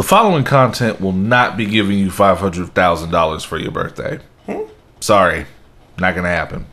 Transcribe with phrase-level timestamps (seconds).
[0.00, 4.18] The following content will not be giving you five hundred thousand dollars for your birthday.
[4.46, 4.62] Hmm?
[4.98, 5.44] Sorry,
[5.98, 6.64] not gonna happen.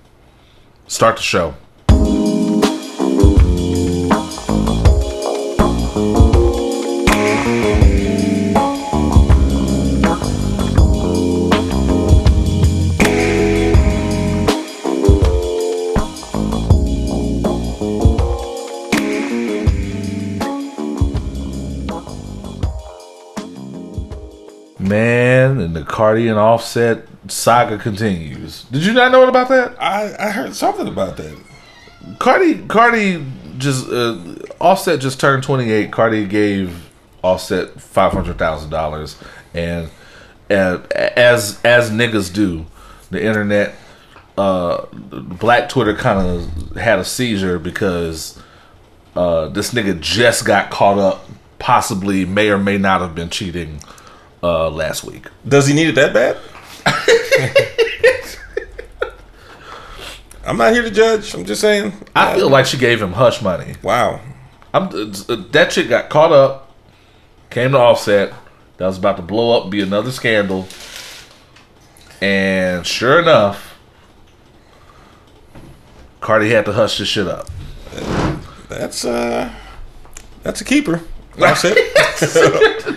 [0.88, 1.54] Start the show.
[26.16, 28.64] Man, and Cardi and Offset saga continues.
[28.64, 29.76] Did you not know about that?
[29.82, 31.38] I, I heard something about that.
[32.20, 33.26] Cardi, Cardi
[33.58, 35.92] just uh, Offset just turned twenty eight.
[35.92, 36.90] Cardi gave
[37.24, 39.18] Offset five hundred thousand dollars,
[39.54, 39.90] and
[40.50, 42.66] and as as niggas do,
[43.10, 43.76] the internet,
[44.38, 48.42] uh, Black Twitter kind of had a seizure because
[49.16, 51.30] uh, this nigga just got caught up,
[51.60, 53.82] possibly may or may not have been cheating
[54.44, 55.28] uh, last week.
[55.48, 56.38] Does he need it that bad?
[60.46, 61.34] I'm not here to judge.
[61.34, 61.92] I'm just saying.
[62.16, 63.76] I feel like she gave him hush money.
[63.84, 64.22] Wow.
[64.74, 66.74] I'm uh, that chick got caught up,
[67.50, 68.34] came to Offset.
[68.78, 70.68] That was about to blow up, be another scandal,
[72.22, 73.78] and sure enough,
[76.22, 77.50] Cardi had to hush this shit up.
[78.70, 79.52] That's uh
[80.44, 81.02] that's a keeper.
[81.38, 82.97] That's it.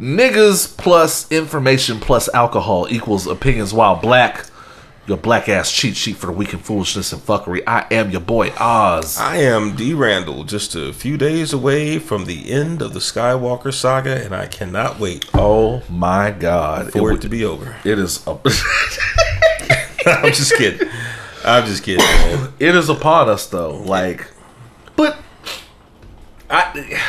[0.00, 4.46] Niggas plus information plus alcohol equals opinions while black.
[5.06, 7.62] Your black ass cheat sheet for the week in foolishness and fuckery.
[7.66, 9.18] I am your boy Oz.
[9.18, 13.74] I am D Randle, just a few days away from the end of the Skywalker
[13.74, 16.92] saga, and I cannot wait Oh my god!
[16.92, 17.76] for it, It, to be over.
[17.84, 18.24] it is.
[18.26, 18.30] A,
[20.06, 20.88] I'm just kidding.
[21.44, 22.52] I'm just kidding, man.
[22.58, 23.76] it is upon us though.
[23.76, 24.30] Like,
[24.96, 25.18] but
[26.48, 27.00] I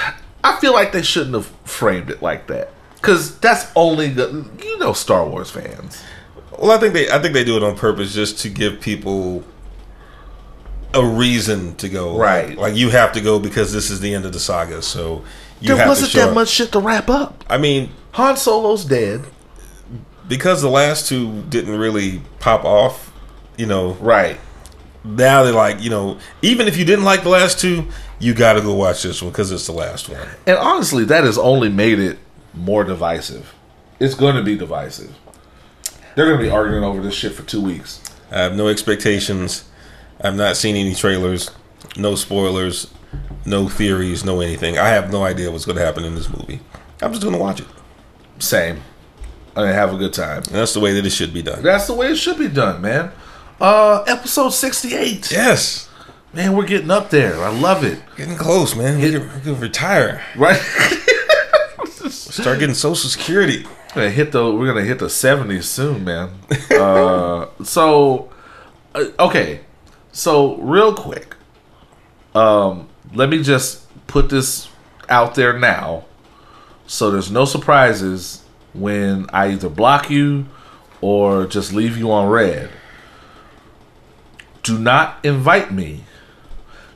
[0.44, 4.78] I feel like they shouldn't have framed it like that because that's only the you
[4.80, 6.02] know Star Wars fans.
[6.58, 9.44] Well, I think they I think they do it on purpose just to give people
[10.94, 12.18] a reason to go.
[12.18, 12.50] Right.
[12.50, 14.82] Like, like, you have to go because this is the end of the saga.
[14.82, 15.24] So
[15.62, 16.36] you There have wasn't to show that up.
[16.36, 17.44] much shit to wrap up.
[17.50, 19.22] I mean, Han Solo's dead.
[20.28, 23.12] because the last two didn't really pop off,
[23.58, 24.38] you know, Right.
[25.06, 27.88] now they're like, you know, even if you didn't like the last two,
[28.20, 30.28] you got to go watch this one because it's the last one.
[30.46, 32.18] And honestly, that has only made it
[32.54, 33.54] more divisive.
[34.00, 35.16] It's going to be divisive.
[36.16, 38.02] They're going to be arguing over this shit for two weeks.
[38.32, 39.66] I have no expectations.
[40.20, 41.52] I've not seen any trailers,
[41.98, 42.92] no spoilers,
[43.46, 44.78] no theories, no anything.
[44.78, 46.60] I have no idea what's going to happen in this movie.
[47.02, 47.68] I'm just going to watch it.
[48.40, 48.82] Same.
[49.56, 50.38] I mean, have a good time.
[50.38, 51.62] And that's the way that it should be done.
[51.62, 53.12] That's the way it should be done, man.
[53.60, 55.32] Uh, episode sixty-eight.
[55.32, 55.90] Yes.
[56.34, 57.38] Man, we're getting up there.
[57.44, 58.02] I love it.
[58.16, 59.02] Getting close, man.
[59.02, 60.24] We can, we can retire.
[60.36, 60.60] Right?
[62.32, 63.66] Start getting Social Security.
[63.94, 66.30] We're gonna hit the we're gonna hit the seventies soon, man.
[66.72, 68.32] Uh, so
[68.96, 69.60] uh, okay,
[70.14, 71.36] so real quick,
[72.34, 74.70] um, let me just put this
[75.10, 76.06] out there now,
[76.88, 80.46] so there's no surprises when I either block you
[81.02, 82.70] or just leave you on red.
[84.64, 86.06] Do not invite me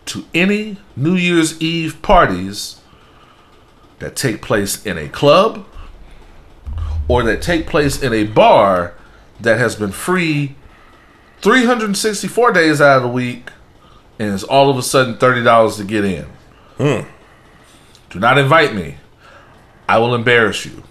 [0.05, 2.79] to any New Year's Eve parties
[3.99, 5.65] that take place in a club
[7.07, 8.93] or that take place in a bar
[9.39, 10.55] that has been free
[11.41, 13.49] 364 days out of the week
[14.17, 16.25] and is all of a sudden $30 to get in.
[16.77, 17.07] Hmm.
[18.09, 18.97] Do not invite me.
[19.87, 20.83] I will embarrass you.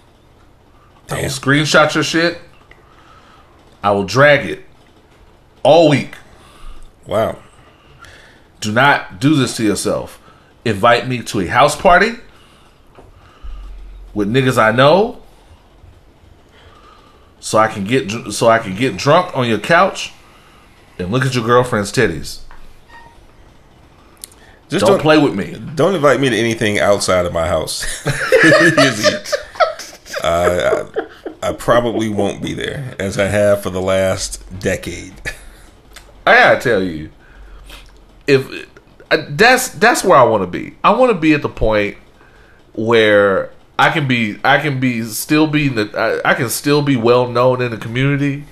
[1.09, 2.39] I will screenshot your shit.
[3.83, 4.63] I will drag it
[5.63, 6.15] all week.
[7.05, 7.39] Wow.
[8.61, 10.21] Do not do this to yourself.
[10.63, 12.13] Invite me to a house party
[14.15, 15.21] with niggas I know,
[17.39, 20.13] so I can get so I can get drunk on your couch
[20.97, 22.39] and look at your girlfriend's titties.
[24.67, 25.61] Just Don't don't, play with me.
[25.75, 27.85] Don't invite me to anything outside of my house.
[30.23, 30.85] I, I,
[31.43, 35.13] I probably won't be there, as I have for the last decade.
[36.25, 37.11] I gotta tell you,
[38.25, 38.67] if
[39.11, 40.75] uh, that's that's where I want to be.
[40.83, 41.97] I want to be at the point
[42.73, 46.95] where I can be, I can be still be the, I, I can still be
[46.95, 48.45] well known in the community,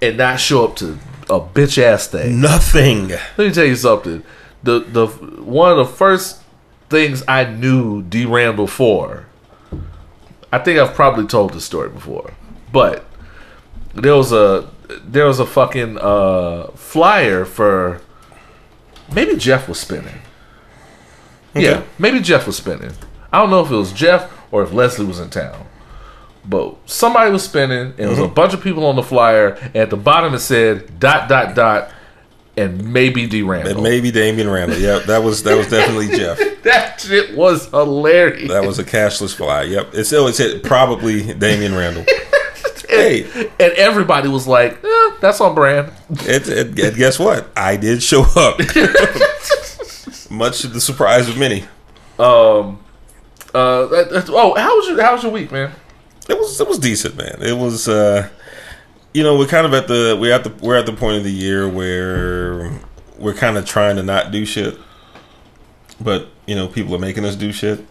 [0.00, 0.98] and not show up to
[1.28, 2.40] a bitch ass thing.
[2.40, 3.08] Nothing.
[3.08, 4.22] Let me tell you something.
[4.62, 6.42] The the one of the first
[6.88, 9.26] things I knew D Randle for.
[10.52, 12.34] I think I've probably told this story before,
[12.72, 13.06] but
[13.94, 14.70] there was a
[15.04, 18.00] there was a fucking uh, flyer for
[19.12, 20.20] maybe Jeff was spinning.
[21.54, 22.92] Yeah, maybe Jeff was spinning.
[23.32, 25.66] I don't know if it was Jeff or if Leslie was in town.
[26.44, 29.50] But somebody was spinning, and it was a bunch of people on the flyer.
[29.50, 31.92] And at the bottom, it said dot dot dot,
[32.56, 33.74] and maybe D Randle.
[33.74, 34.76] And maybe Damian Randle.
[34.76, 36.38] Yep, that was that was definitely Jeff.
[36.64, 38.50] that shit was hilarious.
[38.50, 39.62] That was a cashless fly.
[39.62, 42.04] Yep, it still it said probably Damian Randle.
[42.88, 43.22] hey,
[43.60, 47.52] and everybody was like, eh, "That's on brand." it, it, and guess what?
[47.56, 48.58] I did show up,
[50.28, 51.64] much to the surprise of many.
[52.18, 52.81] Um.
[53.54, 53.86] Uh.
[53.86, 55.72] that- oh, how was your How was your week, man?
[56.28, 57.38] It was it was decent, man.
[57.40, 58.28] It was uh
[59.14, 61.24] you know, we're kind of at the we're at the we're at the point of
[61.24, 62.72] the year where
[63.18, 64.78] we're kind of trying to not do shit.
[66.00, 67.84] But, you know, people are making us do shit.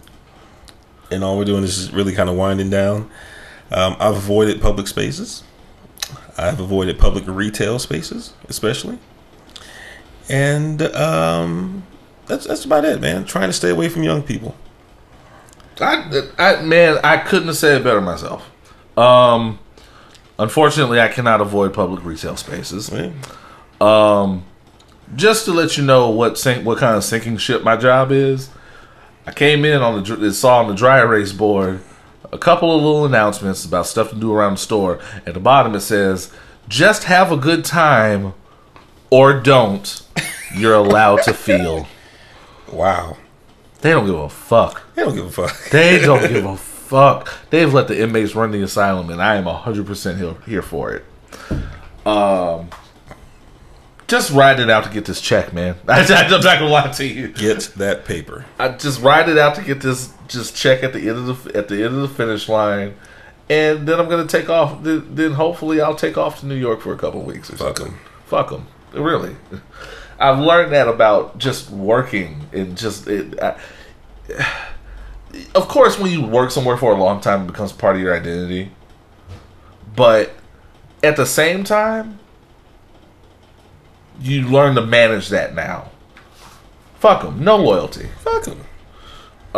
[1.12, 3.10] And all we're doing is really kind of winding down.
[3.72, 5.44] Um, I've avoided public spaces.
[6.38, 8.98] I've avoided public retail spaces, especially.
[10.30, 11.84] And um
[12.28, 13.26] that's that's about it, man.
[13.26, 14.56] Trying to stay away from young people.
[15.82, 18.50] I, I man, I couldn't have said it better myself.
[18.98, 19.60] Um,
[20.38, 22.92] unfortunately, I cannot avoid public retail spaces.
[23.80, 24.46] Um,
[25.16, 28.50] just to let you know what sink, what kind of sinking ship my job is.
[29.26, 31.82] I came in on the saw on the dry erase board
[32.32, 35.00] a couple of little announcements about stuff to do around the store.
[35.26, 36.32] At the bottom, it says,
[36.68, 38.34] "Just have a good time,
[39.10, 40.02] or don't.
[40.56, 41.88] You're allowed to feel."
[42.72, 43.18] Wow.
[43.82, 44.82] They don't give a fuck.
[44.96, 45.56] They don't give a fuck.
[45.72, 47.34] They don't give a fuck.
[47.50, 50.94] They've let the inmates run the asylum, and I am hundred percent here here for
[50.94, 51.06] it.
[52.06, 52.70] Um,
[54.08, 55.76] just ride it out to get this check, man.
[55.88, 57.30] I, I'm not gonna lie to you.
[57.30, 58.46] Get that paper.
[58.60, 61.58] I just ride it out to get this just check at the end of the
[61.58, 62.96] at the end of the finish line,
[63.50, 64.84] and then I'm gonna take off.
[64.84, 67.78] Then, then hopefully I'll take off to New York for a couple weeks or Fuck
[67.78, 67.94] something.
[67.96, 68.00] 'em.
[68.26, 68.68] Fuck them.
[68.94, 69.36] Really.
[70.22, 73.42] I've learned that about just working and just it.
[73.42, 73.60] I,
[75.56, 78.16] of course, when you work somewhere for a long time, it becomes part of your
[78.16, 78.72] identity.
[79.96, 80.32] But
[81.04, 82.20] at the same time,
[84.20, 85.90] you learn to manage that now.
[87.00, 87.44] Fuck them.
[87.44, 88.10] No loyalty.
[88.20, 88.62] Fuck them.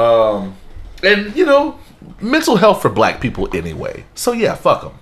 [0.02, 0.56] Um,
[1.04, 1.78] and you know,
[2.22, 4.06] mental health for black people anyway.
[4.16, 4.98] So yeah, fuck them.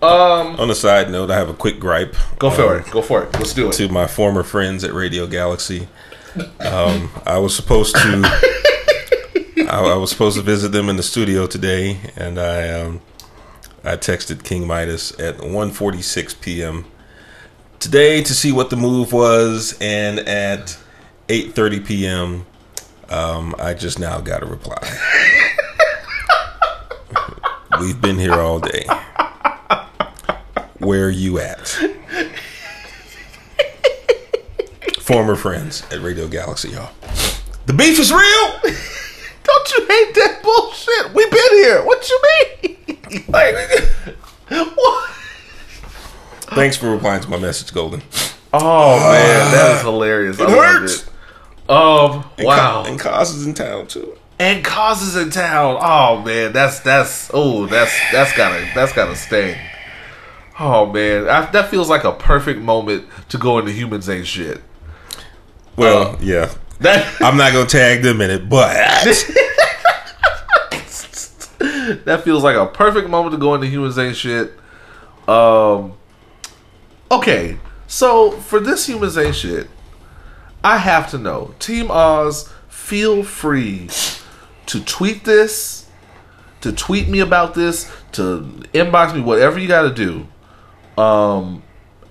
[0.00, 2.14] Um, On a side note, I have a quick gripe.
[2.38, 2.90] go for um, it.
[2.90, 3.32] Go for it.
[3.34, 3.72] Let's do it.
[3.74, 5.88] To my former friends at Radio Galaxy.
[6.60, 8.22] Um, I was supposed to.
[9.68, 13.00] I, I was supposed to visit them in the studio today, and I um,
[13.82, 16.84] I texted King Midas at 1:46 p.m.
[17.80, 20.78] today to see what the move was, and at
[21.28, 22.46] 8:30 p.m.
[23.08, 24.78] Um, I just now got a reply.
[27.80, 28.86] We've been here all day.
[30.78, 31.68] Where are you at?
[35.00, 36.90] Former friends at Radio Galaxy, y'all.
[37.66, 38.20] The beef is real.
[38.20, 41.14] Don't you hate that bullshit?
[41.14, 41.84] We've been here.
[41.84, 42.20] What you
[42.62, 43.24] mean?
[43.28, 43.54] like,
[44.76, 45.10] what?
[46.54, 48.02] Thanks for replying to my message, Golden.
[48.52, 50.40] Oh man, that is hilarious.
[50.40, 51.02] I loved hurts.
[51.02, 51.70] it.
[51.70, 52.82] Um, And wow.
[52.82, 54.16] Ka- and Cos is in town too.
[54.38, 55.76] and causes in town.
[55.80, 59.58] Oh man, that's that's oh that's that's gotta that's gotta sting.
[60.60, 64.60] Oh man, I, that feels like a perfect moment to go into humans ain't shit.
[65.76, 66.52] Well, yeah.
[66.80, 68.74] That I'm not gonna tag them in it, but
[72.04, 74.52] that feels like a perfect moment to go into humans ain't shit.
[75.28, 75.94] Um,
[77.10, 79.68] okay, so for this humans ain't shit,
[80.64, 83.88] I have to know, Team Oz, feel free
[84.66, 85.88] to tweet this,
[86.60, 88.40] to tweet me about this, to
[88.74, 90.26] inbox me, whatever you got to do.
[90.98, 91.62] Um,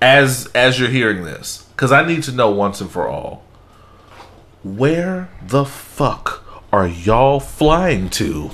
[0.02, 3.44] as as you're hearing this, because I need to know once and for all.
[4.64, 8.52] Where the fuck are y'all flying to?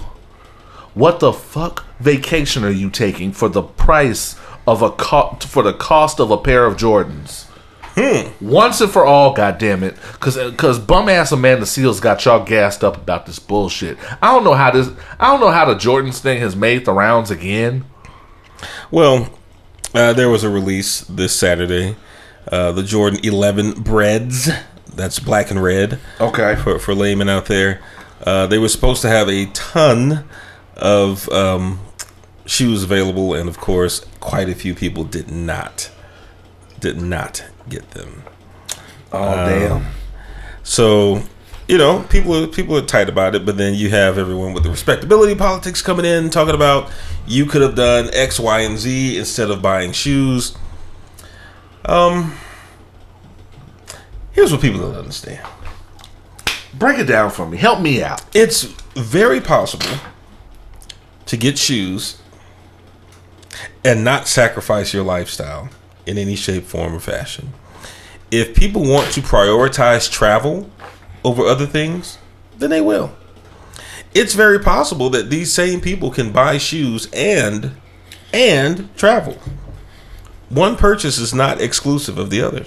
[0.93, 4.35] What the fuck vacation are you taking for the price
[4.67, 7.47] of a co- for the cost of a pair of Jordans?
[8.41, 12.83] Once and for all, goddamn it, because because bum ass Amanda Seales got y'all gassed
[12.83, 13.97] up about this bullshit.
[14.21, 14.89] I don't know how this.
[15.19, 17.85] I don't know how the Jordans thing has made the rounds again.
[18.89, 19.29] well,
[19.93, 21.95] uh, there was a release this Saturday.
[22.51, 24.49] Uh, the Jordan 11 breads.
[24.93, 25.99] That's black and red.
[26.19, 26.55] Okay.
[26.55, 27.81] for, for laymen out there.
[28.25, 30.25] Uh, they were supposed to have a ton
[30.75, 31.79] of um,
[32.45, 35.89] shoes available, and of course, quite a few people did not
[36.79, 38.23] did not get them.
[39.11, 39.85] Oh damn.
[40.63, 41.23] So,
[41.67, 44.63] you know, people are people are tight about it, but then you have everyone with
[44.63, 46.91] the respectability politics coming in talking about
[47.25, 50.57] you could have done X, Y, and Z instead of buying shoes.
[51.85, 52.35] Um,
[54.31, 55.45] here's what people don't understand.
[56.73, 57.57] Break it down for me.
[57.57, 58.23] Help me out.
[58.35, 58.63] It's
[58.95, 59.99] very possible
[61.25, 62.21] to get shoes
[63.85, 65.69] and not sacrifice your lifestyle
[66.05, 67.53] in any shape, form, or fashion.
[68.31, 70.69] If people want to prioritize travel
[71.23, 72.17] over other things,
[72.57, 73.13] then they will.
[74.13, 77.71] It's very possible that these same people can buy shoes and
[78.31, 79.37] and travel.
[80.49, 82.65] One purchase is not exclusive of the other.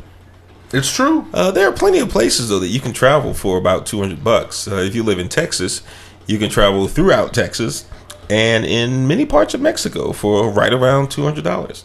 [0.73, 1.29] It's true.
[1.33, 4.25] Uh, there are plenty of places though that you can travel for about two hundred
[4.25, 4.67] bucks.
[4.67, 5.83] Uh, if you live in Texas,
[6.27, 7.87] you can travel throughout Texas
[8.29, 11.85] and in many parts of Mexico for right around two hundred dollars.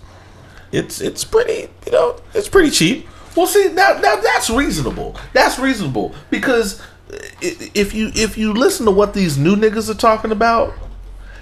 [0.71, 3.07] It's it's pretty you know it's pretty cheap.
[3.35, 5.15] Well, see now, now that's reasonable.
[5.33, 6.81] That's reasonable because
[7.41, 10.73] if you if you listen to what these new niggas are talking about,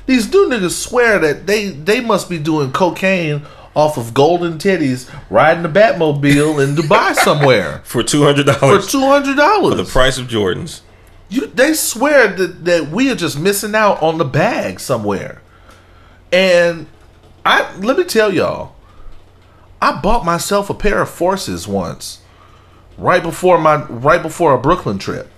[0.05, 3.43] these new niggas swear that they they must be doing cocaine
[3.75, 8.85] off of golden titties, riding the Batmobile in Dubai somewhere For two hundred dollars.
[8.85, 10.81] for two hundred dollars, hundred the price of Jordans.
[11.29, 15.41] You they swear that that we are just missing out on the bag somewhere.
[16.31, 16.87] And
[17.45, 18.75] I let me tell y'all,
[19.81, 22.21] I bought myself a pair of forces once.
[22.97, 25.31] Right before my right before a Brooklyn trip.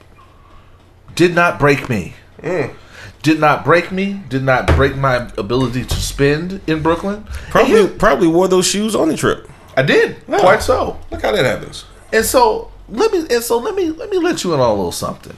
[1.14, 2.16] Did not break me.
[2.40, 2.74] Mm.
[3.22, 4.22] Did not break me.
[4.30, 7.26] Did not break my ability to spend in Brooklyn.
[7.50, 9.48] Probably probably wore those shoes on the trip.
[9.78, 10.18] I did.
[10.28, 10.40] Yeah.
[10.40, 11.00] Quite so.
[11.12, 11.86] Look how that happens.
[12.12, 14.74] And so let me and so let me let me let you in on a
[14.74, 15.38] little something.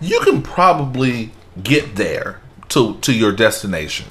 [0.00, 2.40] You can probably get there
[2.70, 4.06] to to your destination,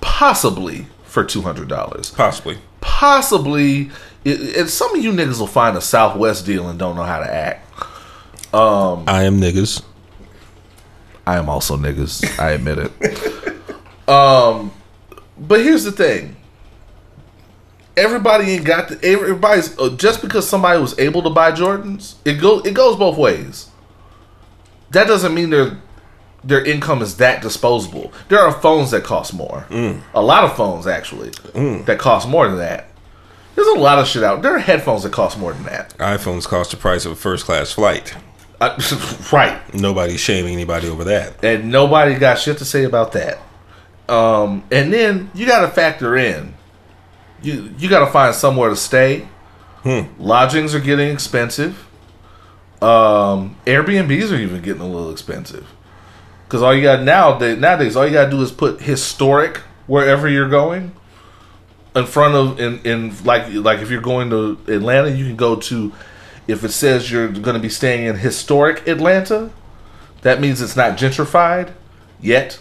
[0.00, 2.10] possibly for two hundred dollars.
[2.10, 2.58] Possibly.
[2.80, 3.90] Possibly,
[4.24, 7.20] it, and some of you niggas will find a Southwest deal and don't know how
[7.20, 7.68] to act.
[8.54, 9.84] Um, I am niggas.
[11.26, 12.38] I am also niggas.
[12.38, 14.08] I admit it.
[14.08, 14.72] um,
[15.38, 16.36] but here's the thing.
[17.94, 19.04] Everybody ain't got the.
[19.04, 22.14] Everybody's uh, just because somebody was able to buy Jordans.
[22.24, 22.60] It go.
[22.60, 23.68] It goes both ways.
[24.90, 25.78] That doesn't mean their
[26.44, 28.12] their income is that disposable.
[28.28, 29.66] There are phones that cost more.
[30.14, 31.30] A lot of phones actually
[31.84, 32.88] that cost more than that.
[33.54, 34.40] There's a lot of shit out.
[34.42, 35.90] There are headphones that cost more than that.
[35.98, 38.14] iPhones cost the price of a first class flight.
[38.60, 38.78] Uh,
[39.32, 39.60] right.
[39.74, 41.44] Nobody's shaming anybody over that.
[41.44, 43.38] and nobody got shit to say about that.
[44.08, 46.54] Um, and then you got to factor in,
[47.42, 49.28] you you got to find somewhere to stay.
[50.18, 51.86] Lodgings are getting expensive.
[52.80, 55.66] Um, Airbnbs are even getting a little expensive.
[56.52, 60.28] Because all you got now nowadays, all you got to do is put historic wherever
[60.28, 60.92] you're going.
[61.96, 65.56] In front of in in like like if you're going to Atlanta, you can go
[65.56, 65.94] to.
[66.46, 69.50] If it says you're going to be staying in historic Atlanta,
[70.20, 71.72] that means it's not gentrified
[72.20, 72.60] yet.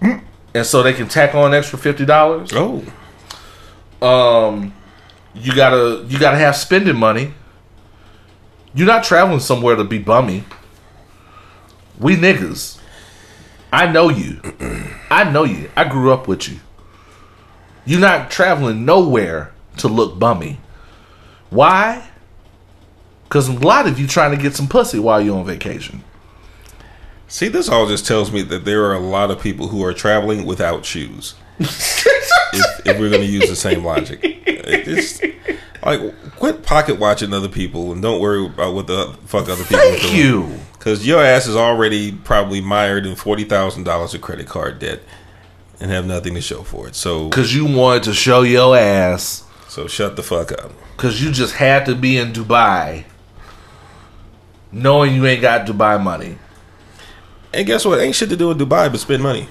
[0.00, 2.50] And so they can tack on extra fifty dollars.
[2.52, 2.84] Oh,
[4.00, 4.72] Um,
[5.34, 7.34] you gotta you gotta have spending money.
[8.74, 10.44] You're not traveling somewhere to be bummy.
[12.00, 12.80] We niggas.
[13.72, 14.40] I know you.
[15.10, 15.70] I know you.
[15.76, 16.58] I grew up with you.
[17.84, 20.58] You're not traveling nowhere to look bummy.
[21.50, 22.08] Why?
[23.24, 26.02] Because a lot of you trying to get some pussy while you're on vacation.
[27.28, 29.92] see, this all just tells me that there are a lot of people who are
[29.94, 31.34] traveling without shoes.
[31.58, 35.22] if, if we're going to use the same logic, It just
[35.84, 36.00] like
[36.36, 39.80] quit pocket watching other people and don't worry about what the fuck other people are
[39.90, 40.16] Thank doing.
[40.16, 40.60] you.
[40.80, 45.00] Because your ass is already probably mired in forty thousand dollars of credit card debt
[45.78, 46.94] and have nothing to show for it.
[46.96, 49.44] So, Because you wanted to show your ass.
[49.68, 50.72] so shut the fuck up.
[50.96, 53.04] Because you just had to be in Dubai.
[54.72, 56.38] Knowing you ain't got Dubai money.
[57.52, 57.98] And guess what?
[58.00, 59.48] Ain't shit to do in Dubai but spend money.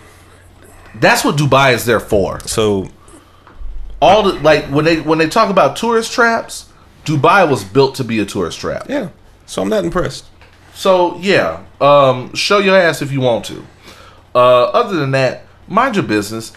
[0.95, 2.39] That's what Dubai is there for.
[2.41, 2.89] So
[4.01, 6.71] All the like when they when they talk about tourist traps,
[7.05, 8.88] Dubai was built to be a tourist trap.
[8.89, 9.09] yeah.
[9.45, 10.25] So I'm not impressed.
[10.79, 13.67] So yeah, um, show your ass if you want to.
[14.33, 16.53] Uh, other than that, mind your business.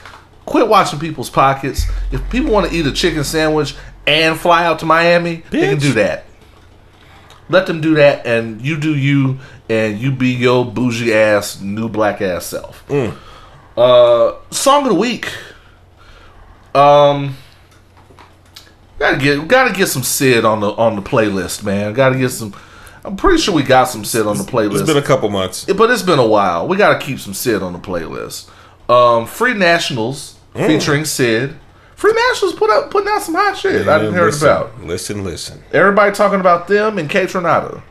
[0.46, 1.86] Quit watching people's pockets.
[2.12, 3.74] If people want to eat a chicken sandwich
[4.06, 6.24] and fly out to Miami, they can do that.
[7.48, 11.88] Let them do that, and you do you, and you be your bougie ass, new
[11.88, 12.88] black ass self.
[13.76, 15.32] Uh, song of the week.
[16.76, 17.36] Um,
[19.00, 21.92] gotta get gotta get some Syd on the on the playlist, man.
[21.92, 22.54] Gotta get some.
[23.04, 24.80] I'm pretty sure we got some Syd on the playlist.
[24.80, 25.64] It's been a couple months.
[25.64, 26.68] But it's been a while.
[26.68, 28.48] We got to keep some Syd on the playlist.
[28.88, 31.56] Um, Free Nationals featuring Syd.
[31.96, 33.86] Free Nationals put out putting out some hot shit.
[33.86, 34.84] I didn't hear listen, about.
[34.84, 35.62] Listen, listen.
[35.72, 37.82] Everybody talking about them and Kaytranada.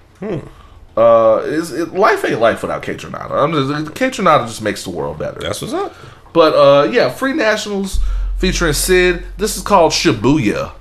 [0.97, 3.31] Uh, is it, life ain't life without Kaytranada.
[3.31, 5.39] I'm just Kaytranada just makes the world better.
[5.39, 5.93] That's what's up.
[6.33, 8.01] But uh, yeah, Free Nationals
[8.37, 9.23] featuring Syd.
[9.37, 10.73] This is called Shibuya.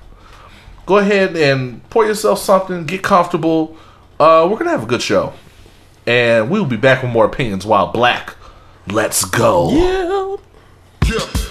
[0.85, 2.85] Go ahead and pour yourself something.
[2.85, 3.77] Get comfortable.
[4.21, 5.33] Uh, we're gonna have a good show,
[6.05, 8.35] and we will be back with more opinions while black
[8.87, 9.71] Let's go.
[9.71, 10.35] Yeah.
[11.09, 11.50] We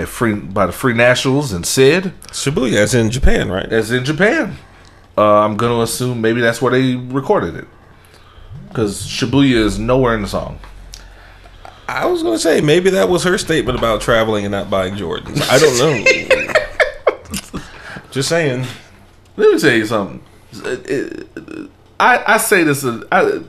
[0.00, 2.12] by free by the Free Nationals and Syd.
[2.28, 3.68] Shibuya, as in Japan, right?
[3.68, 4.56] That's in Japan.
[5.16, 7.66] Uh, I'm gonna assume maybe that's where they recorded it.
[8.68, 10.58] Because Shibuya is nowhere in the song.
[11.88, 15.42] I was gonna say maybe that was her statement about traveling and not buying Jordans.
[15.50, 15.78] I don't
[17.54, 17.62] know.
[18.10, 18.66] Just saying.
[19.36, 20.22] Let me tell you something.
[20.52, 22.84] It- it- I, I say this.
[23.12, 23.40] I,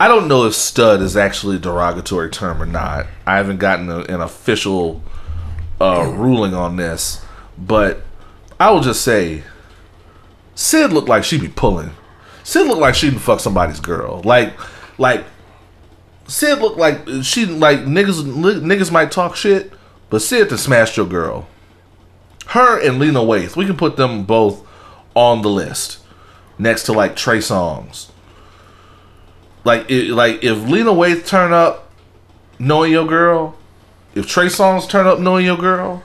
[0.00, 3.06] I don't know if stud is actually a derogatory term or not.
[3.24, 5.00] I haven't gotten a, an official
[5.80, 7.24] uh, ruling on this,
[7.56, 8.02] but
[8.58, 9.42] I will just say,
[10.54, 11.92] Syd looked like she'd be pulling.
[12.44, 14.20] Syd looked like she would fuck somebody's girl.
[14.24, 14.52] Like,
[14.98, 15.24] like
[16.26, 19.72] Syd looked like she like niggas niggas might talk shit,
[20.10, 21.48] but Syd to smash your girl.
[22.48, 24.66] Her and Lena Waithe, we can put them both
[25.14, 26.00] on the list
[26.58, 28.10] next to like Trey Songz.
[29.64, 31.92] Like, it, like if Lena Waithe turn up,
[32.58, 33.56] knowing your girl,
[34.14, 36.02] if Trey Songz turn up knowing your girl,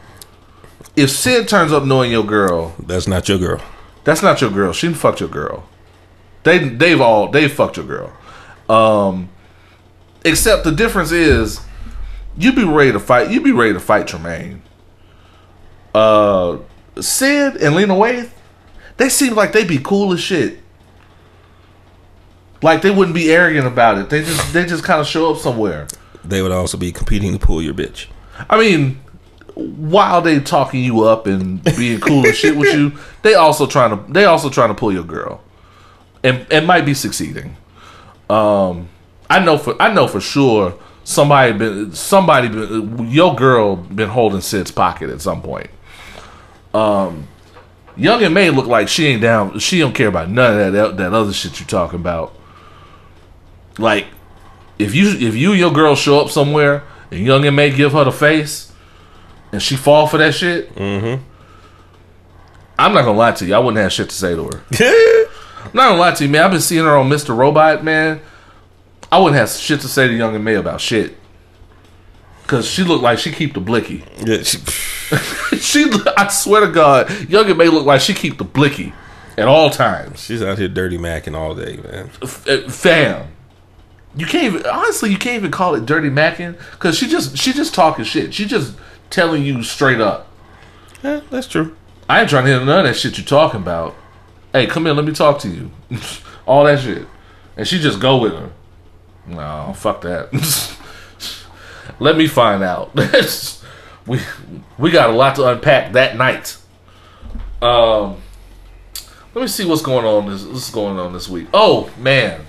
[0.95, 3.61] if Syd turns up knowing your girl, That's not your girl.
[4.03, 4.71] that's not your girl.
[4.73, 5.67] She fucked your girl.
[6.43, 8.13] They they've all they fucked your girl.
[8.69, 9.29] Um
[10.23, 11.59] except the difference is
[12.37, 14.61] you'd be ready to fight You'd be ready to fight Tremaine.
[15.93, 16.57] Uh
[16.99, 18.29] Syd and Lena Waithe,
[18.97, 20.59] they seem like they'd be cool as shit.
[22.61, 24.09] Like they wouldn't be arrogant about it.
[24.09, 25.87] They just they just kind of show up somewhere.
[26.29, 28.07] They would also be competing to pull your bitch.
[28.49, 28.99] I mean,
[29.55, 33.91] while they talking you up and being cool and shit with you, they also trying
[33.91, 35.43] to they also trying to pull your girl,
[36.23, 37.55] and and might be succeeding.
[38.29, 38.89] Um,
[39.29, 44.41] I know for I know for sure somebody been somebody been, your girl been holding
[44.41, 45.69] Syd's pocket at some point.
[46.73, 47.27] Um,
[47.95, 49.59] Young M.A look like she ain't down.
[49.59, 52.35] She don't care about none of that that other shit you're talking about.
[53.77, 54.07] Like,
[54.79, 58.03] if you if you and your girl show up somewhere and Young M.A give her
[58.03, 58.71] the face,
[59.51, 61.23] and she fall for that shit, Mm-hmm.
[62.77, 63.55] I'm not gonna lie to you.
[63.55, 64.61] I wouldn't have shit to say to her.
[65.63, 66.43] I'm not gonna lie to you, man.
[66.43, 67.35] I've been seeing her on Mr.
[67.35, 68.19] Robot, man.
[69.11, 71.15] I wouldn't have shit to say to Young M.A about shit.
[72.47, 74.03] Cause she looked like she keep the blicky.
[74.23, 74.57] yeah, she,
[75.57, 78.93] she, I swear to God, Young M.A look like she keep the blicky
[79.37, 80.21] at all times.
[80.23, 82.09] she's out here dirty macking all day, man.
[82.21, 83.27] F- uh, fam,
[84.17, 87.53] you can't even honestly you can't even call it dirty macking because she just she
[87.53, 88.33] just talking shit.
[88.33, 88.75] She just
[89.09, 90.27] telling you straight up.
[91.03, 91.75] Yeah, that's true.
[92.07, 93.95] I ain't trying to hear none of that shit you talking about.
[94.53, 95.71] Hey, come in, let me talk to you.
[96.45, 97.07] All that shit.
[97.57, 98.51] and she just go with her.
[99.27, 100.31] No, fuck that.
[101.99, 102.93] Let me find out.
[104.07, 104.19] we
[104.77, 106.57] we got a lot to unpack that night.
[107.61, 108.17] Um,
[109.33, 110.29] let me see what's going on.
[110.29, 111.47] This what's going on this week.
[111.53, 112.41] Oh man,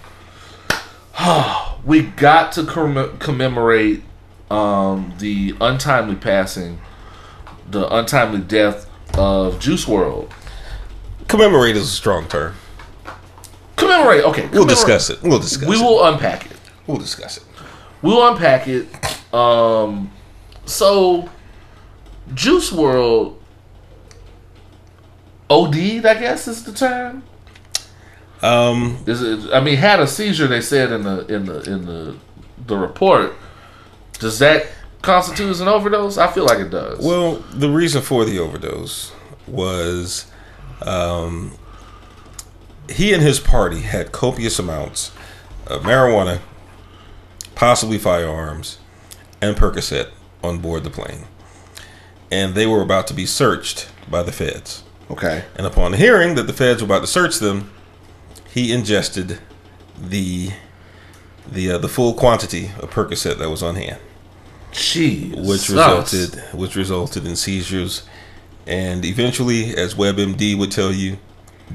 [1.85, 4.03] we got to comm- commemorate
[4.51, 6.81] um, the untimely passing,
[7.71, 10.31] the untimely death of Juice WRLD.
[11.29, 12.55] Commemorate is a strong term.
[13.77, 14.25] Commemorate.
[14.25, 15.23] Okay, We'll discuss it.
[15.23, 15.83] We'll discuss We it.
[15.83, 16.57] will unpack it.
[16.87, 17.45] We'll discuss it.
[18.03, 18.87] We'll unpack it.
[19.35, 20.11] Um,
[20.65, 21.29] so
[22.35, 23.35] Juice WRLD
[25.49, 27.23] OD'd, I guess is the term.
[28.47, 29.53] Um, Is it?
[29.53, 30.47] I mean, had a seizure.
[30.47, 32.17] They said in the in the in the
[32.67, 33.35] the report.
[34.19, 34.67] Does that
[35.03, 36.17] constitute as an overdose?
[36.19, 36.99] I feel like it does.
[37.05, 39.13] well, the reason for the overdose
[39.47, 40.27] was
[40.83, 41.53] um,
[42.89, 45.13] he and his party had copious amounts
[45.67, 46.41] of marijuana,
[47.55, 48.79] possibly firearms,
[49.43, 50.09] and Percocet
[50.43, 51.25] on board the plane.
[52.31, 54.83] And they were about to be searched by the feds.
[55.11, 55.45] okay.
[55.57, 57.71] And upon hearing that the feds were about to search them,
[58.57, 59.39] he ingested
[60.01, 60.51] the
[61.47, 63.99] the uh, the full quantity of Percocet that was on hand,
[64.73, 65.47] Jeez.
[65.47, 68.05] which resulted which resulted in seizures,
[68.67, 71.19] and eventually, as WebMD would tell you,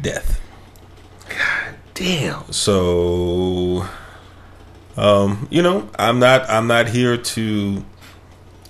[0.02, 0.41] death.
[1.30, 2.52] God damn.
[2.52, 3.86] So,
[4.98, 7.86] um, you know, I'm not I'm not here to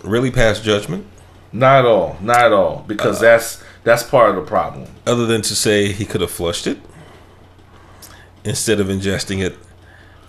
[0.03, 1.07] really pass judgment,
[1.53, 2.17] Not at all.
[2.19, 2.83] Not at all.
[2.85, 4.89] Because that's that's part of the problem.
[5.07, 6.77] other than to say he could have flushed it
[8.43, 9.57] instead of ingesting it.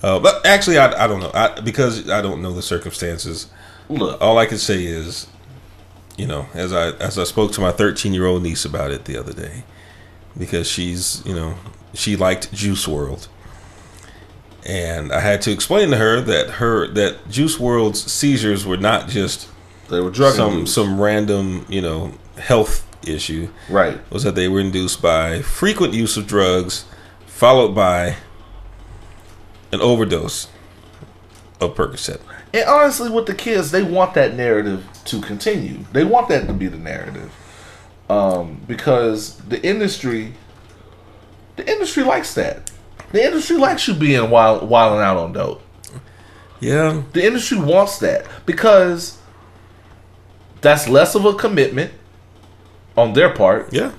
[0.03, 3.51] Uh, but actually, I, I don't know I, because I don't know the circumstances.
[3.89, 5.27] Look, All I can say is,
[6.17, 9.05] you know, as I as I spoke to my 13 year old niece about it
[9.05, 9.65] the other day,
[10.37, 11.55] because she's you know
[11.95, 13.29] she liked Juice WRLD,
[14.67, 19.09] and I had to explain to her that her that Juice WRLD's seizures were not
[19.09, 19.49] just
[19.89, 20.75] they were drug some abuse.
[20.75, 23.99] some random you know health issue right.
[24.11, 26.85] was that they were induced by frequent use of drugs,
[27.43, 28.15] followed by
[29.73, 30.47] an overdose
[31.61, 32.21] of Percocet.
[32.55, 35.79] And honestly, with the kids, they want that narrative to continue.
[35.93, 37.35] They want that to be the narrative,
[38.09, 40.35] um, because the industry,
[41.57, 42.71] the industry likes that.
[43.11, 45.63] The industry likes you being wild, wilding out on dope.
[46.61, 49.19] Yeah, The industry wants that because
[50.61, 51.91] that's less of a commitment
[52.97, 53.73] on their part.
[53.73, 53.91] yeah,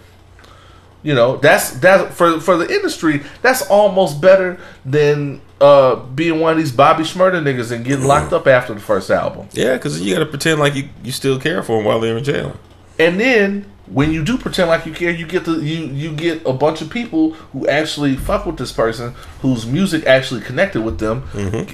[1.04, 3.24] You know, that's that for for the industry.
[3.42, 8.34] That's almost better than uh, being one of these Bobby Shmurda niggas and getting locked
[8.34, 9.48] up after the first album.
[9.52, 9.74] yeah.
[9.74, 12.24] Because you got to pretend like you, you still care for them while they're in
[12.24, 12.56] jail.
[12.98, 16.46] And then when you do pretend like you care, you get the you you get
[16.46, 21.00] a bunch of people who actually fuck with this person, whose music actually connected with
[21.00, 21.24] them,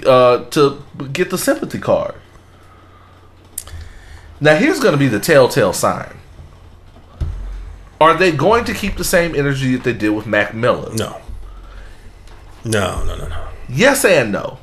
[0.08, 2.16] uh, to get the sympathy card.
[4.42, 6.19] Now here's going to be the telltale sign.
[8.02, 10.94] Are they going to keep the same energy that they did with Mac Miller?
[10.96, 11.20] No,
[12.64, 13.48] no, no, no, no.
[13.68, 14.58] Yes and no.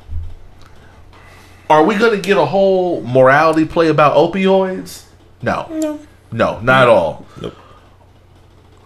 [1.69, 5.03] Are we going to get a whole morality play about opioids?
[5.41, 5.67] No.
[5.69, 5.99] No.
[6.31, 7.25] No, not at all.
[7.41, 7.55] Nope.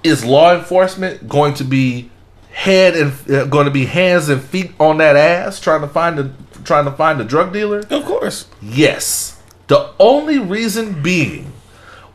[0.03, 2.09] Is law enforcement going to be
[2.51, 6.17] head and uh, going to be hands and feet on that ass trying to find
[6.17, 6.31] the
[6.63, 7.79] trying to find the drug dealer?
[7.89, 8.47] Of course.
[8.61, 9.41] Yes.
[9.67, 11.53] The only reason being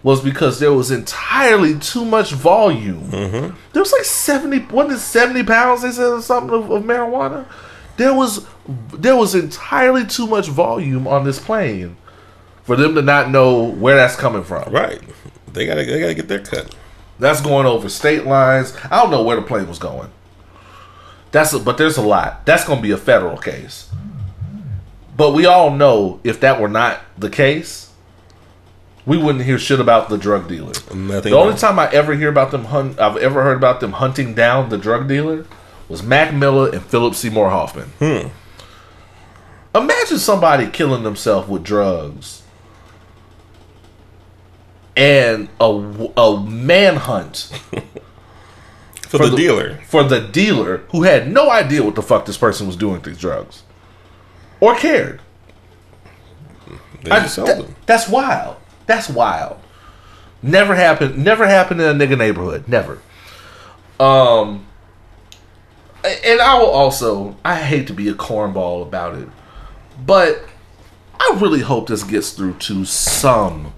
[0.06, 3.10] was because there was entirely too much volume.
[3.10, 3.56] Mm-hmm.
[3.72, 5.82] There was like seventy, what is seventy pounds?
[5.82, 7.44] They said or something of, of marijuana.
[7.96, 8.46] There was
[8.92, 11.96] there was entirely too much volume on this plane
[12.62, 14.72] for them to not know where that's coming from.
[14.72, 15.02] Right.
[15.52, 16.72] They gotta they gotta get their cut.
[17.18, 18.76] That's going over state lines.
[18.84, 20.12] I don't know where the plane was going.
[21.32, 22.46] That's a, but there's a lot.
[22.46, 23.90] That's going to be a federal case.
[25.16, 27.85] But we all know if that were not the case,
[29.06, 30.72] we wouldn't hear shit about the drug dealer.
[30.94, 31.32] Nothing.
[31.32, 34.34] The only time I ever hear about them hunt, I've ever heard about them hunting
[34.34, 35.46] down the drug dealer
[35.88, 37.90] was Mac Miller and Philip Seymour Hoffman.
[38.00, 38.28] Hmm.
[39.78, 42.42] Imagine somebody killing themselves with drugs
[44.96, 45.66] and a,
[46.16, 47.52] a manhunt
[49.02, 49.80] for, for the, the- dealer.
[49.86, 53.04] for the dealer who had no idea what the fuck this person was doing with
[53.04, 53.62] these drugs
[54.60, 55.20] or cared.
[57.02, 57.76] They I- that- them.
[57.84, 58.56] that's wild.
[58.86, 59.58] That's wild.
[60.42, 61.22] Never happened.
[61.22, 62.68] Never happened in a nigga neighborhood.
[62.68, 63.00] Never.
[63.98, 64.66] Um.
[66.04, 67.36] And I will also.
[67.44, 69.28] I hate to be a cornball about it,
[70.04, 70.44] but
[71.18, 73.72] I really hope this gets through to some,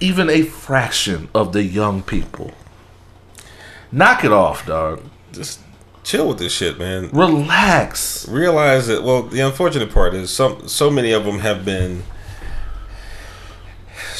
[0.00, 2.52] even a fraction of the young people.
[3.92, 5.02] Knock it off, dog.
[5.32, 5.60] Just
[6.02, 7.10] chill with this shit, man.
[7.10, 8.26] Relax.
[8.28, 9.04] Realize that.
[9.04, 12.02] Well, the unfortunate part is some so many of them have been.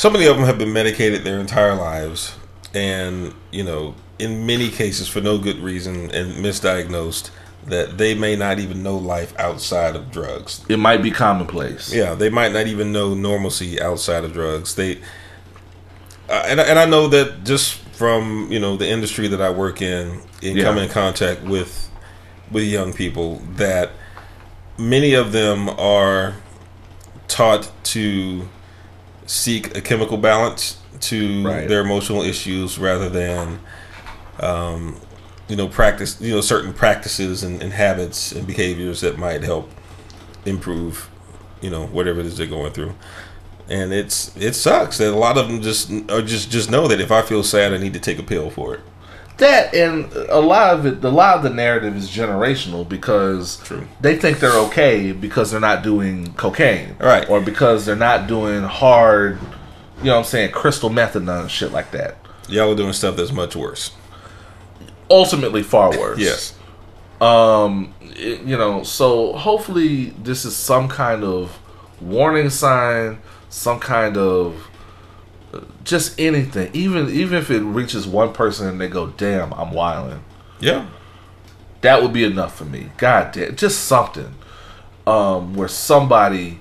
[0.00, 2.34] So many of them have been medicated their entire lives,
[2.72, 7.28] and you know, in many cases for no good reason and misdiagnosed
[7.66, 10.64] that they may not even know life outside of drugs.
[10.70, 11.92] It might be commonplace.
[11.92, 14.74] Yeah, they might not even know normalcy outside of drugs.
[14.74, 15.02] They
[16.30, 19.82] uh, and and I know that just from you know the industry that I work
[19.82, 20.64] in, in Yeah.
[20.64, 21.90] coming in contact with
[22.50, 23.90] with young people, that
[24.78, 26.36] many of them are
[27.28, 28.48] taught to
[29.30, 31.68] seek a chemical balance to Right.
[31.68, 33.60] their emotional issues rather than
[34.40, 34.96] um,
[35.48, 39.70] you know practice you know certain practices and, and habits and behaviors that might help
[40.46, 41.08] improve
[41.60, 42.92] you know whatever it is they're going through
[43.68, 47.00] and it's it sucks that a lot of them just or just just know that
[47.00, 48.80] if i feel sad i need to take a pill for it
[49.40, 53.86] That and a lot of it, a lot of the narrative is generational because True.
[54.00, 57.28] they think they're okay because they're not doing cocaine, Right.
[57.28, 59.38] Or because they're not doing hard,
[59.98, 62.16] you know, what I'm saying crystal meth and shit like that.
[62.48, 63.90] y'all are doing stuff that's much worse
[65.10, 66.18] Ultimately, far worse.
[66.18, 66.54] yes
[67.20, 71.58] Um, it- you know, so hopefully this is some kind of
[72.00, 74.68] warning sign, some kind of
[75.84, 76.70] just anything.
[76.72, 80.22] Even even if it reaches one person and they go, "Damn, I'm wilding."
[80.60, 80.86] yeah
[81.80, 82.90] That would be enough for me.
[82.98, 84.34] God damn, just something
[85.06, 86.60] um, where somebody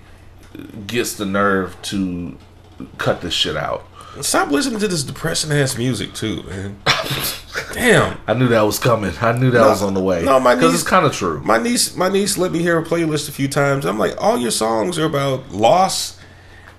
[0.88, 2.38] gets the nerve to
[2.98, 3.86] cut this shit out.
[4.22, 6.78] stop listening to this depressing ass music too man
[7.74, 9.14] damn I knew that was coming.
[9.22, 10.24] I knew that No, was on the way.
[10.24, 11.42] no, my because it's kind of true.
[11.44, 14.38] my niece my niece let me hear a playlist a few times i'm like all
[14.38, 16.18] your songs are about loss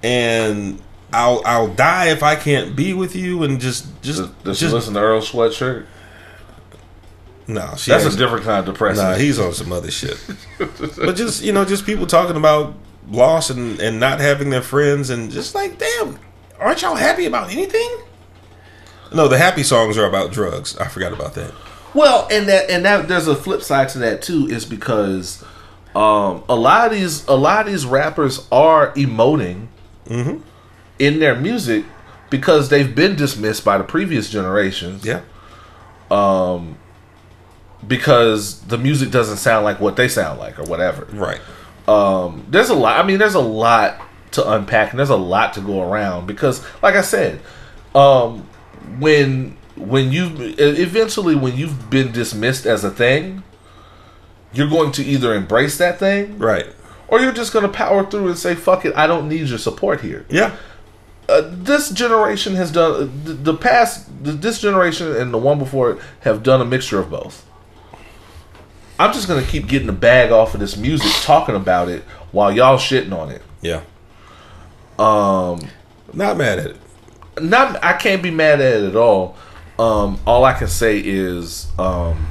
[0.03, 0.81] and
[1.13, 4.65] i'll i'll die if i can't be with you and just just Does, does she
[4.65, 5.87] just listen to Earl Sweatshirt?
[7.47, 9.03] no she That's a different kind of depressing.
[9.03, 10.17] Nah, he's on some other shit.
[10.59, 12.75] but just you know, just people talking about
[13.09, 16.19] loss and and not having their friends and just like, damn,
[16.61, 17.99] aren't y'all happy about anything?
[19.13, 20.77] No, the happy songs are about drugs.
[20.77, 21.53] I forgot about that.
[21.93, 25.43] Well, and that and that there's a flip side to that too, is because
[25.97, 29.67] um, a lot of these a lot of these rappers are emoting
[31.01, 31.85] in their music
[32.31, 35.23] because they've been dismissed by the previous generations Yeah,
[36.11, 36.77] Um,
[37.87, 41.07] because the music doesn't sound like what they sound like or whatever.
[41.13, 41.41] right.
[41.89, 43.01] Um, there's a lot.
[43.03, 44.01] I mean, there's a lot
[44.33, 47.41] to unpack and there's a lot to go around because, like I said,
[47.97, 48.47] um,
[49.01, 53.43] when when you eventually when you've been dismissed as a thing,
[54.53, 56.67] you're going to either embrace that thing Right.
[57.09, 59.59] or you're just going to power through and say, "Fuck it, I don't need your
[59.59, 60.55] support here." Yeah.
[61.31, 64.07] Uh, this generation has done the, the past.
[64.23, 67.47] This generation and the one before it have done a mixture of both.
[68.99, 72.53] I'm just gonna keep getting the bag off of this music, talking about it while
[72.53, 73.43] y'all shitting on it.
[73.63, 73.83] Yeah.
[74.99, 75.61] Um,
[76.13, 76.77] not mad at it.
[77.41, 79.37] Not, I can't be mad at it at all.
[79.79, 82.27] Um, all I can say is um,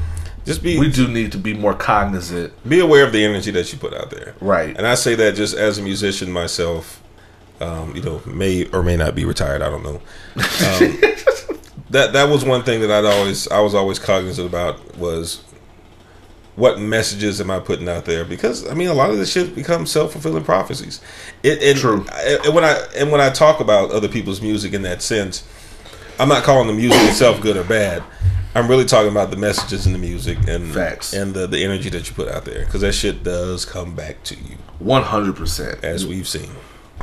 [0.46, 3.74] Just be we do need to be more cognizant, be aware of the energy that
[3.74, 4.36] you put out there.
[4.40, 4.78] right?
[4.78, 7.02] And I say that just as a musician myself,
[7.60, 9.62] um, you know, may or may not be retired.
[9.62, 9.96] I don't know.
[9.96, 10.02] Um,
[11.90, 15.44] that that was one thing that I'd always I was always cognizant about was
[16.56, 18.26] what messages am I putting out there?
[18.26, 21.00] Because I mean, a lot of this shit becomes self fulfilling prophecies.
[21.44, 22.06] It, and, True.
[22.46, 25.48] And when I and when I talk about other people's music in that sense,
[26.20, 28.04] I'm not calling the music itself good or bad.
[28.56, 31.14] I'm really talking about the messages in the music and Facts.
[31.14, 34.24] and the, the energy that you put out there because that shit does come back
[34.24, 35.84] to you One hundred percent.
[35.84, 36.50] as we've seen.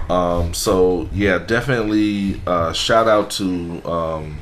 [0.08, 4.38] Um, so yeah, definitely uh, shout out to um,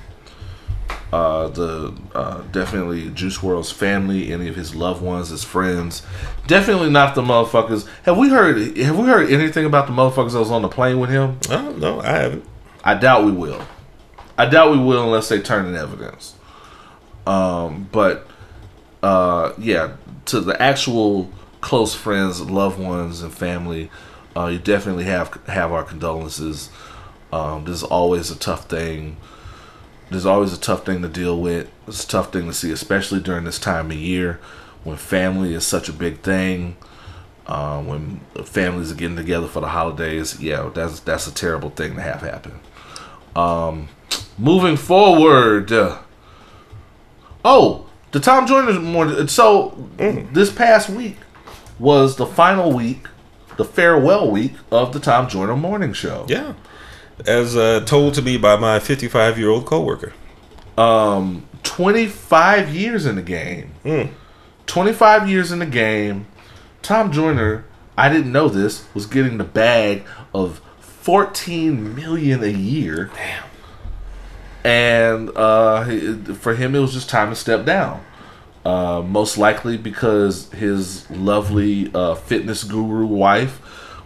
[1.13, 6.03] uh, the uh, definitely Juice WRLD's family, any of his loved ones, his friends.
[6.47, 7.89] Definitely not the motherfuckers.
[8.03, 8.77] Have we heard?
[8.77, 11.39] Have we heard anything about the motherfuckers that was on the plane with him?
[11.51, 12.45] Oh no, I haven't.
[12.83, 13.63] I doubt we will.
[14.37, 16.35] I doubt we will unless they turn in evidence.
[17.27, 18.27] Um, but
[19.03, 19.97] uh, yeah,
[20.27, 23.91] to the actual close friends, loved ones, and family,
[24.37, 26.71] uh, you definitely have have our condolences.
[27.33, 29.17] Um, this is always a tough thing.
[30.11, 31.69] There's always a tough thing to deal with.
[31.89, 34.41] It's a tough thing to see, especially during this time of year
[34.85, 36.77] when family is such a big thing.
[37.47, 41.95] Uh, when families are getting together for the holidays, yeah, that's that's a terrible thing
[41.97, 42.61] to have happen.
[43.37, 43.89] Um,
[44.39, 45.99] moving forward, uh,
[47.45, 49.29] oh, the Tom Joyner more.
[49.29, 51.17] So this past week
[51.79, 53.07] was the final week,
[53.57, 56.27] the farewell week of the Tom Joyner Morning Show.
[56.29, 56.55] Yeah,
[57.27, 60.13] as uh, told to me by my 55 year old coworker.
[60.77, 63.73] Um, 25 years in the game.
[63.85, 64.11] Mm.
[64.67, 66.27] 25 years in the game,
[66.83, 67.65] Tom Joyner,
[67.97, 73.11] I didn't know this, was getting the bag of 14 million a year.
[73.15, 73.45] Damn.
[74.65, 75.85] And uh,
[76.35, 78.03] for him, it was just time to step down.
[78.65, 83.61] Uh, most likely because his lovely uh, fitness guru wife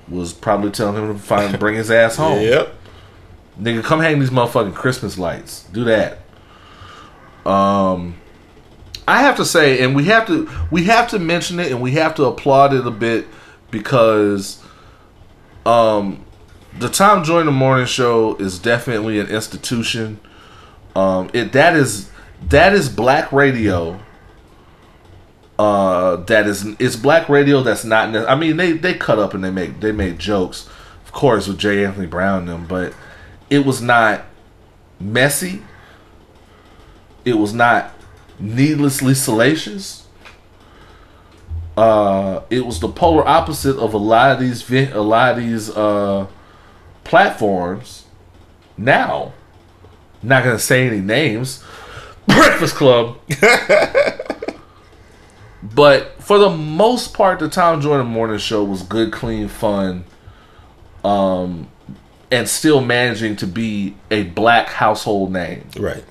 [0.08, 2.42] was probably telling him to find bring his ass home.
[2.42, 2.74] Yep.
[3.60, 5.64] Nigga, come hang these motherfucking Christmas lights.
[5.72, 6.18] Do that.
[7.46, 8.16] Um,
[9.06, 11.92] I have to say, and we have to we have to mention it, and we
[11.92, 13.26] have to applaud it a bit
[13.70, 14.62] because,
[15.64, 16.24] um,
[16.78, 20.20] the Tom Joyner Morning Show is definitely an institution.
[20.94, 22.10] Um, it that is
[22.48, 24.00] that is black radio.
[25.58, 27.62] Uh, that is it's black radio.
[27.62, 28.14] That's not.
[28.14, 30.68] I mean, they they cut up and they make they make jokes,
[31.04, 31.84] of course, with J.
[31.84, 32.94] Anthony Brown and them, but
[33.50, 34.24] it was not
[35.00, 35.62] messy.
[37.24, 37.92] It was not
[38.38, 40.06] needlessly salacious.
[41.76, 45.70] Uh, it was the polar opposite of a lot of these a lot of these
[45.70, 46.26] uh,
[47.02, 48.04] platforms.
[48.76, 49.32] Now,
[50.22, 51.64] not gonna say any names.
[52.26, 53.18] Breakfast Club.
[55.62, 60.04] but for the most part, the Tom Joyner Morning Show was good, clean, fun,
[61.04, 61.68] um,
[62.30, 66.04] and still managing to be a black household name Right.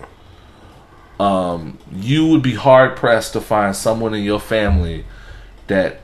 [1.92, 5.06] you would be hard pressed to find someone in your family
[5.68, 6.02] that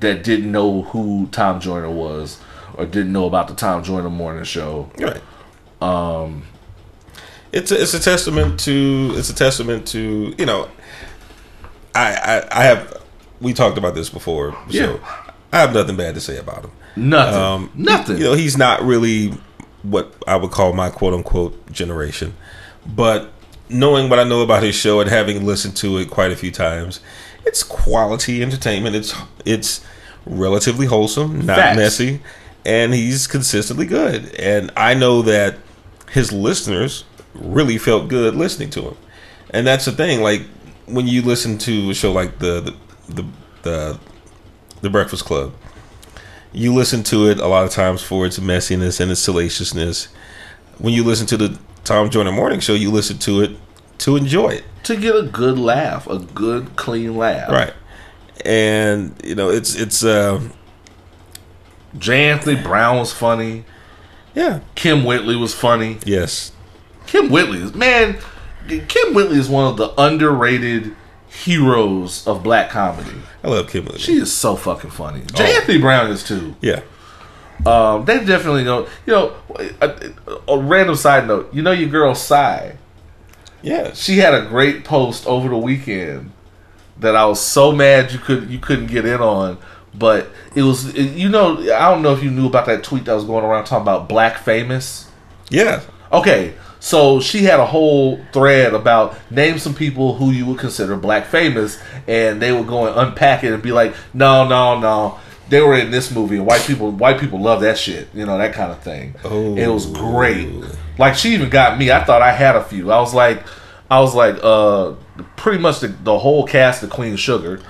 [0.00, 2.40] that didn't know who Tom Joyner was
[2.74, 4.90] or didn't know about the Tom Joyner Morning Show.
[4.98, 5.20] Right.
[5.80, 6.44] Um,
[7.52, 10.68] it's a, it's a testament to it's a testament to you know,
[11.94, 13.02] I I, I have
[13.40, 15.00] we talked about this before, so
[15.52, 16.70] I have nothing bad to say about him.
[16.96, 17.40] Nothing.
[17.40, 18.18] Um, Nothing.
[18.18, 19.32] You know, he's not really
[19.82, 22.34] what I would call my quote unquote generation,
[22.86, 23.30] but
[23.68, 26.50] knowing what I know about his show and having listened to it quite a few
[26.50, 27.00] times,
[27.44, 28.96] it's quality entertainment.
[28.96, 29.84] It's it's
[30.26, 31.76] relatively wholesome, not Facts.
[31.76, 32.20] messy,
[32.64, 34.34] and he's consistently good.
[34.36, 35.56] And I know that
[36.12, 37.04] his listeners
[37.34, 38.96] really felt good listening to him,
[39.50, 40.22] and that's the thing.
[40.22, 40.42] Like
[40.86, 43.28] when you listen to a show like the the the,
[43.62, 44.00] the,
[44.80, 45.52] the Breakfast Club
[46.54, 50.06] you listen to it a lot of times for its messiness and its salaciousness.
[50.78, 53.56] When you listen to the Tom Joyner Morning Show, you listen to it
[53.98, 57.50] to enjoy it, to get a good laugh, a good clean laugh.
[57.50, 57.74] right?
[58.44, 60.40] And you know, it's it's uh,
[61.98, 62.30] J.
[62.30, 63.64] Anthony Brown was funny.
[64.34, 65.98] yeah, Kym Whitley was funny.
[66.04, 66.52] yes,
[67.06, 68.16] Kym Whitley is man.
[68.66, 70.94] Kym Whitley is one of the underrated
[71.28, 73.16] heroes of black comedy.
[73.42, 73.84] I love Kym.
[73.84, 73.98] Whitley.
[73.98, 75.22] She is so fucking funny.
[75.34, 75.44] J.
[75.54, 75.56] Oh.
[75.60, 76.54] Anthony Brown is too.
[76.60, 76.80] yeah,
[77.66, 78.86] Um, they definitely know.
[79.06, 79.36] You know,
[79.80, 80.12] a,
[80.48, 81.52] a random side note.
[81.52, 82.72] You know your girl Psy.
[83.62, 86.32] yeah, She had a great post over the weekend
[87.00, 89.58] that I was so mad you could you couldn't get in on.
[89.96, 93.04] But it was it- you know I don't know if you knew about that tweet
[93.04, 95.08] that was going around talking about black famous.
[95.50, 95.80] yeah,
[96.12, 100.98] Okay, so she had a whole thread about name some people who you would consider
[100.98, 105.18] black famous, and they would go and unpack it and be like, no, no, no,
[105.48, 108.36] they were in this movie, and white people, white people love that shit, you know,
[108.36, 109.14] that kind of thing.
[109.24, 109.56] Oh.
[109.56, 110.46] It was great.
[110.98, 111.90] Like she even got me.
[111.90, 112.92] I thought I had a few.
[112.92, 113.42] I was like,
[113.90, 114.92] I was like, uh,
[115.36, 117.62] pretty much the, the whole cast of Queen Sugar.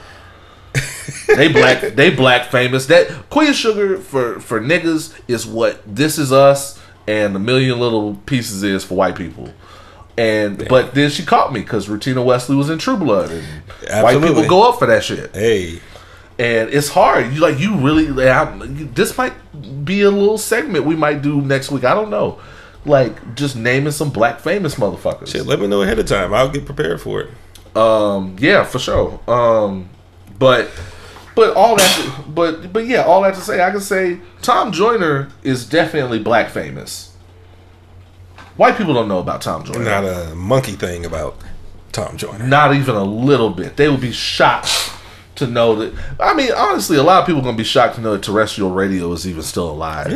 [1.28, 2.86] they black they black famous.
[2.86, 8.14] That Queen Sugar for for niggas is what this is us and a million little
[8.26, 9.52] pieces is for white people.
[10.16, 13.30] And but then she caught me because Rutina Wesley was in True Blood
[13.90, 15.34] and white people go up for that shit.
[15.34, 15.80] hey,
[16.38, 17.32] And it's hard.
[17.32, 18.28] You like you really.
[18.30, 19.34] I, this might
[19.84, 21.84] be a little segment we might do next week.
[21.84, 22.38] I don't know.
[22.84, 25.28] Like just naming some black famous motherfuckers.
[25.32, 26.32] shit, let me know ahead of time.
[26.32, 27.76] I'll get prepared for it.
[27.76, 29.18] Um, yeah, for sure.
[29.28, 29.88] Um,
[30.38, 30.70] but
[31.34, 35.30] but all that, but but yeah, all that to say, I can say Tom Joyner
[35.42, 37.16] is definitely black famous.
[38.56, 39.84] White people don't know about Tom Joyner.
[39.84, 41.36] Not a monkey thing about
[41.92, 42.46] Tom Joyner.
[42.46, 43.76] Not even a little bit.
[43.76, 44.92] They would be shocked
[45.36, 45.92] to know that.
[46.20, 48.22] I mean, honestly, a lot of people are going to be shocked to know that
[48.22, 50.12] terrestrial radio is even still alive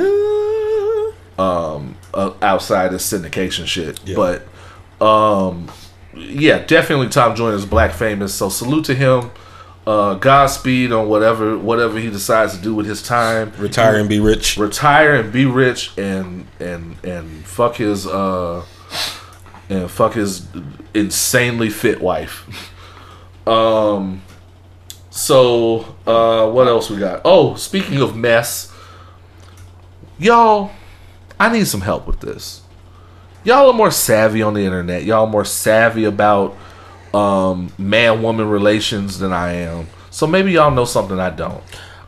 [1.39, 4.01] uh, outside of syndication shit.
[4.05, 4.17] Yeah.
[4.17, 5.71] But um,
[6.15, 8.35] yeah, definitely Tom Joyner is black famous.
[8.35, 9.31] So salute to him.
[9.89, 13.55] Uh, Godspeed on whatever whatever he decides to do with his time.
[13.57, 14.59] Retire and be rich.
[14.59, 18.63] retire and be rich and and and fuck his uh
[19.71, 20.47] and fuck his
[20.93, 22.45] insanely fit wife.
[23.47, 24.21] Um
[25.09, 27.23] so uh what else we got?
[27.25, 28.71] Oh, speaking of mess,
[30.19, 30.71] y'all,
[31.41, 32.61] I need some help with this.
[33.43, 35.05] Y'all are more savvy on the internet.
[35.05, 36.55] Y'all are more savvy about
[37.15, 39.89] um, man woman relations than I am.
[40.11, 41.63] So maybe y'all know something I don't.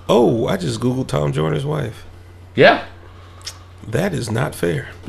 [0.09, 2.05] Oh, I just googled Tom Joyner's wife.
[2.55, 2.84] Yeah.
[3.86, 4.88] That is not fair.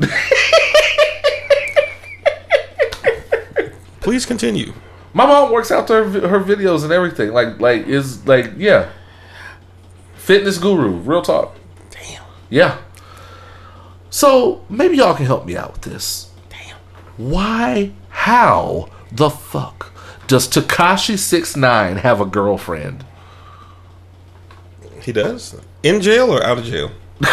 [4.00, 4.72] Please continue.
[5.14, 7.32] My mom works out her her videos and everything.
[7.32, 8.90] Like like is like yeah.
[10.14, 11.56] Fitness guru, real talk.
[11.90, 12.22] Damn.
[12.48, 12.78] Yeah.
[14.10, 16.30] So maybe y'all can help me out with this.
[16.48, 16.76] Damn.
[17.16, 19.92] Why how the fuck
[20.26, 23.04] does Tekashi Six Nine have a girlfriend?
[25.02, 25.60] He does?
[25.82, 26.90] In jail or out of jail?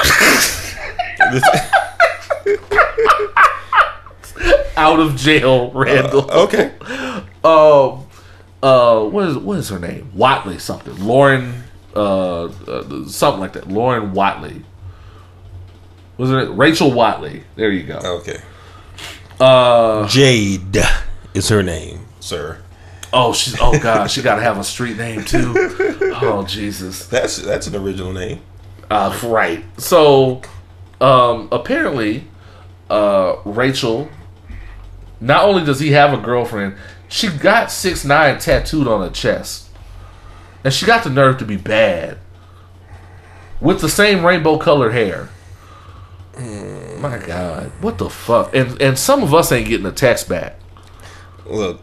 [4.75, 6.31] Out of jail, Randle.
[6.31, 6.71] okay.
[7.43, 7.89] uh,
[8.63, 10.09] uh, what is what is her name?
[10.15, 11.05] Wattley something.
[11.05, 11.63] Lauren,
[11.93, 13.67] uh, uh something like that.
[13.67, 14.63] Lauren Wattley.
[16.17, 17.43] Was it Rachel Wattley?
[17.57, 17.97] There you go.
[18.21, 18.37] Okay.
[19.37, 20.81] Uh, Jade
[21.33, 22.61] is her name, sir.
[23.13, 25.53] oh, she's oh god, she got to have a street name too.
[26.21, 27.05] Oh Jesus.
[27.07, 28.41] That's that's an original name.
[28.91, 29.63] Uh, right.
[29.79, 30.41] So,
[30.99, 32.25] um, apparently,
[32.89, 34.09] uh, Rachel.
[35.21, 36.75] Not only does he have a girlfriend,
[37.07, 39.69] she got six nine tattooed on her chest,
[40.63, 42.17] and she got the nerve to be bad
[43.61, 45.29] with the same rainbow colored hair.
[46.99, 48.53] My God, what the fuck?
[48.55, 50.57] And and some of us ain't getting a text back.
[51.49, 51.81] Look,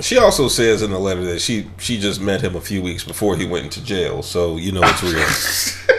[0.00, 3.04] she also says in the letter that she she just met him a few weeks
[3.04, 5.88] before he went into jail, so you know it's real.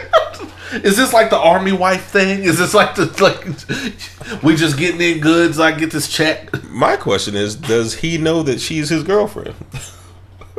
[0.72, 2.44] Is this like the army wife thing?
[2.44, 5.58] Is this like the like we just getting in goods?
[5.58, 6.62] I get this check.
[6.70, 9.56] My question is, does he know that she's his girlfriend,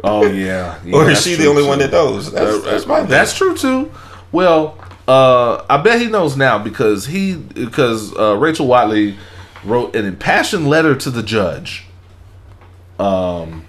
[0.04, 1.68] Oh yeah, yeah or is she the only too.
[1.70, 2.32] one that knows?
[2.32, 3.92] That's, that's my That's true too.
[4.32, 4.78] Well,
[5.08, 9.16] uh, I bet he knows now because he because uh, Rachel Wattley
[9.64, 11.86] wrote an impassioned letter to the judge,
[13.02, 13.66] um,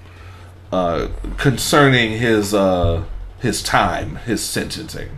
[0.70, 1.08] uh,
[1.38, 3.04] concerning his uh
[3.40, 5.08] his time, his sentencing.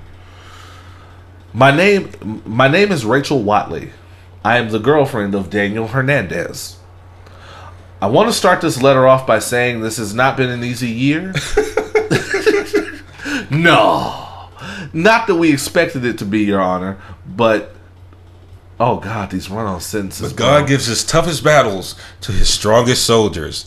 [1.52, 3.90] My name, my name is Rachel Wattley.
[4.44, 6.78] I am the girlfriend of Daniel Hernandez.
[8.00, 10.88] I want to start this letter off by saying this has not been an easy
[10.88, 11.32] year.
[13.50, 14.48] no,
[14.92, 17.74] not that we expected it to be, Your Honor, but
[18.80, 20.32] oh God, these run-on sentences.
[20.32, 20.68] But God bro.
[20.68, 23.66] gives his toughest battles to his strongest soldiers.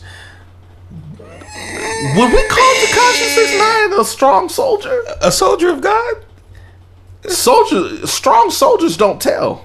[2.16, 5.02] Would we call Tekashi Six Nine a strong soldier?
[5.20, 6.14] A soldier of God
[7.28, 9.64] Soldier, strong soldiers don't tell.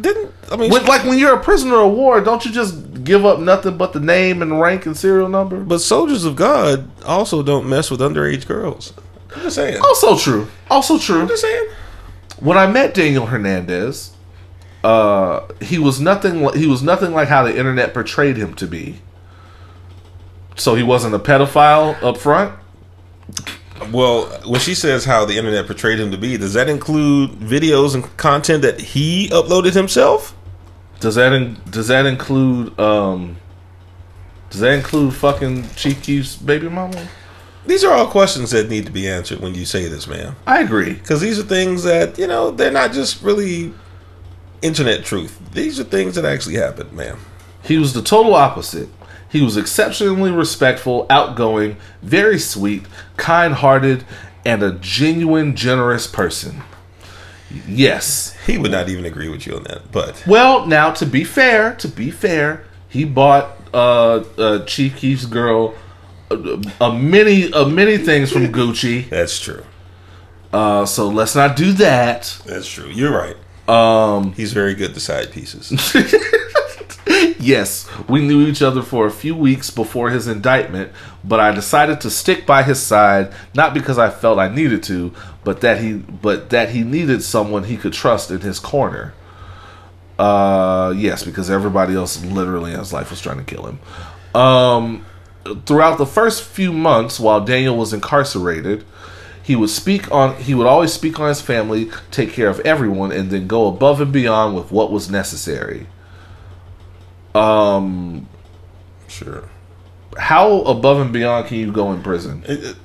[0.00, 0.32] didn't.
[0.50, 3.38] I mean, When, like when you're a prisoner of war, don't you just give up
[3.38, 5.60] nothing but the name and rank and serial number?
[5.60, 8.92] but soldiers of God also don't mess with underage girls.
[9.34, 9.80] I'm just saying.
[9.82, 10.48] Also true.
[10.68, 11.20] Also true.
[11.22, 11.68] I'm just saying.
[12.40, 14.10] when I met Daniel Hernandez,
[14.82, 16.52] uh, he was nothing.
[16.58, 18.96] He was nothing like how the internet portrayed him to be.
[20.56, 22.54] So he wasn't a pedophile up front.
[23.90, 27.94] Well, when she says how the internet portrayed him to be, does that include videos
[27.94, 30.36] and content that he uploaded himself?
[31.00, 33.38] Does that in, does that include um?
[34.50, 37.08] Does that include fucking Chief Keef's baby mama?
[37.66, 40.34] These are all questions that need to be answered when you say this, man.
[40.46, 40.94] I agree.
[40.94, 43.72] Because these are things that, you know, they're not just really
[44.60, 45.38] internet truth.
[45.52, 47.16] These are things that actually happened, man.
[47.62, 48.88] He was the total opposite.
[49.30, 52.82] He was exceptionally respectful, outgoing, very sweet,
[53.16, 54.04] kind hearted,
[54.44, 56.62] and a genuine, generous person.
[57.66, 58.36] Yes.
[58.46, 59.92] He would not even agree with you on that.
[59.92, 65.26] But Well, now to be fair, to be fair, he bought uh, uh, Chief Keef's
[65.26, 65.74] girl
[66.30, 69.08] a, a many a many things from Gucci.
[69.08, 69.64] that's true.
[70.52, 72.36] Uh, so let's not do that.
[72.46, 72.88] That's true.
[72.88, 73.36] You're right.
[73.70, 75.70] Um, He's very good to side pieces.
[77.38, 80.92] yes, we knew each other for a few weeks before his indictment,
[81.22, 85.12] but I decided to stick by his side not because I felt I needed to,
[85.44, 89.14] but that he but that he needed someone he could trust in his corner.
[90.18, 93.78] Uh, yes, because everybody else literally in his life was trying to kill him.
[94.34, 95.06] Um,
[95.64, 98.84] throughout the first few months while Daniel was incarcerated,
[99.42, 103.10] he would speak on he would always speak on his family, take care of everyone,
[103.12, 105.86] and then go above and beyond with what was necessary.
[107.34, 108.28] Um,
[109.08, 109.44] sure.
[110.18, 112.42] how above and beyond can you go in prison?
[112.46, 112.76] It- it-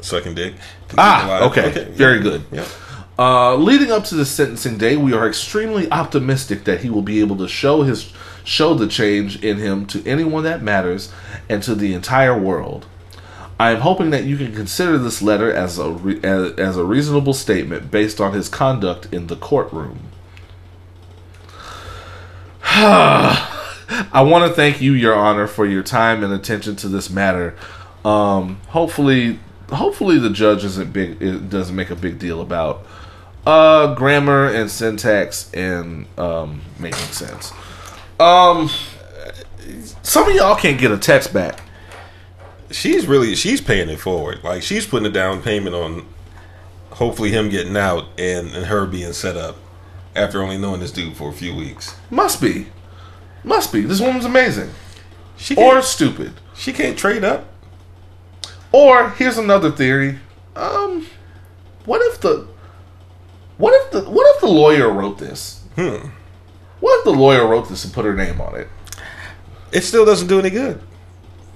[0.00, 0.54] Sucking dick.
[0.98, 1.42] Ah, alive.
[1.56, 2.42] okay, very good.
[2.50, 2.64] Yeah.
[3.18, 7.20] Uh, leading up to the sentencing day, we are extremely optimistic that he will be
[7.20, 8.10] able to show his
[8.42, 11.12] show the change in him to anyone that matters
[11.48, 12.86] and to the entire world.
[13.62, 17.32] I am hoping that you can consider this letter as a re- as, a reasonable
[17.32, 20.00] statement based on his conduct in the courtroom.
[22.64, 27.54] I want to thank you, Your Honor, for your time and attention to this matter.
[28.04, 29.38] Um, hopefully,
[29.68, 31.22] hopefully the judge isn't big.
[31.22, 32.84] It doesn't make a big deal about
[33.46, 37.52] uh, grammar and syntax and um, making sense.
[38.18, 38.68] Um,
[40.02, 41.61] some of y'all can't get a text back.
[42.74, 44.42] She's really she's paying it forward.
[44.44, 46.06] Like she's putting a down payment on
[46.90, 49.56] hopefully him getting out and, and her being set up
[50.14, 51.96] after only knowing this dude for a few weeks.
[52.10, 52.66] Must be,
[53.44, 53.80] must be.
[53.82, 54.70] This woman's amazing,
[55.36, 56.34] She or stupid.
[56.54, 57.46] she can't trade up.
[58.72, 60.18] Or here's another theory.
[60.56, 61.06] Um,
[61.86, 62.46] what if the,
[63.58, 65.62] what if the, what if the lawyer wrote this?
[65.76, 66.08] Hmm.
[66.80, 68.68] What if the lawyer wrote this and put her name on it?
[69.72, 70.80] It still doesn't do any good.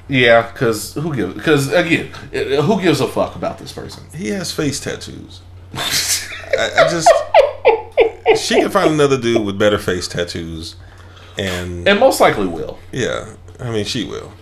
[0.09, 1.35] Yeah, because who gives?
[1.35, 2.07] Because again,
[2.63, 4.05] who gives a fuck about this person?
[4.15, 5.41] He has face tattoos.
[5.75, 7.09] I, I just
[8.37, 10.77] she can find another dude with better face tattoos,
[11.39, 14.33] and And most likely will yeah, I mean she will.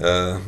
[0.00, 0.40] Uh,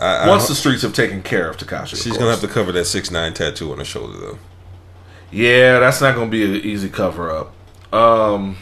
[0.00, 2.02] I, once I, the streets have taken care of Tekashi.
[2.02, 4.38] she's gonna have to cover that six nine tattoo on her shoulder though.
[5.34, 7.52] Yeah, that's not going to be an easy cover up.
[7.92, 8.56] Um,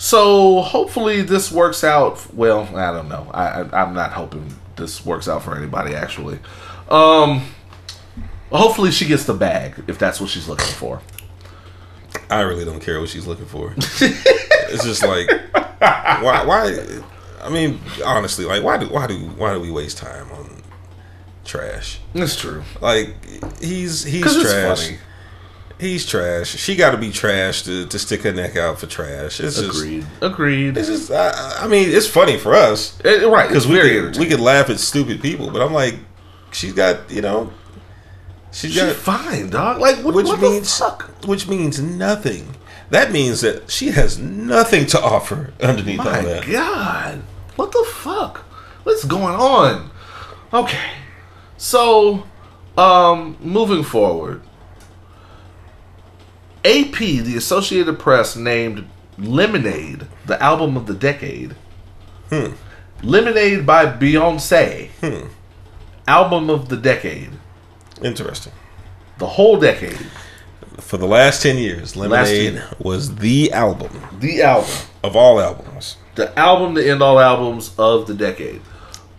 [0.00, 2.32] so hopefully this works out.
[2.34, 3.30] Well, I don't know.
[3.34, 6.38] I, I I'm not hoping this works out for anybody actually.
[6.88, 7.42] Um,
[8.50, 11.02] hopefully she gets the bag if that's what she's looking for.
[12.30, 13.74] I really don't care what she's looking for.
[13.76, 17.02] it's just like why why
[17.42, 20.62] I mean honestly like why do why do why do we waste time on
[21.44, 22.00] trash?
[22.14, 23.16] That's true Like
[23.60, 24.92] he's he's trash.
[25.80, 25.90] Funny.
[25.92, 26.48] He's trash.
[26.56, 29.40] She got to be trash to, to stick her neck out for trash.
[29.40, 30.06] It's just Agreed.
[30.20, 30.76] Agreed.
[30.76, 33.48] it's just I, I mean it's funny for us Eh, right.
[33.48, 35.96] because we very could, we could laugh at stupid people, but I'm like
[36.52, 37.52] she's got you know
[38.52, 39.80] she's She's got fine, dog.
[39.80, 41.10] Like what, which what means the fuck?
[41.26, 42.56] which means nothing.
[42.90, 46.46] That means that she has nothing to offer underneath all My that.
[46.50, 47.22] God,
[47.54, 48.38] what the fuck?
[48.82, 49.90] What's going on?
[50.52, 50.90] Okay,
[51.56, 52.26] so
[52.76, 54.42] um, moving forward,
[56.64, 58.86] AP, the Associated Press, named
[59.18, 61.54] "Lemonade" the album of the decade.
[62.28, 62.52] Hmm.
[63.02, 65.26] Lemonade by Beyonce, Hmm.
[66.06, 67.30] album of the decade,
[68.02, 68.52] Interesting.
[69.18, 69.98] the whole decade,
[70.78, 72.68] For the last ten years, Lemonade year.
[72.78, 73.90] was the album
[74.20, 74.70] the album,
[75.02, 75.96] of all albums.
[76.14, 78.60] the album to end all albums of the decade.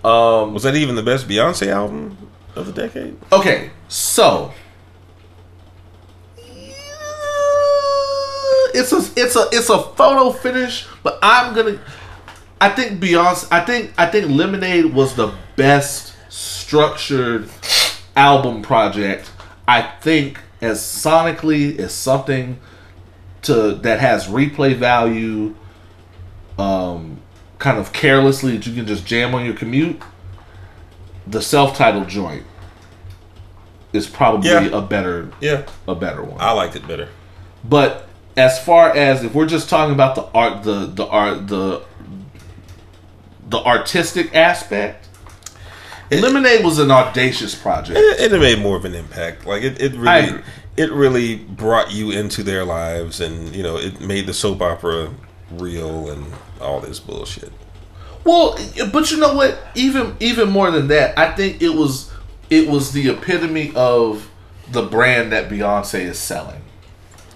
[0.03, 2.17] Um, Was that even the best Beyonce album
[2.55, 3.15] of the decade?
[3.31, 4.51] Okay, so
[8.73, 11.79] it's a it's a it's a photo finish, but I'm gonna.
[12.59, 13.47] I think Beyonce.
[13.51, 17.49] I think I think Lemonade was the best structured
[18.15, 19.31] album project.
[19.67, 22.59] I think as sonically as something
[23.43, 25.55] to that has replay value.
[26.57, 27.19] Um,
[27.57, 29.99] kind of carelessly that you can just jam on your commute.
[31.27, 32.43] The self-titled joint
[33.93, 34.65] is probably Yeah.
[34.71, 36.39] a better Yeah, a better one.
[36.39, 37.09] I liked it better.
[37.63, 38.07] But
[38.37, 41.83] as far as if we're just talking about the art, the the art, the
[43.49, 45.09] the artistic aspect,
[46.09, 47.99] Lemonade was an audacious project.
[47.99, 49.45] It, it made more of an impact.
[49.45, 50.41] Like it, it really,
[50.75, 55.13] it really brought you into their lives, and you know, it made the soap opera
[55.51, 56.25] real and
[56.59, 57.51] all this bullshit.
[58.23, 58.57] Well,
[58.91, 59.57] but you know what?
[59.75, 62.11] Even even more than that, I think it was
[62.49, 64.29] it was the epitome of
[64.69, 66.60] the brand that Beyonce is selling.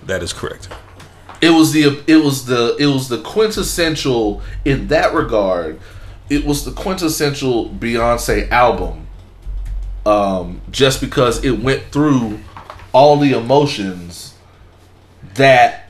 [0.06, 0.70] That is correct.
[1.42, 5.80] It was the it was the it was the quintessential in that regard.
[6.30, 9.08] It was the quintessential Beyonce album.
[10.06, 12.40] Um, just because it went through
[12.94, 14.36] all the emotions
[15.34, 15.90] that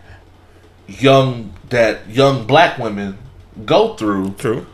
[0.88, 3.18] young that young black women
[3.66, 4.66] go through True.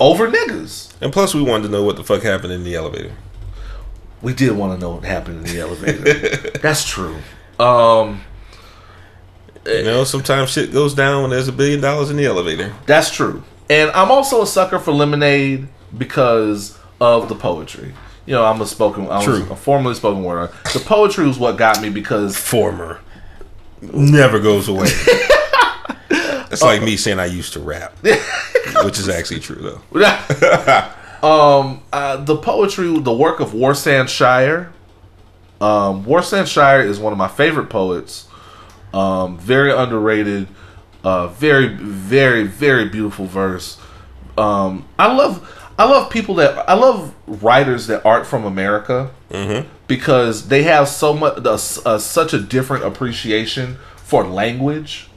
[0.00, 0.94] over niggas.
[1.00, 3.14] And plus, we wanted to know what the fuck happened in the elevator.
[4.20, 6.50] We did want to know what happened in the elevator.
[6.62, 7.18] That's true.
[7.58, 8.22] Um,
[9.66, 12.72] You know, sometimes shit goes down when there's a billion dollars in the elevator.
[12.86, 13.42] That's true.
[13.68, 17.92] And I'm also a sucker for lemonade because of the poetry.
[18.24, 19.46] You know, I'm a spoken, I was True.
[19.50, 20.38] a formerly spoken word.
[20.50, 20.74] artist.
[20.74, 23.00] The poetry was what got me because Former
[23.80, 24.88] never goes away.
[26.50, 30.90] It's like me saying I used to rap, which is actually true though.
[31.22, 34.72] um, uh, the poetry, the work of Warsan Shire.
[35.60, 38.27] Um, Warsan Shire is one of my favorite poets.
[38.92, 40.48] Um, very underrated.
[41.04, 43.78] Uh, very, very, very beautiful verse.
[44.36, 49.10] Um, I love, I love people that I love writers that aren't from America
[49.86, 55.08] because they have so much, uh, such a different appreciation for language.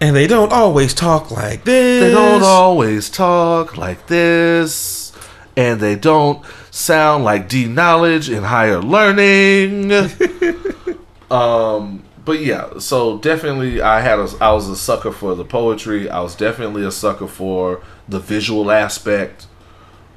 [0.00, 2.02] And they don't always talk like this.
[2.02, 5.12] They don't always talk like this,
[5.56, 9.92] and they don't sound like D knowledge and higher learning.
[11.30, 16.08] um, but yeah, so definitely, I had a, I was a sucker for the poetry.
[16.08, 19.46] I was definitely a sucker for the visual aspect.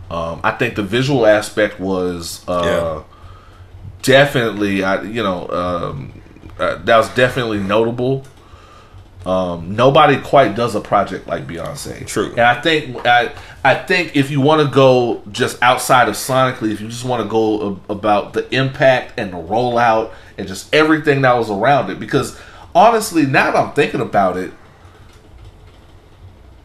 [0.09, 3.03] Um, I think the visual aspect was uh, Yeah.
[4.01, 6.21] definitely, I you know, um,
[6.59, 8.25] uh, that was definitely notable.
[9.27, 12.07] Um, nobody quite does a project like Beyonce.
[12.07, 12.29] True.
[12.31, 16.71] And I think I I think if you want to go just outside of sonically,
[16.71, 20.73] if you just want to go a- about the impact and the rollout and just
[20.73, 22.39] everything that was around it, because
[22.73, 24.53] honestly, now that I'm thinking about it,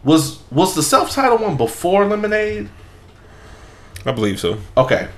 [0.05, 2.69] was was the self titled one before Lemonade?
[4.05, 4.57] I believe so.
[4.77, 5.09] Okay.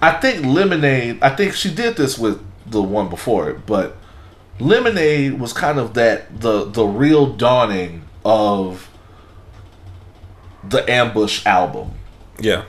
[0.00, 3.96] I think Lemonade, I think she did this with the one before it, but
[4.62, 8.88] Lemonade was kind of that the the real dawning of
[10.64, 11.92] the Ambush album.
[12.38, 12.64] Yeah.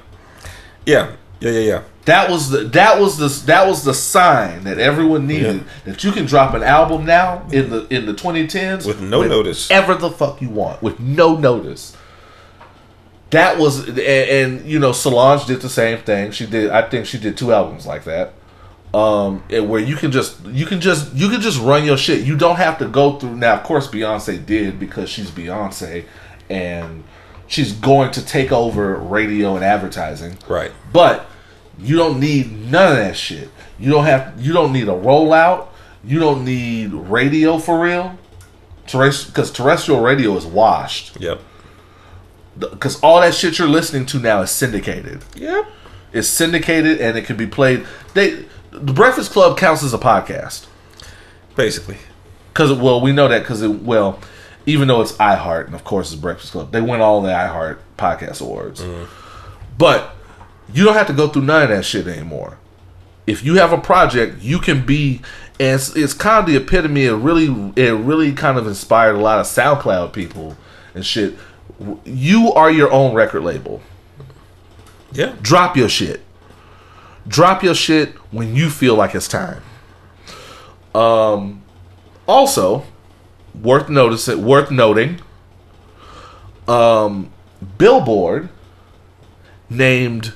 [0.86, 1.16] Yeah.
[1.40, 1.84] Yeah, yeah, yeah.
[2.06, 6.12] That was the that was the that was the sign that everyone needed that you
[6.12, 9.72] can drop an album now in the in the 2010s With no notice.
[9.72, 11.96] ever the fuck you want with no notice.
[13.30, 16.32] That was and, and you know Solange did the same thing.
[16.32, 18.34] She did I think she did two albums like that.
[18.94, 22.26] Um where you can just you can just you can just run your shit.
[22.26, 26.06] You don't have to go through now of course Beyonce did because she's Beyonce
[26.50, 27.04] and
[27.48, 30.38] she's going to take over radio and advertising.
[30.48, 30.72] Right.
[30.92, 31.26] But
[31.80, 33.50] you don't need none of that shit.
[33.80, 34.40] You don't have.
[34.40, 35.68] You don't need a rollout.
[36.04, 38.18] You don't need radio for real.
[38.86, 41.20] Because terrestrial radio is washed.
[41.20, 41.42] Yep.
[42.60, 45.24] Because all that shit you're listening to now is syndicated.
[45.36, 45.66] Yep.
[46.12, 47.88] It's syndicated and it can be played.
[48.14, 50.68] They the Breakfast Club counts as a podcast.
[51.56, 51.98] Basically.
[52.52, 54.20] Because well, we know that because it well,
[54.66, 57.80] even though it's iHeart and of course it's Breakfast Club, they win all the iHeart
[57.98, 58.82] podcast awards.
[58.82, 59.12] Mm-hmm.
[59.78, 60.16] But
[60.74, 62.58] you don't have to go through none of that shit anymore.
[63.26, 65.22] If you have a project, you can be,
[65.60, 67.06] and it's, it's kind of the epitome.
[67.06, 70.58] It really, it really kind of inspired a lot of SoundCloud people
[70.94, 71.36] and shit.
[72.04, 73.82] You are your own record label.
[75.14, 75.36] Yeah.
[75.42, 76.22] Drop your shit.
[77.28, 79.62] Drop your shit when you feel like it's time.
[80.94, 81.64] Um,
[82.28, 82.86] also,
[83.60, 85.20] worth noticing, worth noting,
[86.68, 87.32] um,
[87.78, 88.50] Billboard
[89.70, 90.34] named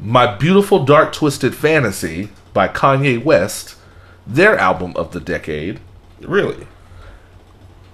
[0.00, 3.76] "My Beautiful Dark Twisted Fantasy" by Kanye West
[4.26, 5.80] their album of the decade.
[6.20, 6.66] Really.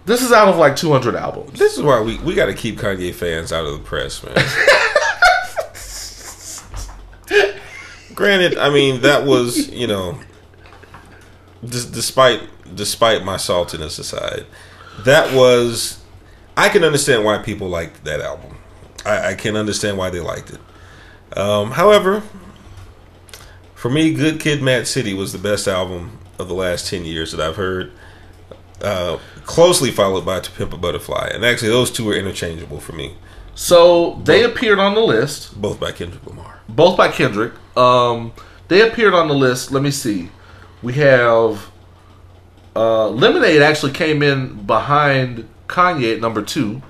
[0.04, 1.58] This is out of like 200 albums.
[1.58, 4.34] This is why we, we got to keep Kanye fans out of the press, man.
[8.14, 10.18] Granted, I mean that was you know,
[11.64, 12.40] dis- despite
[12.74, 14.46] despite my saltiness aside,
[15.04, 16.02] that was
[16.56, 18.56] I can understand why people liked that album.
[19.04, 20.60] I, I can understand why they liked it.
[21.38, 22.22] Um, however,
[23.74, 27.32] for me, Good Kid, Mad City was the best album of the last ten years
[27.32, 27.92] that I've heard.
[28.80, 32.92] Uh, closely followed by To Pimp a Butterfly, and actually those two are interchangeable for
[32.92, 33.14] me,
[33.54, 35.60] So they appeared on the list.
[35.60, 36.61] both by Kendrick Lamar.
[36.74, 37.52] Both by Kendrick.
[37.76, 38.32] Um,
[38.68, 39.70] they appeared on the list.
[39.70, 40.30] Let me see.
[40.82, 41.70] We have
[42.74, 46.82] uh, Lemonade actually came in behind Kanye at number two.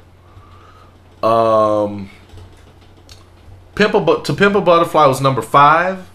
[1.23, 2.11] Um,
[3.75, 6.09] Pimp a to Pimp a Butterfly was number five.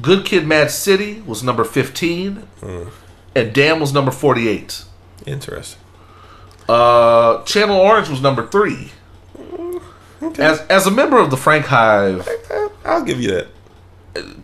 [0.00, 2.46] Good Kid, Mad City was number fifteen,
[3.34, 4.84] and Damn was number forty-eight.
[5.26, 5.80] Interesting.
[6.68, 8.92] Uh, Channel Orange was number three.
[10.38, 12.28] As as a member of the Frank Hive,
[12.84, 13.48] I'll give you that.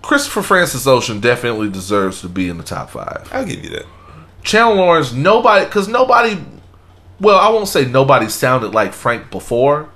[0.02, 3.28] Christopher Francis Ocean definitely deserves to be in the top five.
[3.32, 3.86] I'll give you that.
[4.42, 6.38] Channel Orange, nobody, because nobody,
[7.18, 9.88] well, I won't say nobody sounded like Frank before,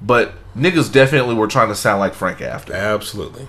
[0.00, 2.72] but niggas definitely were trying to sound like Frank after.
[2.72, 3.46] Absolutely.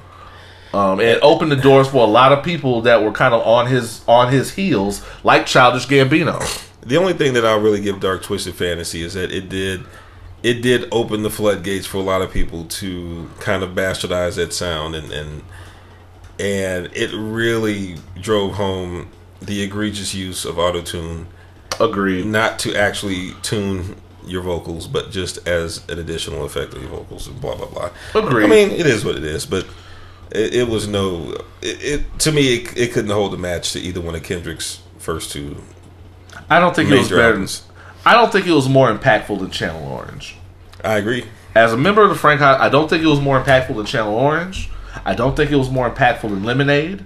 [0.73, 3.67] Um, and opened the doors for a lot of people that were kind of on
[3.67, 6.39] his on his heels, like Childish Gambino.
[6.81, 9.83] The only thing that I'll really give Dark Twisted Fantasy is that it did
[10.43, 14.53] it did open the floodgates for a lot of people to kind of bastardize that
[14.53, 15.43] sound and and
[16.39, 19.09] and it really drove home
[19.41, 21.25] the egregious use of autotune
[21.79, 22.25] Agreed.
[22.25, 27.27] not to actually tune your vocals but just as an additional effect of your vocals
[27.27, 28.45] and blah blah blah Agreed.
[28.45, 29.65] i mean it is what it is but
[30.31, 31.31] it, it was no
[31.61, 34.81] it, it to me it, it couldn't hold a match to either one of kendrick's
[34.97, 35.57] first two
[36.49, 37.23] I don't think it was better.
[37.23, 37.63] albums.
[38.05, 40.35] I don't think it was more impactful than Channel Orange.
[40.83, 43.75] i agree As a member of the Frank I don't think it was more impactful
[43.75, 44.69] than Channel Orange.
[45.05, 47.05] I don't think it was more impactful than Lemonade.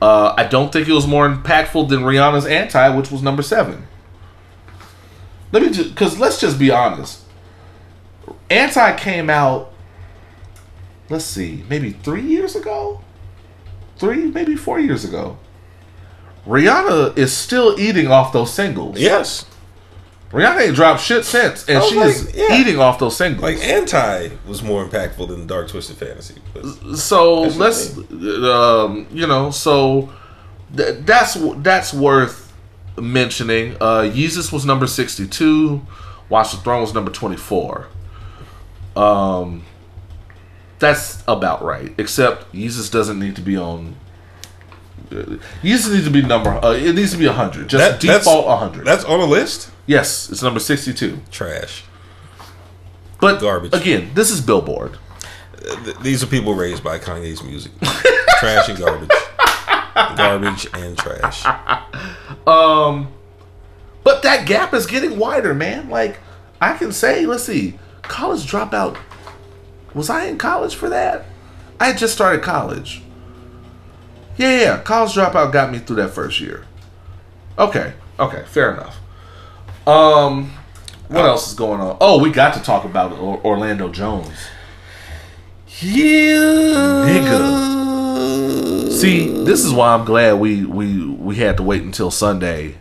[0.00, 3.86] Uh, I don't think it was more impactful than Rihanna's Anti, which was number seven.
[5.52, 7.22] let me just because let's just be honest.
[8.50, 9.72] Anti came out.
[11.08, 13.00] Let's see, maybe three years ago,
[13.96, 15.38] three maybe four years ago.
[16.46, 18.98] Rihanna is still eating off those singles.
[19.00, 19.46] Yes.
[20.30, 22.60] Rihanna ain't dropped shit since, and she like, is yeah.
[22.60, 23.42] eating off those singles.
[23.42, 26.34] Like anti was more impactful than Dark Twisted Fantasy.
[26.96, 30.12] So let's, um, you know, so
[30.76, 32.52] th- that's that's worth
[32.98, 33.76] mentioning.
[33.80, 35.80] Uh, Yeezus was number sixty-two.
[36.28, 37.86] Watch the Throne was number twenty-four.
[38.96, 39.64] Um,
[40.80, 41.94] that's about right.
[41.98, 43.94] Except Yeezus doesn't need to be on.
[45.10, 46.50] Uh, Yeezus needs to be number.
[46.50, 47.68] Uh, it needs to be a hundred.
[47.68, 48.84] Just That- default hundred.
[48.86, 49.70] that's on the list.
[49.86, 51.20] Yes, it's number sixty-two.
[51.30, 51.84] Trash.
[53.20, 53.72] But Garbage.
[53.72, 54.10] again.
[54.14, 54.98] This is Billboard.
[55.84, 57.72] Th- These are people raised by Kanye's music.
[58.40, 59.10] trash and garbage.
[60.16, 61.44] Garbage and trash.
[62.46, 63.08] Um,
[64.04, 65.88] But that gap is getting wider, man.
[65.88, 66.18] Like
[66.60, 68.96] I can say, let's see, college dropout.
[69.94, 71.26] Was I in college for that?
[71.80, 73.02] I had just started college.
[74.36, 76.64] Yeah, yeah, college dropout got me through that first year.
[77.58, 78.98] Okay, okay, fair enough.
[79.86, 80.52] Um,
[81.08, 81.96] what else is going on?
[82.00, 84.48] Oh, we got to talk about Orlando Jones.
[85.80, 87.04] Yeah.
[87.06, 88.90] Nigga.
[88.90, 92.76] See, this is why I'm glad we we we had to wait until Sunday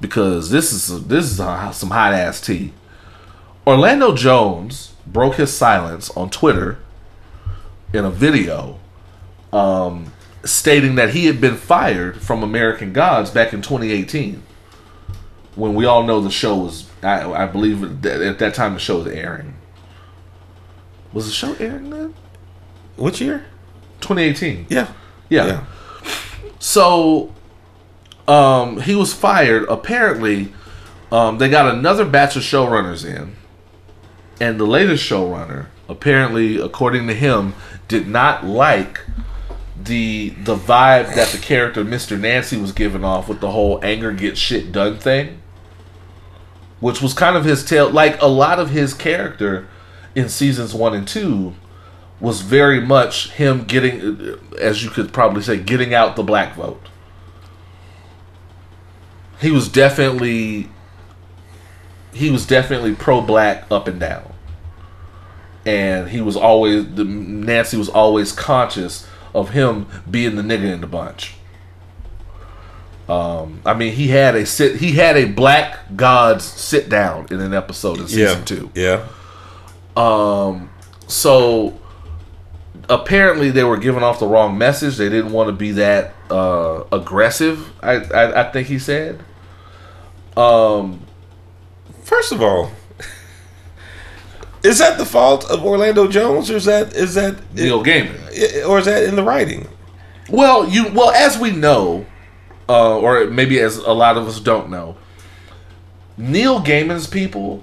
[0.00, 2.72] because this is this is some hot ass tea.
[3.66, 6.78] Orlando Jones broke his silence on Twitter
[7.92, 8.78] in a video,
[9.52, 10.12] um,
[10.44, 14.42] stating that he had been fired from American Gods back in 2018,
[15.54, 16.88] when we all know the show was.
[17.02, 19.54] I, I believe at that time the show was airing.
[21.12, 22.14] Was the show airing then?
[22.96, 23.46] Which year?
[24.00, 24.66] 2018.
[24.68, 24.92] Yeah.
[25.28, 25.46] Yeah.
[25.46, 25.64] Yeah.
[26.58, 27.34] So,
[28.28, 29.64] um, he was fired.
[29.68, 30.52] Apparently,
[31.10, 33.34] um, they got another batch of showrunners in,
[34.40, 37.54] and the latest showrunner, apparently, according to him,
[37.88, 39.00] did not like
[39.84, 42.18] the the vibe that the character Mr.
[42.18, 45.40] Nancy was giving off with the whole anger gets shit done thing,
[46.80, 47.90] which was kind of his tail.
[47.90, 49.68] Like a lot of his character
[50.14, 51.54] in seasons one and two
[52.20, 56.88] was very much him getting, as you could probably say, getting out the black vote.
[59.40, 60.68] He was definitely,
[62.12, 64.34] he was definitely pro-black up and down,
[65.64, 70.80] and he was always the Nancy was always conscious of him being the nigga in
[70.80, 71.34] the bunch.
[73.08, 77.40] Um, I mean, he had a sit, he had a black gods sit down in
[77.40, 78.44] an episode in season Yeah.
[78.44, 78.70] two.
[78.74, 79.06] Yeah.
[79.96, 80.70] Um.
[81.08, 81.76] So
[82.88, 84.96] apparently they were giving off the wrong message.
[84.96, 87.72] They didn't want to be that uh, aggressive.
[87.82, 89.22] I, I I think he said.
[90.36, 91.00] Um,
[92.04, 92.70] First of all,
[94.62, 98.68] is that the fault of Orlando Jones, or is that is that Neil Gaiman.
[98.68, 99.66] or is that in the writing?
[100.28, 102.06] Well, you well as we know,
[102.68, 104.96] uh, or maybe as a lot of us don't know,
[106.16, 107.62] Neil Gaiman's people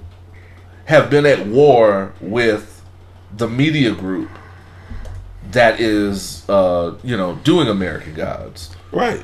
[0.85, 2.81] have been at war with
[3.35, 4.29] the media group
[5.51, 8.75] that is, uh, you know, doing American Gods.
[8.91, 9.23] Right.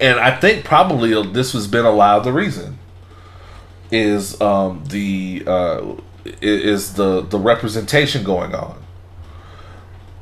[0.00, 2.78] and I think probably this has been a lot of the reason
[3.90, 5.94] is um, the uh,
[6.24, 8.82] is the the representation going on,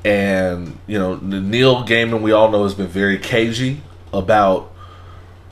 [0.05, 3.83] and you know Neil Gaiman we all know has been very cagey
[4.13, 4.73] about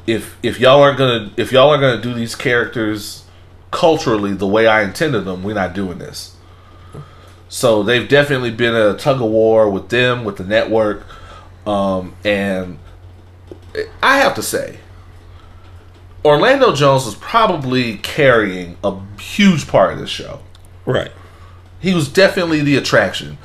[0.07, 3.24] if if y'all aren't gonna if y'all are gonna do these characters
[3.70, 6.34] culturally the way I intended them, we're not doing this.
[7.51, 11.07] So they've definitely been a tug of war with them with the network,
[11.66, 12.78] um, and
[14.03, 14.78] I have to say,
[16.25, 20.41] Orlando Jones was probably carrying a huge part of this show.
[20.85, 21.12] Right.
[21.81, 23.39] He was definitely the attraction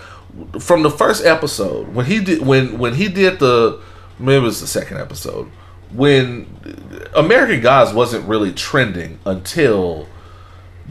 [0.59, 3.79] from the first episode when he did when when he did the
[4.17, 5.51] maybe it was the second episode
[5.91, 6.47] when
[7.15, 10.07] American Gods wasn't really trending until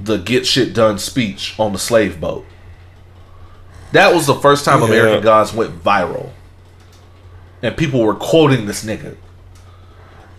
[0.01, 2.47] the get shit done speech on the slave boat.
[3.93, 4.87] That was the first time Yeah.
[4.87, 6.31] American Gods went viral.
[7.63, 9.17] And people were quoting this nigga.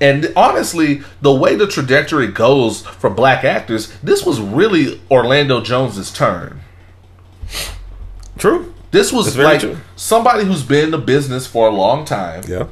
[0.02, 6.12] And honestly, the way the trajectory goes for black actors, this was really Orlando Jones's
[6.12, 6.60] turn.
[8.38, 8.74] True.
[8.92, 9.78] This was like true.
[9.96, 12.68] somebody who's been in the business for a long time Yeah.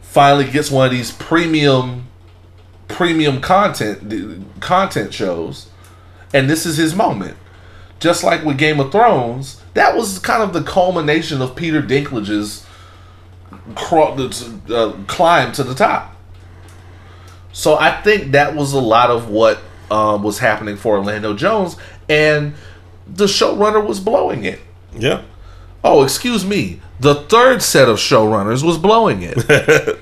[0.00, 2.06] finally gets one of these premium
[2.86, 5.68] premium content content shows
[6.32, 7.36] and this is his moment
[8.00, 12.64] just like with game of thrones that was kind of the culmination of peter dinklage's
[13.76, 16.16] uh, climb to the top
[17.52, 19.60] So I think that was a lot of what
[19.90, 21.76] um, was happening for Orlando Jones,
[22.08, 22.54] and
[23.06, 24.60] the showrunner was blowing it.
[24.92, 25.22] Yeah.
[25.82, 26.80] Oh, excuse me.
[27.00, 29.36] The third set of showrunners was blowing it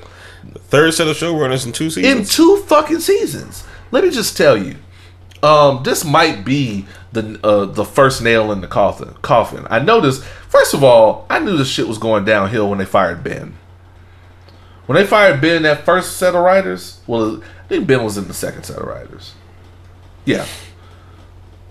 [0.69, 2.19] Third set of showrunners in two seasons.
[2.19, 3.65] in two fucking seasons.
[3.93, 4.77] Let me just tell you,
[5.43, 6.87] um, this might be
[7.17, 9.15] the uh, the first nail in the coffin.
[9.23, 9.67] Coffin.
[9.71, 10.23] I noticed.
[10.23, 13.57] First of all, I knew this shit was going downhill when they fired Ben.
[14.87, 17.01] When they fired Ben, that first set of writers.
[17.07, 19.35] Well, I think Ben was in the second set of writers.
[20.25, 20.47] Yeah.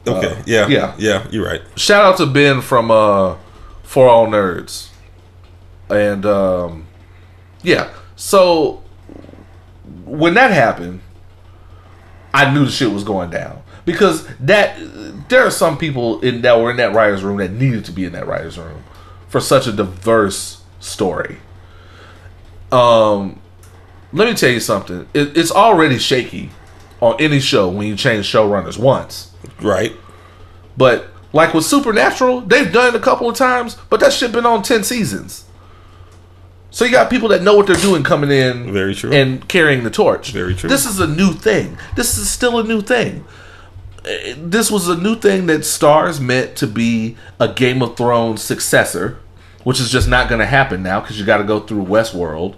[0.08, 0.34] okay.
[0.34, 0.68] uh, yeah.
[0.68, 0.96] yeah.
[0.98, 1.28] Yeah.
[1.30, 1.62] You're right.
[1.76, 3.38] shout out to Ben from uh
[3.84, 4.90] For All Nerds.
[5.90, 6.88] And um
[7.64, 7.92] yeah.
[8.16, 8.84] So
[10.06, 11.02] when that happened,
[12.34, 13.62] I knew the shit was going down.
[13.86, 14.78] Because that
[15.30, 18.04] there are some people in that were in that writer's room that needed to be
[18.06, 18.84] in that writer's room
[19.30, 21.38] for such a diverse story.
[22.72, 23.40] Um
[24.12, 25.08] let me tell you something.
[25.14, 26.50] It, it's already shaky
[27.02, 29.32] on any show when you change showrunners once.
[29.62, 29.94] Right.
[30.78, 34.46] But like with Supernatural, they've done it a couple of times, but that shit been
[34.46, 35.44] on ten seasons.
[36.72, 39.12] So you got people that know what they're doing coming in, Very true.
[39.14, 40.32] and carrying the torch.
[40.32, 40.70] Very true.
[40.70, 41.78] This is a new thing.
[41.96, 43.24] This is still a new thing.
[44.38, 49.20] This was a new thing that Starz meant to be a Game of Thrones successor,
[49.64, 52.56] which is just not going to happen now because you got to go through Westworld.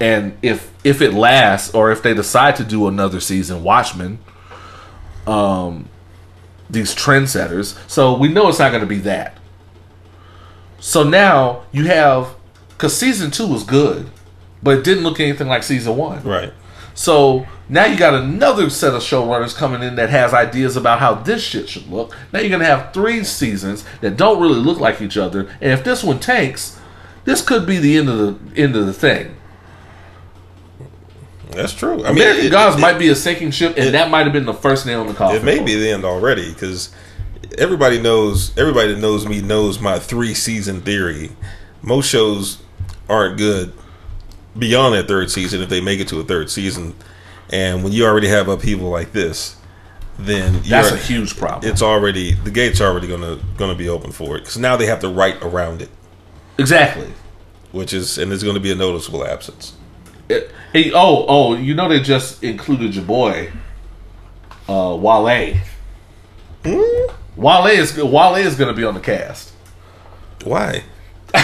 [0.00, 4.18] And if if it lasts, or if they decide to do another season, Watchmen,
[5.26, 5.88] um,
[6.70, 7.76] these trendsetters.
[7.88, 9.36] So we know it's not going to be that.
[10.78, 12.34] So now you have,
[12.68, 14.10] because season two was good,
[14.62, 16.22] but it didn't look anything like season one.
[16.22, 16.52] Right.
[16.96, 21.14] So now you got another set of showrunners coming in that has ideas about how
[21.14, 22.16] this shit should look.
[22.32, 25.84] Now you're gonna have three seasons that don't really look like each other, and if
[25.84, 26.78] this one tanks,
[27.24, 28.18] this could be the end of
[28.54, 29.36] the end of the thing.
[31.50, 32.02] That's true.
[32.04, 34.32] I mean, American it- Gods it- might be a sinking ship, and that might have
[34.32, 35.36] been the first nail in the coffin.
[35.36, 36.88] It may be the end already because
[37.58, 38.52] everybody knows.
[38.56, 41.32] Everybody that knows me knows my three season theory.
[41.82, 42.58] Most shows
[43.08, 43.72] aren't good
[44.58, 46.94] beyond that third season if they make it to a third season.
[47.50, 49.56] And when you already have upheaval like this,
[50.18, 51.70] then That's you're- a huge problem.
[51.70, 54.86] It's already the gate's are already gonna gonna be open for it because now they
[54.86, 55.90] have to write around it,
[56.58, 57.12] exactly.
[57.72, 59.74] which is and there's going to be a noticeable absence.
[60.28, 63.52] It- hey, oh, oh, you know they just included your boy,
[64.68, 65.54] uh, Wale.
[66.64, 67.12] Hmm?
[67.36, 69.52] Wale is Wale is going to be on the cast.
[70.44, 70.82] Why?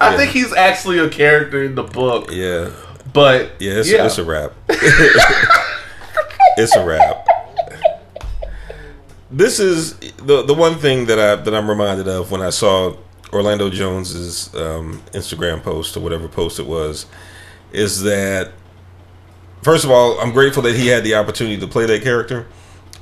[0.00, 2.70] I think he's actually a character in the book, Yeah,
[3.12, 4.06] but yeah, it's, yeah.
[4.06, 4.52] it's a wrap.
[6.56, 7.26] it's a wrap.
[9.30, 12.96] This is the the one thing that I that I'm reminded of when I saw
[13.32, 17.06] Orlando Jones's um, Instagram post or whatever post it was,
[17.72, 18.52] is that
[19.62, 22.46] first of all, I'm grateful that he had the opportunity to play that character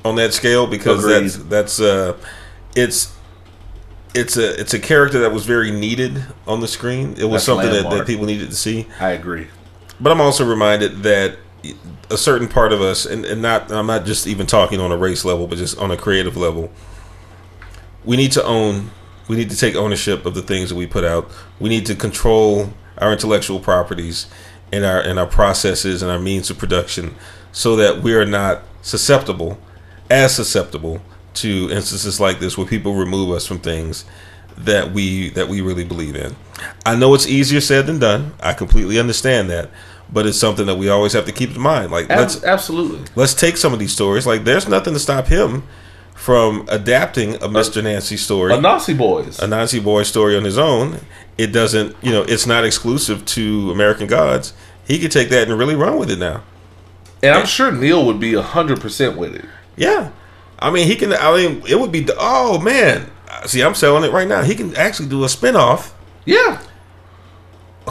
[0.03, 1.29] on that scale because Agreed.
[1.29, 2.17] that's that's uh,
[2.75, 3.16] it's
[4.17, 7.15] it's a it's a character that was very needed on the screen.
[7.17, 8.87] It was That's something that, that people needed to see.
[8.99, 9.47] I agree.
[9.99, 11.37] But I'm also reminded that
[12.09, 14.97] a certain part of us, and, and not I'm not just even talking on a
[14.97, 16.71] race level, but just on a creative level,
[18.05, 18.91] we need to own,
[19.27, 21.29] we need to take ownership of the things that we put out.
[21.59, 24.27] We need to control our intellectual properties
[24.71, 27.15] and our and our processes and our means of production,
[27.51, 29.59] so that we are not susceptible,
[30.09, 31.01] as susceptible
[31.41, 34.05] to instances like this where people remove us from things
[34.57, 36.35] that we that we really believe in.
[36.85, 38.33] I know it's easier said than done.
[38.41, 39.69] I completely understand that,
[40.11, 41.91] but it's something that we always have to keep in mind.
[41.91, 43.01] Like Ab- let's absolutely.
[43.15, 44.25] let's take some of these stories.
[44.25, 45.63] Like there's nothing to stop him
[46.15, 47.83] from adapting a Mr.
[47.83, 49.37] Nancy story, Anansi boys.
[49.37, 50.99] Anansi boy story on his own.
[51.37, 54.53] It doesn't, you know, it's not exclusive to American Gods.
[54.87, 56.41] He could take that and really run with it now.
[57.21, 59.45] and I'm sure Neil would be hundred percent with it.
[59.75, 60.09] Yeah.
[60.59, 61.13] I mean, he can.
[61.13, 62.07] I mean, it would be.
[62.17, 63.09] Oh man,
[63.45, 64.41] see, I'm selling it right now.
[64.43, 65.91] He can actually do a spinoff.
[66.25, 66.61] Yeah.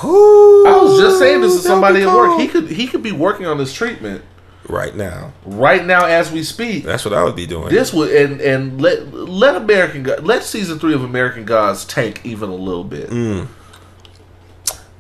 [0.05, 2.39] Ooh, I was just saying this to somebody at work.
[2.39, 4.23] He could he could be working on this treatment
[4.69, 5.33] right now.
[5.45, 6.85] right now as we speak.
[6.85, 7.69] That's what I would be doing.
[7.71, 12.21] This would and and let let American God let season three of American Gods tank
[12.25, 13.09] even a little bit.
[13.11, 13.49] Mm.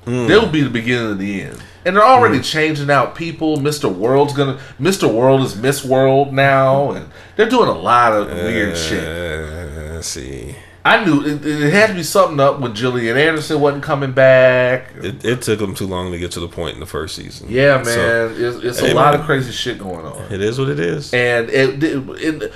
[0.06, 3.56] They'll be the beginning of the end, and they're already changing out people.
[3.56, 8.28] Mister World's gonna Mister World is Miss World now, and they're doing a lot of
[8.28, 9.04] weird shit.
[9.04, 10.54] Uh, let's see.
[10.86, 14.92] I knew it, it had to be something up when Gillian Anderson wasn't coming back.
[14.96, 17.48] It, it took them too long to get to the point in the first season.
[17.50, 19.20] Yeah, man, So, it's, it's Hey, a lot man.
[19.20, 20.32] of crazy shit going on.
[20.32, 21.12] it is what it is.
[21.12, 22.52] And it,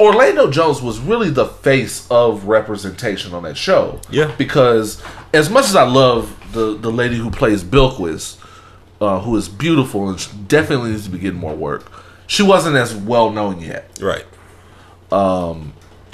[0.00, 4.00] Orlando Jones was really the face of representation on that show.
[4.10, 4.34] Yeah.
[4.36, 5.00] Because
[5.32, 8.38] as much as I love the the lady who plays Bilquis,
[9.00, 11.92] uh, who is beautiful and definitely needs to be getting more work,
[12.26, 13.88] she wasn't as well known yet.
[14.00, 14.24] Right.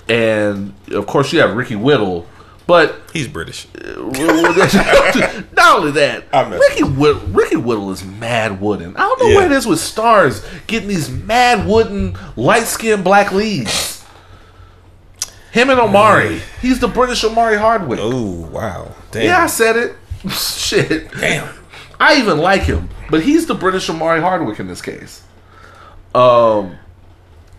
[0.09, 2.26] And of course, you have Ricky Whittle,
[2.66, 3.66] but He's British.
[3.74, 6.24] not only that,
[6.61, 8.96] Ricky Whit- Ricky Whittle is mad wooden.
[8.96, 9.34] I don't know Yeah.
[9.36, 14.05] what it is with Starz getting these mad wooden, light skinned black leads.
[15.52, 16.40] Him and Omari.
[16.61, 18.00] He's the British Omari Hardwick.
[18.02, 18.92] Oh wow.
[19.12, 19.24] Damn.
[19.24, 19.96] Yeah, I said it.
[20.30, 21.12] Shit.
[21.12, 21.48] Damn.
[22.00, 25.22] I even like him, but he's the British Omari Hardwick in this case.
[26.14, 26.76] Um,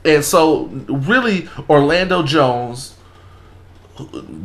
[0.06, 2.96] and so really, Orlando Jones,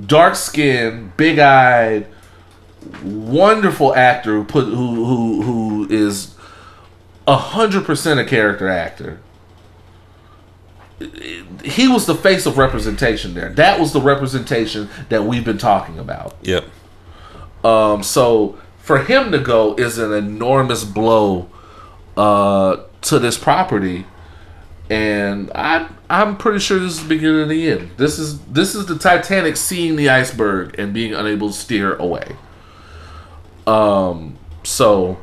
[0.06, 2.06] dark skinned, big eyed,
[3.02, 6.34] wonderful actor who put who who who is
[7.26, 9.20] a hundred percent a character actor.
[11.64, 13.48] He was the face of representation there.
[13.50, 16.36] That was the representation that we've been talking about.
[16.42, 16.64] Yep.
[17.64, 21.48] Um, so for him to go is an enormous blow
[22.16, 24.04] uh, to this property,
[24.90, 27.92] and I I'm pretty sure this is the beginning of the end.
[27.96, 32.36] This is this is the Titanic seeing the iceberg and being unable to steer away.
[33.66, 35.18] Um, so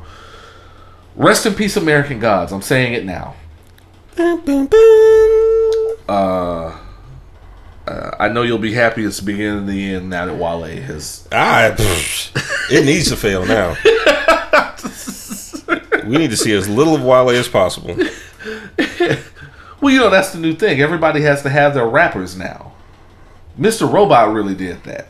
[1.16, 2.54] rest in peace, American gods.
[2.54, 3.36] I'm saying it now.
[6.08, 6.80] Uh,
[8.20, 11.28] I know you'll be happy it's the beginning of the end now that Wale has
[11.32, 11.76] Ah,
[12.72, 13.76] it needs to fail now.
[16.06, 17.98] we need to see as little of Wale as possible.
[19.80, 20.82] Well, you know, that's the new thing.
[20.82, 22.74] Everybody has to have their rappers now.
[23.60, 23.92] Mr.
[23.92, 25.08] Robot really did that.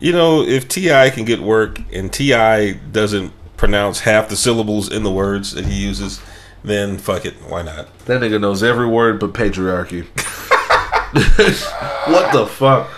[0.00, 1.10] You know, if T.I.
[1.10, 2.72] can get work and T.I.
[2.72, 6.20] doesn't pronounce half the syllables in the words that he uses,
[6.62, 7.96] then fuck it, why not?
[8.06, 10.04] That nigga knows every word but patriarchy.
[12.08, 12.90] what the fuck?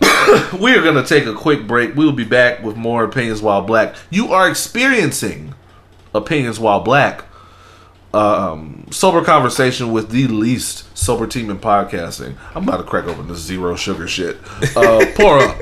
[0.60, 1.94] we are going to take a quick break.
[1.94, 3.94] We will be back with more Opinions While Black.
[4.10, 5.54] You are experiencing
[6.14, 7.24] Opinions While Black.
[8.14, 12.36] Um, sober conversation with the least sober team in podcasting.
[12.54, 14.36] I'm about to crack open this zero sugar shit.
[14.76, 15.60] Uh, pour up.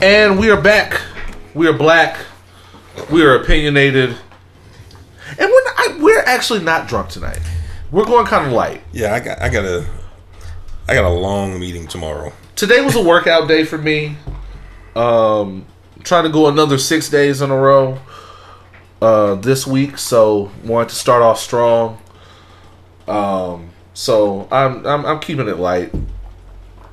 [0.00, 0.98] And we are back.
[1.52, 2.24] We are black.
[3.10, 4.16] We are opinionated.
[5.38, 7.40] And we're not, we're actually not drunk tonight.
[7.90, 8.80] We're going kind of light.
[8.92, 9.86] Yeah, I got I got a
[10.88, 12.32] I got a long meeting tomorrow.
[12.56, 14.16] Today was a workout day for me.
[14.94, 15.66] Um,
[16.02, 17.98] trying to go another six days in a row
[19.00, 21.98] uh, this week, so wanted to start off strong.
[23.08, 25.92] Um, so I'm, I'm I'm keeping it light.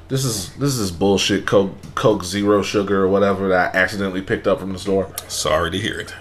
[0.07, 1.45] This is this is bullshit.
[1.45, 5.13] Coke Coke Zero Sugar or whatever that I accidentally picked up from the store.
[5.27, 6.13] Sorry to hear it.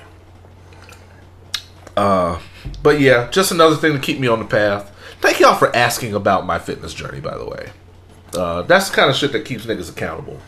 [1.97, 2.39] Uh,
[2.83, 4.93] But yeah, just another thing to keep me on the path.
[5.21, 7.71] Thank y'all for asking about my fitness journey, by the way.
[8.35, 10.39] Uh, that's the kind of shit that keeps niggas accountable.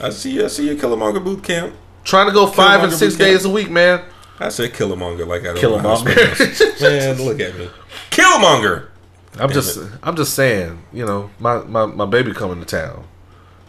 [0.00, 1.74] I see you I see you Killmonger boot camp.
[2.04, 4.02] Trying to go five and six days a week, man.
[4.40, 6.80] I said Killmonger like I don't know how to Killmonger.
[6.80, 7.70] Man, look at me.
[8.10, 8.88] Killmonger!
[9.34, 9.88] I'm Damn just, it.
[10.02, 13.04] I'm just saying, you know, my, my, my baby coming to town.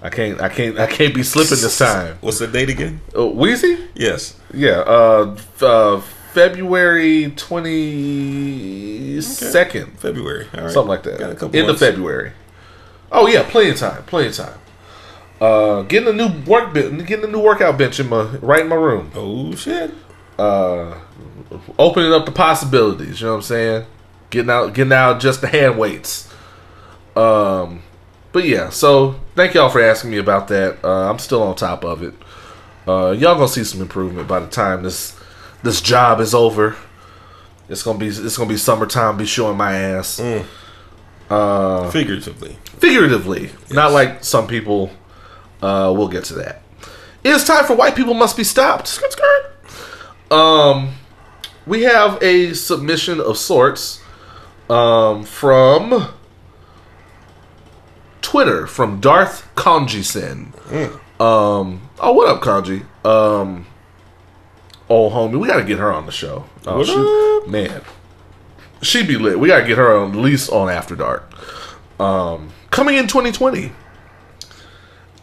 [0.01, 2.17] I can't, I can't, I can't be slipping this time.
[2.19, 2.99] What's the date again?
[3.13, 3.87] Oh, Wheezy?
[3.93, 4.37] Yes.
[4.53, 6.01] Yeah, uh, uh,
[6.33, 10.47] February twenty second, February.
[10.55, 10.71] All right.
[10.71, 11.19] something like that.
[11.19, 11.81] Got a couple End of months.
[11.81, 12.31] February.
[13.11, 14.59] Oh yeah, plenty of time, plenty of time.
[15.39, 18.67] Uh, getting a new work bench, getting a new workout bench in my right in
[18.67, 19.11] my room.
[19.15, 19.91] Oh shit.
[20.39, 20.97] uh,
[21.77, 23.21] opening up the possibilities.
[23.21, 23.85] You know what I'm saying?
[24.29, 26.33] Getting out, getting out just the hand weights.
[27.15, 27.83] Um,
[28.31, 28.69] but yeah.
[28.69, 30.83] So thank y'all for asking me about that.
[30.83, 32.13] Uh, I'm still on top of it.
[32.87, 35.15] Uh, y'all gonna see some improvement by the time this
[35.63, 36.75] this job is over.
[37.69, 39.17] It's gonna be it's gonna be summertime.
[39.17, 40.19] Be showing my ass
[41.91, 42.57] Figuratively.
[42.77, 44.91] figuratively, not like some people.
[45.61, 46.61] Uh, we'll get to that.
[47.23, 48.87] It is time for white people must be stopped.
[48.87, 50.31] Skirt, skirt.
[50.31, 50.91] Um,
[51.65, 54.01] we have a submission of sorts
[54.69, 56.09] um, from
[58.21, 60.53] Twitter from Darth Conjisen.
[61.21, 62.83] Um, oh, what up, Conji?
[63.05, 63.65] Um,
[64.93, 66.45] oh, homie, we gotta get her on the show.
[66.65, 67.81] Oh, she, man,
[68.81, 69.39] she be lit.
[69.39, 71.31] We gotta get her on at least on After Dark.
[71.99, 73.71] Um, coming in 2020.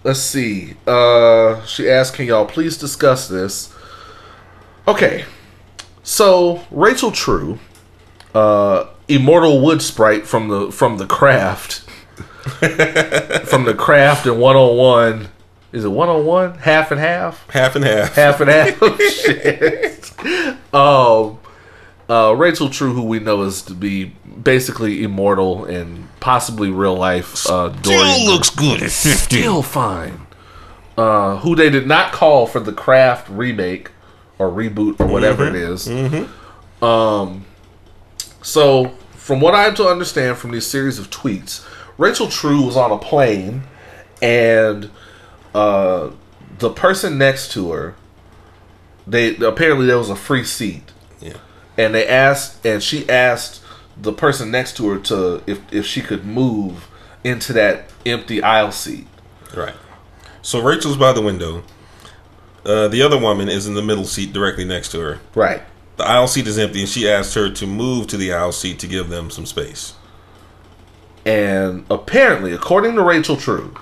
[0.03, 0.75] Let's see.
[0.87, 3.73] Uh, she asked, "Can y'all please discuss this?"
[4.89, 5.25] Okay,
[6.03, 7.59] so Rachel True,
[8.35, 11.81] uh, immortal wood sprite from the from the craft,
[13.47, 15.29] from the craft and one on one.
[15.73, 16.55] Is it one on one?
[16.59, 17.49] Half and half?
[17.51, 18.15] Half and half.
[18.15, 18.79] Half and half.
[18.83, 20.13] Oh shit.
[20.75, 21.39] Um,
[22.09, 24.07] uh, Rachel True, who we know is to be
[24.43, 27.47] basically immortal and possibly real life.
[27.47, 29.17] Uh, still Dorian looks good at 50.
[29.41, 30.27] still fine.
[30.99, 33.91] Uh, who they did not call for the Craft remake
[34.39, 35.89] or reboot or whatever it is.
[36.83, 37.45] Um,
[38.43, 41.67] so from what I'm to understand from these series of tweets,
[41.97, 43.63] Rachel True was on a plane,
[44.21, 44.91] and
[45.55, 46.11] uh,
[46.59, 47.95] the person next to her,
[49.07, 50.83] they apparently there was a free seat
[51.21, 51.35] Yeah.
[51.79, 53.63] and they asked and she asked
[54.01, 56.89] the person next to her to if if she could move
[57.25, 59.07] into that empty aisle seat.
[59.57, 59.75] Right.
[60.43, 61.65] So Rachel's by the window.
[62.65, 65.21] Uh, the other woman is in the middle seat directly next to her.
[65.35, 65.63] Right.
[65.97, 68.79] The aisle seat is empty, and she asked her to move to the aisle seat
[68.81, 69.95] to give them some space.
[71.27, 73.75] And apparently, according to Rachel True,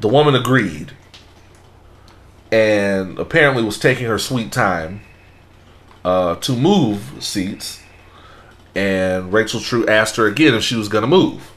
[0.00, 0.92] the woman agreed
[2.50, 5.00] and apparently was taking her sweet time
[6.04, 7.82] uh, to move seats.
[8.74, 11.50] And Rachel True asked her again if she was going to move.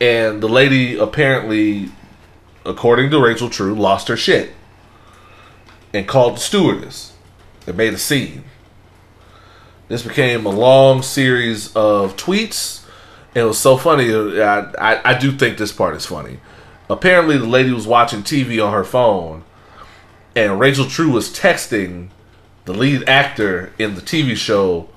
[0.00, 1.90] And the lady apparently,
[2.64, 4.52] according to Rachel True, lost her shit
[5.92, 7.12] and called the stewardess
[7.66, 8.44] and made a scene.
[9.88, 12.84] This became a long series of tweets.
[13.34, 14.12] And it was so funny.
[14.14, 16.40] I, I, I do think this part is funny.
[16.90, 19.44] Apparently, the lady was watching TV on her phone,
[20.34, 22.08] and Rachel True was texting
[22.64, 24.88] the lead actor in the TV show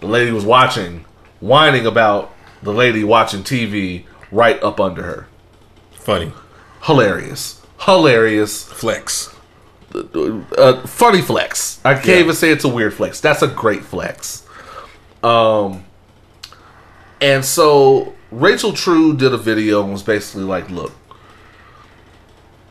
[0.00, 1.04] the lady was watching,
[1.40, 5.28] whining about the lady watching TV right up under her.
[5.92, 6.32] Funny.
[6.82, 7.60] Hilarious.
[7.80, 8.64] Hilarious.
[8.64, 9.32] Flex.
[9.94, 11.78] uh, funny flex.
[11.84, 12.16] I can't Yeah.
[12.16, 13.20] even say it's a weird flex.
[13.20, 14.42] That's a great flex.
[15.22, 15.84] Um,
[17.20, 20.92] and so Rachel True did a video and was basically like, "Look,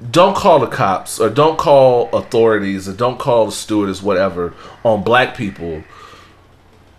[0.09, 5.03] don't call the cops or don't call authorities or don't call the stewardess, whatever, on
[5.03, 5.83] black people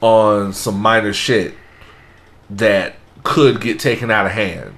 [0.01, 1.55] on some minor shit
[2.51, 2.95] that
[3.25, 4.75] could get taken out of hand."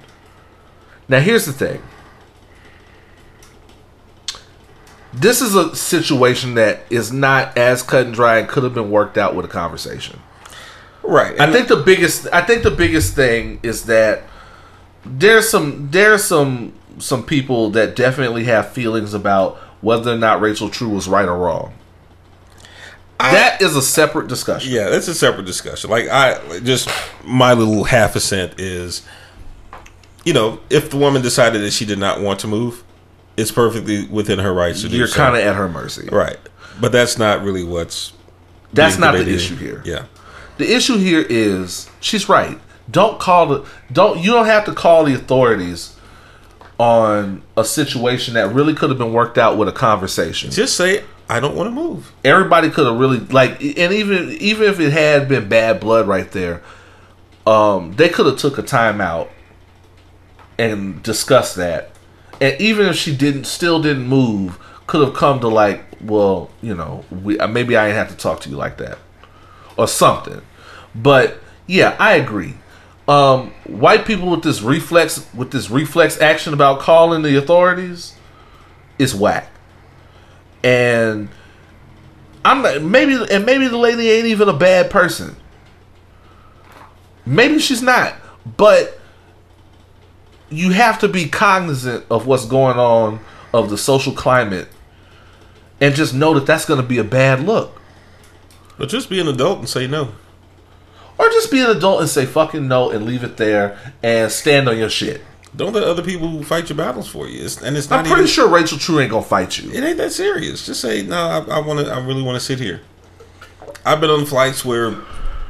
[1.07, 1.81] Now, here's the thing.
[5.15, 8.91] this is a situation that is not as cut and dry and could have been
[8.91, 10.19] worked out with a conversation.
[11.03, 11.39] Right.
[11.39, 14.23] I think the biggest I think the biggest thing is that
[15.05, 20.69] there's some there's some some people that definitely have feelings about whether or not Rachel
[20.69, 21.73] True was right or wrong.
[23.19, 24.71] that is a separate discussion.
[24.73, 25.89] Yeah, that's a separate discussion.
[25.89, 26.89] Like I just
[27.23, 29.05] my little half a cent is
[30.23, 32.83] you know, if the woman decided that she did not want to move,
[33.37, 35.17] it's perfectly within her rights to do You're so.
[35.17, 36.09] kind of at her mercy.
[36.11, 36.37] right.
[36.81, 38.11] But that's not really what's
[38.73, 39.81] That's not the issue here.
[39.85, 40.05] Yeah.
[40.57, 42.59] The issue here is she's right.
[42.89, 45.94] Don't call the don't you don't have to call the authorities
[46.77, 50.51] on a situation that really could have been worked out with a conversation.
[50.51, 52.11] Just say I don't want to move.
[52.23, 56.29] Everybody could have really like and even even if it had been bad blood right
[56.31, 56.61] there,
[57.47, 59.29] um they could have took a timeout
[60.57, 61.91] and discussed that.
[62.41, 66.75] And even if she didn't still didn't move, could have come to like, well, you
[66.75, 68.97] know, we uh, maybe I ain't have to talk to you like that
[69.77, 70.41] or something.
[70.93, 72.55] But yeah, I agree.
[73.07, 78.15] Um, white people with this reflex with this reflex action about calling the authorities
[78.97, 79.51] is whack.
[80.63, 81.29] And
[82.43, 85.35] I'm not, maybe and maybe the lady ain't even a bad person.
[87.25, 88.15] Maybe she's not,
[88.57, 88.99] but
[90.49, 93.19] you have to be cognizant of what's going on
[93.53, 94.67] of the social climate
[95.81, 97.81] and just know that that's going to be a bad look.
[98.77, 100.13] But just be an adult and say no.
[101.17, 104.67] Or just be an adult and say fucking no and leave it there and stand
[104.67, 105.21] on your shit.
[105.55, 107.45] Don't let other people fight your battles for you.
[107.45, 109.71] It's, and it's I'm not pretty even, sure Rachel True ain't gonna fight you.
[109.71, 110.65] it ain't that serious.
[110.65, 111.15] Just say no.
[111.15, 111.91] I, I want to.
[111.91, 112.81] I really want to sit here.
[113.85, 114.95] I've been on flights where,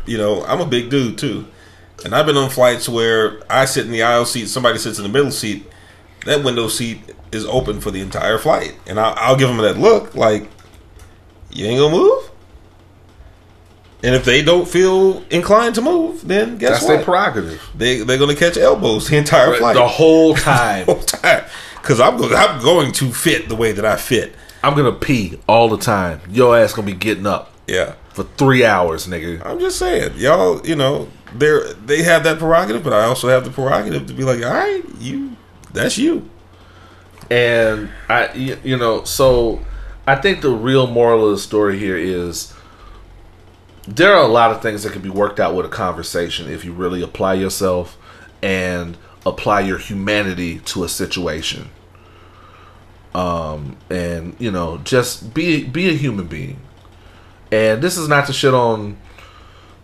[0.06, 1.48] you know, I'm a big dude too,
[2.04, 5.04] and I've been on flights where I sit in the aisle seat, somebody sits in
[5.04, 5.66] the middle seat.
[6.26, 7.02] That window seat
[7.32, 10.50] is open for the entire flight, and I'll, I'll give them that look like,
[11.50, 12.25] you ain't gonna move.
[14.06, 16.95] And if they don't feel inclined to move, then guess That's what?
[16.98, 17.61] their prerogative.
[17.76, 19.76] they they're gonna catch elbows the entire flight.
[19.76, 20.86] The whole time.
[20.86, 21.44] whole time
[21.82, 24.34] because I'm go- I'm going to fit the way that I fit.
[24.64, 26.22] I'm gonna pee all the time.
[26.30, 29.44] Your ass gonna be getting up Yeah, for three hours, nigga.
[29.45, 30.65] I'm just saying, y'all.
[30.65, 34.23] You know, they're they have that prerogative, but I also have the prerogative to be
[34.23, 35.36] like, all right, you,
[35.73, 36.30] that's you.
[37.32, 39.61] and I, you know, so
[40.07, 42.52] I think the real moral of the story here is
[43.88, 46.66] there are a lot of things that can be worked out with a conversation if
[46.66, 47.98] you really apply yourself
[48.41, 51.70] and apply your humanity to a situation.
[53.14, 56.60] Um, and you know, just be be a human being.
[57.52, 58.98] And this is not to shit on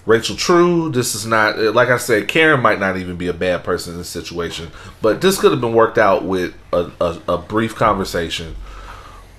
[0.05, 0.89] Rachel True.
[0.89, 2.27] This is not like I said.
[2.27, 4.71] Karen might not even be a bad person in this situation,
[5.01, 8.55] but this could have been worked out with a, a, a brief conversation.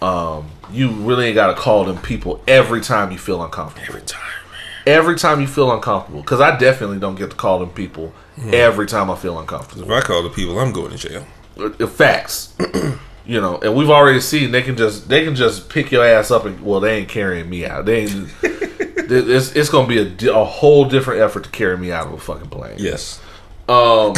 [0.00, 3.86] Um, you really ain't got to call them people every time you feel uncomfortable.
[3.88, 4.41] Every time.
[4.86, 8.12] Every time you feel uncomfortable, because I definitely don't get to call them people
[8.52, 9.84] every time I feel uncomfortable.
[9.84, 11.26] If I call the people, I'm going to jail.
[11.58, 12.56] Uh, Facts,
[13.26, 16.30] you know, and we've already seen they can just they can just pick your ass
[16.30, 17.84] up and well they ain't carrying me out.
[17.84, 18.28] They ain't.
[18.42, 22.18] it's it's gonna be a, a whole different effort to carry me out of a
[22.18, 22.76] fucking plane.
[22.78, 23.20] Yes.
[23.68, 24.14] Um,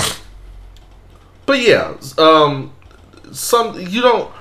[1.47, 2.73] but yeah, um,
[3.33, 4.33] some you don't.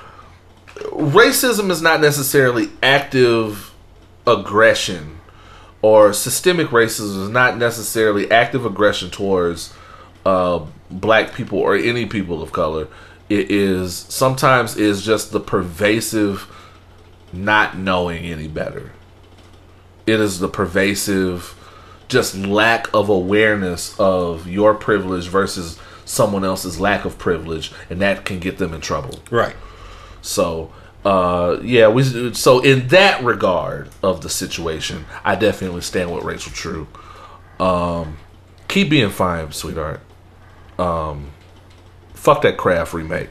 [0.75, 3.73] Racism is not necessarily active
[4.25, 5.19] aggression,
[5.83, 9.73] or systemic racism is not necessarily active aggression towards
[10.25, 12.87] uh, black people or any people of color.
[13.29, 16.49] It is sometimes is just the pervasive
[17.33, 18.93] not knowing any better.
[20.07, 21.59] It is the pervasive
[22.07, 28.23] just lack of awareness of your privilege versus someone else's lack of privilege and that
[28.23, 29.19] can get them in trouble.
[29.29, 29.55] Right.
[30.21, 30.71] So,
[31.05, 32.33] uh, yeah, we.
[32.33, 36.87] So in that regard of the situation, I definitely stand with Rachel True.
[37.59, 38.17] Um,
[38.67, 40.01] keep being fine, sweetheart.
[40.79, 41.31] Um,
[42.13, 43.29] fuck that craft remake.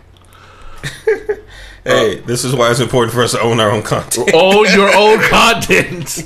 [1.84, 4.30] Hey, this is why it's important for us to own our own content.
[4.34, 6.20] Own your own content.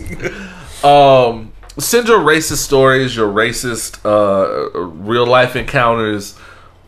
[0.84, 6.38] um, send your racist stories, your racist uh, real life encounters,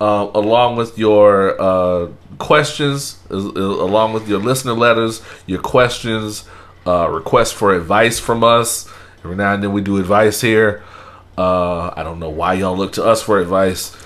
[0.01, 2.09] uh, along with your uh,
[2.39, 6.45] questions, as- along with your listener letters, your questions,
[6.87, 8.89] uh, requests for advice from us.
[9.25, 10.83] Every now and then we do advice here.
[11.37, 13.97] Uh, I don't know why y'all look to us for advice.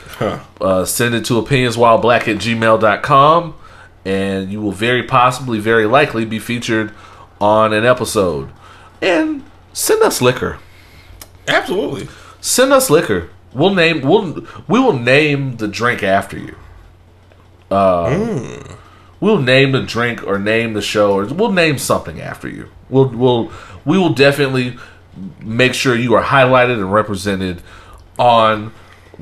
[0.61, 3.55] Uh, send it to opinionswhileblack at gmail.com
[4.05, 6.93] and you will very possibly, very likely be featured
[7.41, 8.51] on an episode.
[9.01, 9.43] And
[9.73, 10.59] send us liquor.
[11.49, 12.09] Absolutely.
[12.41, 13.31] Send us liquor.
[13.55, 16.57] We'll name we'll we will name the drink after you.
[17.71, 18.63] Uh,
[19.21, 22.69] We'll name the drink or name the show or we'll name something after you.
[22.91, 23.53] We'll we'll
[23.85, 24.77] we will definitely
[25.41, 27.63] make sure you are highlighted and represented
[28.19, 28.73] on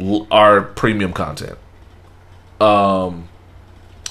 [0.01, 1.59] l- our premium content.
[2.61, 3.29] Um,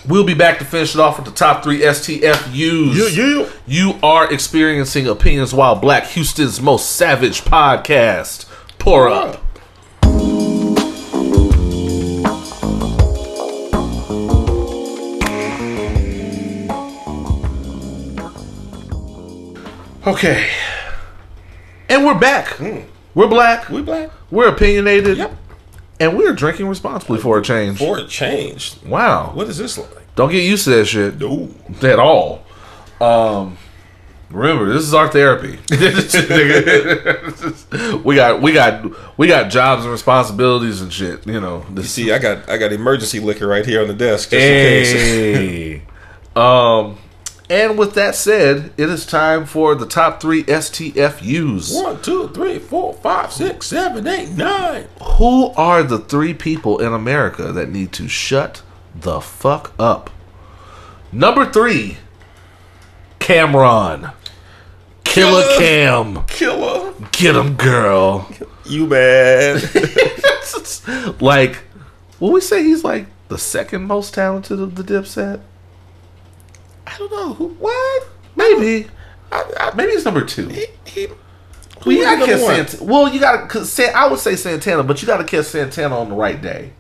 [0.07, 2.93] we'll be back to finish it off with the top three STFUs.
[3.15, 3.49] yeah.
[3.65, 8.45] You are experiencing opinions while Black Houston's most savage podcast.
[8.77, 9.43] Pour up.
[20.07, 20.49] Okay.
[21.89, 22.57] And we're back.
[23.13, 23.69] We're black.
[23.69, 24.11] We black.
[24.31, 25.17] We're opinionated.
[25.17, 25.35] Yep.
[25.99, 27.79] And we're drinking responsibly for a change.
[27.79, 28.75] For a change.
[28.85, 29.31] Wow.
[29.33, 30.15] What is this like?
[30.15, 31.49] Don't get used to that shit No.
[31.81, 32.45] at all.
[33.01, 33.57] Um,
[34.29, 35.59] remember, this is our therapy.
[38.03, 41.25] we got we got we got jobs and responsibilities and shit.
[41.27, 41.65] You know.
[41.71, 44.49] This, See, I got I got emergency liquor right here on the desk just in
[44.49, 44.91] case.
[44.93, 45.81] hey.
[46.35, 46.97] um,
[47.49, 51.75] and with that said, it is time for the top three STFUs.
[51.75, 54.87] One, two, three, four, five, six, seven, eight, nine.
[55.01, 58.61] Who are the three people in America that need to shut
[58.93, 60.11] the fuck up?
[61.11, 61.97] Number three,
[63.19, 64.13] Cam'ron.
[65.03, 65.59] Killer Killer.
[65.59, 66.25] Cam.
[66.25, 66.93] Killer.
[67.11, 68.29] Get him, girl.
[68.65, 69.63] You bad.
[71.19, 71.57] like,
[72.19, 75.41] will we say he's like the second most talented of the Dipset?
[76.89, 77.33] I don't know.
[77.33, 78.07] Who, what?
[78.35, 78.87] Maybe.
[79.31, 80.47] I, I, Maybe it's number two.
[80.47, 81.07] he, he,
[81.85, 82.45] Well, you gotta kiss?
[82.45, 82.83] Santana.
[82.83, 83.47] Well, you gotta.
[83.47, 86.73] Cause San- I would say Santana, but you gotta kiss Santana on the right day.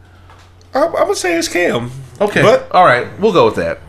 [0.73, 1.91] I, I'm gonna say it's Cam.
[2.21, 2.41] Okay.
[2.41, 3.79] but all right, we'll go with that.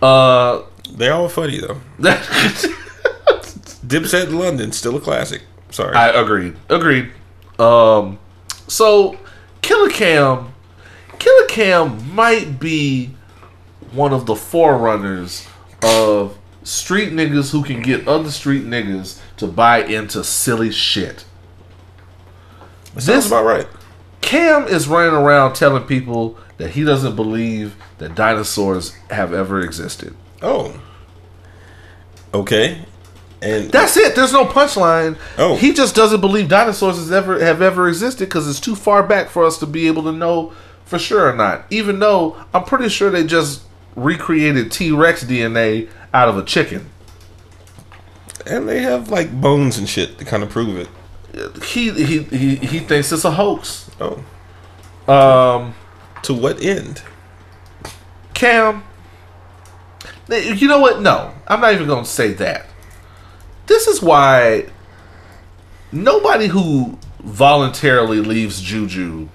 [0.00, 0.62] Uh,
[0.94, 1.80] they're all funny though.
[3.86, 5.42] Dipset in London still a classic.
[5.70, 5.94] Sorry.
[5.94, 6.56] I agreed.
[6.68, 7.10] Agreed.
[7.58, 8.18] Um,
[8.68, 9.18] so
[9.60, 10.52] Killer Cam,
[11.18, 13.14] Killer Cam might be
[13.92, 15.46] one of the forerunners
[15.82, 21.24] of street niggas who can get other street niggas to buy into silly shit.
[22.94, 23.66] Sounds this- about right.
[24.20, 30.14] Cam is running around telling people that he doesn't believe that dinosaurs have ever existed.
[30.40, 30.80] Oh.
[32.32, 32.84] Okay.
[33.42, 34.14] And That's it.
[34.14, 35.18] There's no punchline.
[35.36, 35.56] Oh.
[35.56, 39.28] he just doesn't believe dinosaurs has ever have ever existed because it's too far back
[39.28, 40.52] for us to be able to know
[40.84, 41.64] for sure or not.
[41.70, 43.62] Even though I'm pretty sure they just
[43.96, 46.88] recreated T Rex DNA out of a chicken.
[48.46, 50.88] and they have like bones and shit to kind of prove it.
[51.64, 53.90] He he he he thinks it's a hoax.
[54.00, 54.22] Oh,
[55.12, 55.74] Um,
[56.22, 57.02] to what end?
[58.34, 58.82] Cam,
[60.28, 61.00] you know what?
[61.00, 62.66] No, I'm not even going to say that.
[63.66, 64.66] This is why
[65.92, 69.28] nobody who voluntarily leaves Juju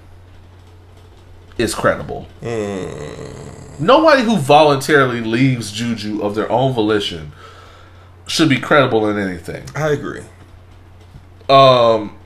[1.58, 2.26] is credible.
[3.80, 7.32] Nobody who voluntarily leaves Juju of their own volition
[8.26, 9.64] should be credible in anything.
[9.74, 10.22] I agree.
[11.48, 12.16] Um,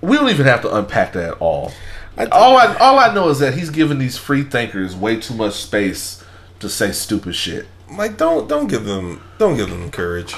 [0.00, 1.72] we don't even have to unpack that at all.
[2.16, 5.34] I all I all I know is that he's giving these free thinkers way too
[5.34, 6.24] much space
[6.60, 7.66] to say stupid shit.
[7.90, 10.34] Like, don't don't give them don't give them courage.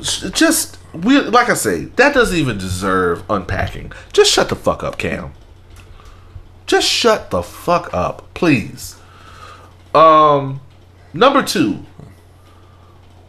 [0.00, 3.92] Just we like I say, that doesn't even deserve unpacking.
[4.12, 5.32] Just shut the fuck up, Cam.
[6.66, 8.96] Just shut the fuck up, please.
[9.94, 10.60] Um,
[11.12, 11.84] number two.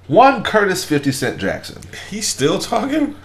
[0.07, 1.81] One Curtis Fifty Cent Jackson.
[2.09, 3.15] He's still talking.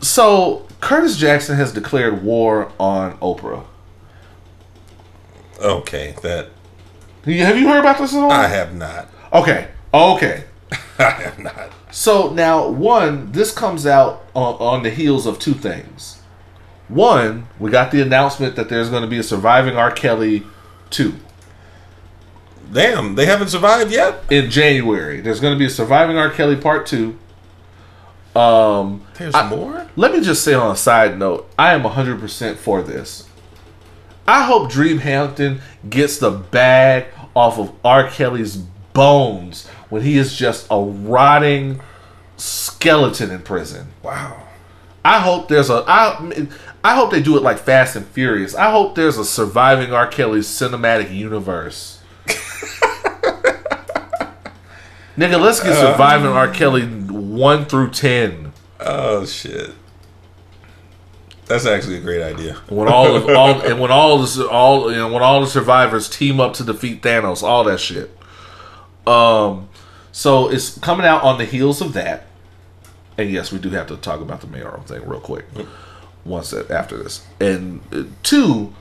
[0.00, 3.64] So Curtis Jackson has declared war on Oprah.
[5.60, 6.50] Okay, that
[7.24, 8.30] Have you heard about this at all?
[8.30, 9.08] I have not.
[9.32, 9.68] Okay.
[9.92, 10.44] Okay.
[10.98, 11.70] I have not.
[11.90, 16.20] So now, one, this comes out on, on the heels of two things.
[16.88, 19.90] One, we got the announcement that there's going to be a surviving R.
[19.90, 20.42] Kelly
[20.90, 21.14] 2
[22.72, 24.24] Damn, they haven't survived yet.
[24.30, 25.20] in January.
[25.20, 26.30] There's going to be a surviving R.
[26.30, 27.16] Kelly part 2.
[28.34, 29.86] Um, There's I- more.
[29.96, 33.28] let me just say on a side note, I am 100% for this.
[34.26, 37.06] I hope Dream Hampton gets the bag
[37.36, 38.08] off of R.
[38.08, 41.80] Kelly's bones when he is just a rotting
[42.38, 43.88] skeleton in prison.
[44.02, 44.42] Wow.
[45.04, 46.48] I hope there's a I
[46.84, 48.54] I hope they do it like Fast and Furious.
[48.54, 50.06] I hope there's a surviving R.
[50.06, 52.02] Kelly's cinematic universe.
[55.16, 56.52] Nigga, let's get surviving R.
[56.52, 58.52] Kelly one through ten.
[58.80, 59.70] Oh shit.
[61.46, 62.54] That's actually a great idea.
[62.68, 66.08] When all of all and when all the all you know when all the survivors
[66.10, 68.14] team up to defeat Thanos, all that shit.
[69.06, 69.70] Um,
[70.12, 72.26] so it's coming out on the heels of that,
[73.16, 75.46] and yes, we do have to talk about the mayoral thing real quick.
[76.24, 78.72] Once after this, and uh, two,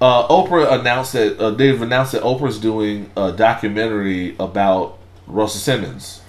[0.00, 6.22] uh, Oprah announced that uh, they've announced that Oprah's doing a documentary about Russell Simmons,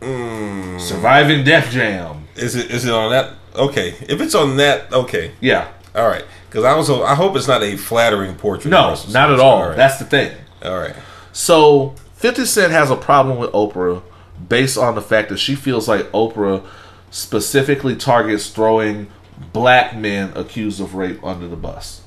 [0.00, 2.28] surviving Def Jam.
[2.36, 3.34] Is it is it on that?
[3.54, 6.24] Okay, if it's on that, okay, Yeah, all right.
[6.48, 8.70] Because I was, I hope it's not a flattering portrait.
[8.70, 9.56] no, not at all.
[9.62, 9.68] all.
[9.68, 9.76] right.
[9.76, 10.34] That's the thing.
[10.64, 10.94] all right.
[11.32, 14.02] So 50 Cent has a problem with Oprah
[14.48, 16.64] based on the fact that she feels like Oprah
[17.10, 19.08] specifically targets throwing
[19.52, 22.02] black men accused of rape under the bus.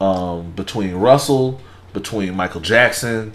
[0.00, 1.60] Um, between Russell,
[1.92, 3.34] between Michael Jackson,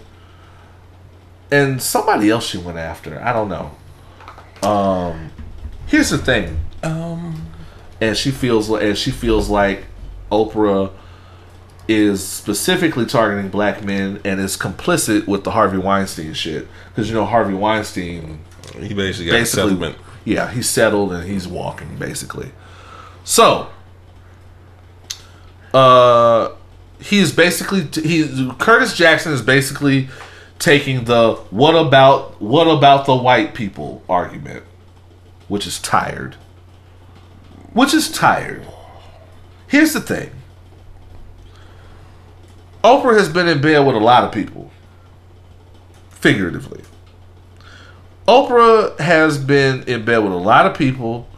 [1.50, 3.22] and somebody else she went after.
[3.22, 4.68] I don't know.
[4.68, 5.30] Um,
[5.86, 6.60] here's the thing.
[6.82, 7.46] Um,
[8.00, 9.84] and she feels and she feels like
[10.30, 10.92] Oprah
[11.88, 17.14] is specifically targeting black men and is complicit with the Harvey Weinstein shit because you
[17.14, 18.40] know Harvey Weinstein
[18.74, 19.96] he basically got a basically settlement.
[20.26, 22.52] Yeah he's settled and he's walking basically.
[23.24, 23.70] So
[25.72, 26.50] uh
[27.00, 30.08] he's basically he Curtis Jackson is basically
[30.58, 34.64] taking the what about what about the white people argument
[35.48, 36.34] which is tired.
[37.72, 38.66] Which is tired.
[39.68, 40.30] Here's the thing.
[42.82, 44.70] Oprah has been in bed with a lot of people
[46.10, 46.82] figuratively
[48.28, 51.28] Oprah has been in bed with a lot of people.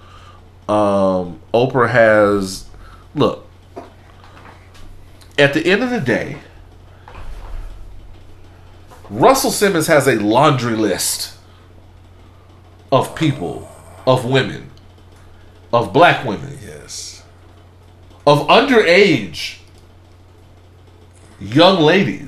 [0.69, 2.67] Um, Oprah has
[3.15, 3.47] look.
[5.39, 6.39] At the end of the day,
[9.11, 11.37] Russell Simmons has a laundry list
[12.91, 13.71] of people,
[14.07, 14.71] of women,
[15.73, 17.23] of black women, Yes.
[18.27, 19.59] of underage
[21.41, 22.28] young ladies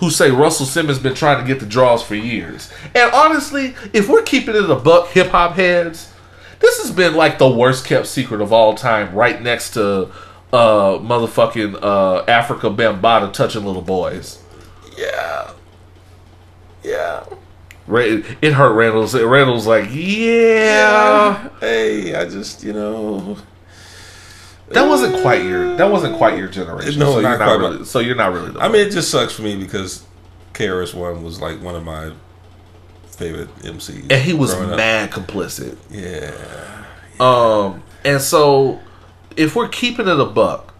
[0.00, 2.72] who say Russell Simmons been trying to get the draws for years.
[2.94, 6.12] And honestly, if we're keeping it a buck, hip hop heads,
[6.58, 10.10] this has been like the worst kept secret of all time, right next to
[10.52, 14.42] uh motherfucking uh Afrika Bambaataa touching little boys.
[14.98, 15.52] Yeah.
[16.82, 17.24] Yeah.
[17.92, 19.14] It hurt Randle's.
[19.14, 21.48] Randle's like, yeah.
[21.60, 23.36] Hey, I just you know.
[24.70, 25.76] That wasn't quite your.
[25.76, 26.98] That wasn't quite your generation.
[27.00, 27.84] No, so you're not really.
[27.84, 28.52] So you're not really.
[28.52, 30.04] The I mean, it just sucks for me because
[30.54, 32.12] KRS One was like one of my
[33.06, 34.10] favorite MCs.
[34.10, 34.76] and he was growing up.
[34.76, 35.76] mad complicit.
[35.90, 36.32] Yeah.
[37.18, 38.80] Um, and so
[39.36, 40.74] if we're keeping it a buck,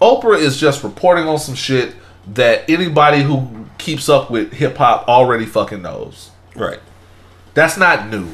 [0.00, 1.94] Oprah is just reporting on some shit
[2.34, 6.30] that anybody who keeps up with hip hop already fucking knows.
[6.54, 6.78] Right.
[7.54, 8.28] That's not new.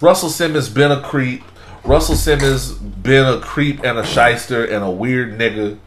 [0.00, 1.42] Russell Simmons been a creep.
[1.84, 5.78] Russell Simmons been a creep and a shyster and a weird nigga.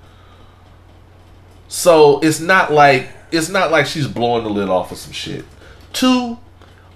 [1.67, 5.45] So it's not like it's not like she's blowing the lid off of some shit.
[5.93, 6.37] Two,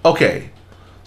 [0.04, 0.50] okay,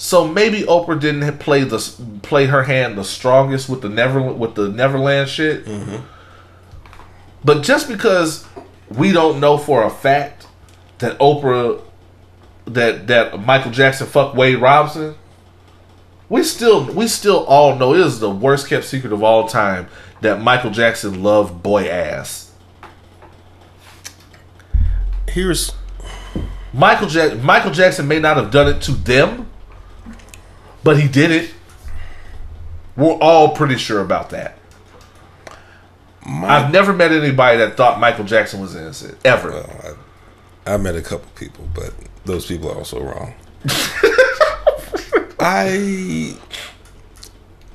[0.01, 1.77] so maybe Oprah didn't play the
[2.21, 5.65] play her hand the strongest with the Never with the Neverland shit.
[5.65, 5.97] Mm-hmm.
[7.43, 8.47] But just because
[8.89, 10.47] we don't know for a fact
[10.99, 11.81] that Oprah
[12.65, 15.15] that that Michael Jackson fucked Wade Robson,
[16.29, 19.87] we still we still all know it is the worst kept secret of all time
[20.21, 22.51] that Michael Jackson loved boy ass.
[25.27, 25.73] Here's
[26.73, 29.49] Michael Jack Michael Jackson may not have done it to them,
[30.83, 31.51] but he did it.
[32.95, 34.57] We're all pretty sure about that.
[36.25, 36.47] my.
[36.47, 39.51] I've never met anybody that thought Michael Jackson was innocent ever.
[39.51, 39.97] well,
[40.65, 41.93] I, I met a couple people, but
[42.25, 43.33] those people are also wrong.
[45.39, 46.35] I,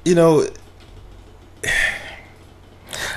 [0.05, 0.47] you know,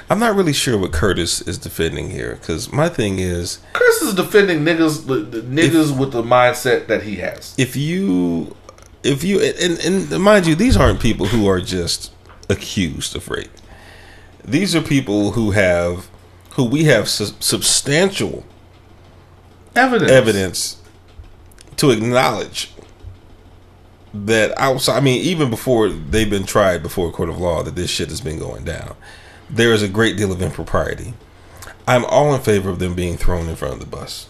[0.10, 4.14] I'm not really sure what Curtis is defending here because my thing is Chris is
[4.16, 7.54] defending niggas the, niggas with the mindset that he has.
[7.58, 8.56] if you
[9.04, 9.80] if you and,
[10.12, 12.14] and mind you these aren't people who are just
[12.50, 13.52] accused of rape
[14.46, 16.08] these are people who have
[16.52, 18.46] who we have su- substantial
[19.76, 20.12] Evidence.
[20.12, 20.82] evidence
[21.76, 22.72] to acknowledge
[24.14, 27.76] that outside i mean even before they've been tried before a court of law that
[27.76, 28.96] this shit has been going down
[29.50, 31.14] there is a great deal of impropriety.
[31.88, 34.28] I'm all in favor of them being thrown in front of the bus.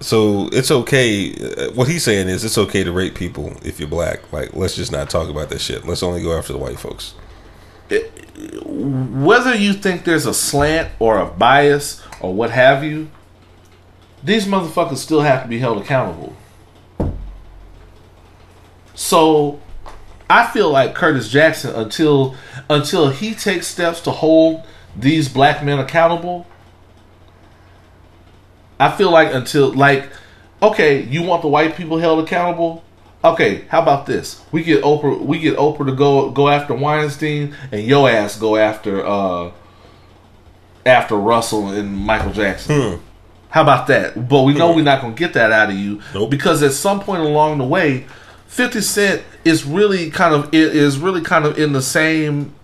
[0.00, 3.88] So it's okay uh, what he's saying is it's okay to rape people if you're
[3.88, 4.32] black.
[4.32, 5.86] Like let's just not talk about that shit.
[5.86, 7.14] Let's only go after the white folks.
[8.64, 13.10] Whether you think there's a slant or a bias or what have you,
[14.22, 16.34] these motherfuckers still have to be held accountable.
[18.94, 19.60] So
[20.30, 22.36] I feel like Curtis Jackson until
[22.70, 24.62] until he takes steps to hold
[24.96, 26.46] these black men accountable.
[28.78, 30.08] I feel like until like
[30.62, 32.82] okay, you want the white people held accountable?
[33.22, 34.42] Okay, how about this?
[34.52, 38.56] We get Oprah we get Oprah to go go after Weinstein and yo ass go
[38.56, 39.50] after uh
[40.86, 43.00] after Russell and Michael Jackson.
[43.48, 44.28] How about that?
[44.28, 46.30] But we know we're not gonna get that out of you Nope.
[46.30, 48.04] because at some point along the way,
[48.54, 52.54] Fifty Cent is really kind of is really kind of in the same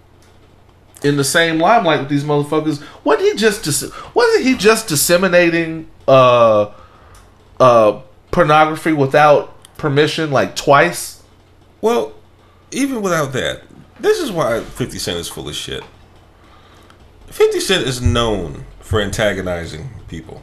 [1.03, 2.81] in the same limelight with these motherfuckers.
[3.03, 6.71] Wasn't he just dis- wasn't he just disseminating uh
[7.59, 8.01] uh
[8.31, 11.25] pornography without permission like twice?
[11.81, 12.13] well
[12.71, 13.63] even without that
[13.99, 15.83] this is why 50 cent is full of shit
[17.27, 20.43] 50 cent is known for antagonizing people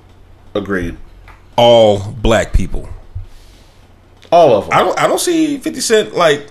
[0.54, 0.98] Agreed.
[1.56, 2.90] all black people
[4.32, 4.74] All of them.
[4.74, 6.48] I don't I don't see 50 Cent like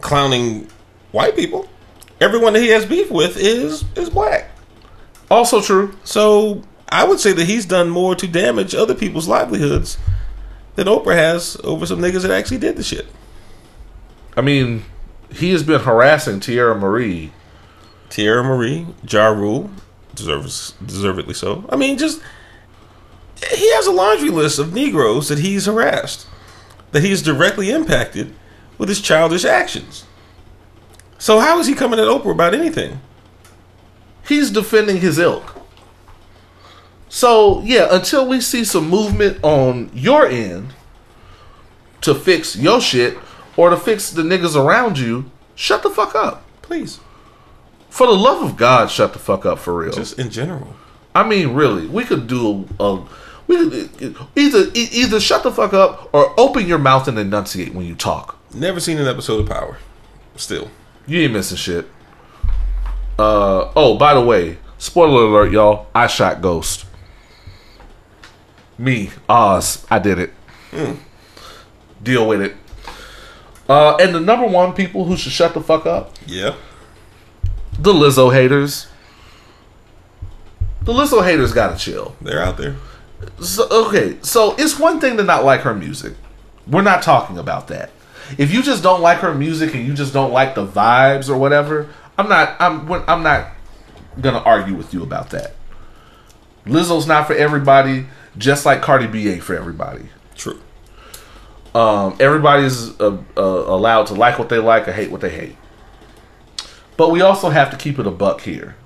[0.00, 0.68] clowning
[1.12, 1.68] white people.
[2.20, 4.50] Everyone that he has beef with is is black.
[5.30, 5.94] also true.
[6.04, 9.98] So I would say that he's done more to damage other people's livelihoods
[10.76, 13.06] than Oprah has over some niggas that actually did the shit.
[14.36, 14.84] I mean,
[15.32, 17.32] he has been harassing Teairra Mari.
[18.10, 19.70] Teairra Mari, Ja Rule,
[20.14, 21.64] deserves deservedly so.
[21.70, 22.20] I mean, just
[23.52, 26.26] he has a laundry list of Negroes that he's harassed,
[26.96, 28.32] that he is directly impacted
[28.78, 30.06] with his childish actions.
[31.18, 33.02] So how is he coming at Oprah about anything?
[34.26, 35.60] He's defending his ilk.
[37.10, 40.72] So yeah, until we see some movement on your end
[42.00, 43.18] to fix your shit
[43.58, 46.44] or to fix the niggas around you, shut the fuck up.
[46.62, 46.98] Please,
[47.90, 49.92] For the love of God, shut the fuck up for real.
[49.92, 50.74] just in general.
[51.14, 53.08] I mean, really, we could do a, a
[53.48, 58.38] either either shut the fuck up or open your mouth and enunciate when you talk.
[58.54, 59.78] Never seen an episode of Power.
[60.36, 60.70] Still,
[61.06, 61.86] You ain't missing shit.
[63.18, 65.86] Uh oh, by the way, spoiler alert, y'all.
[65.94, 66.84] I shot Ghost.
[68.78, 70.32] Me, Oz, I did it.
[72.02, 72.54] Deal with it.
[73.68, 76.54] Uh, and the number one people who should shut the fuck up, yeah.
[77.78, 78.86] the Lizzo haters.
[80.82, 82.14] The Lizzo haters gotta chill.
[82.20, 82.76] They're out there.
[83.40, 86.14] So, okay, so it's one thing to not like her music.
[86.66, 87.90] We're not talking about that.
[88.38, 91.36] If you just don't like her music and you just don't like the vibes or
[91.36, 91.88] whatever,
[92.18, 92.56] I'm not.
[92.60, 92.90] I'm.
[93.08, 93.50] I'm not
[94.20, 95.54] gonna argue with you about that.
[96.64, 100.08] Lizzo's not for everybody, just like Cardi B ain't for everybody.
[100.34, 100.60] True.
[101.74, 105.56] Um, everybody's uh, uh, allowed to like what they like or hate what they hate.
[106.96, 108.76] But we also have to keep it a buck here.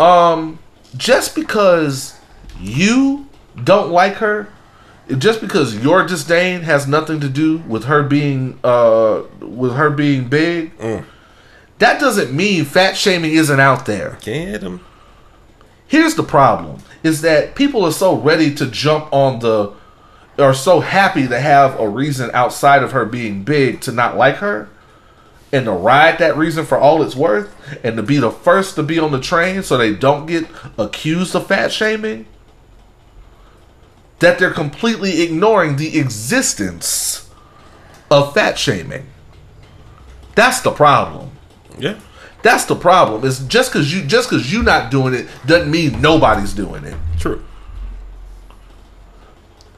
[0.00, 0.58] Um,
[0.96, 2.13] just because
[2.60, 3.28] you
[3.62, 4.48] don't like her
[5.18, 10.28] just because your disdain has nothing to do with her being uh with her being
[10.28, 10.72] big,
[11.78, 14.18] that doesn't mean fat shaming isn't out there.
[14.22, 14.80] Get him.
[15.86, 19.72] Here's the problem is that people are so ready to jump on the
[20.38, 24.36] are so happy to have a reason outside of her being big to not like
[24.36, 24.68] her
[25.52, 27.54] and to ride that reason for all it's worth
[27.84, 30.44] and to be the first to be on the train so they don't get
[30.76, 32.26] accused of fat shaming
[34.20, 37.30] that they're completely ignoring the existence
[38.10, 39.06] of fat shaming.
[40.34, 41.32] That's the problem.
[41.78, 41.98] Yeah.
[42.42, 43.24] That's the problem.
[43.24, 46.96] Is just because you just because you not doing it doesn't mean nobody's doing it.
[47.18, 47.42] True.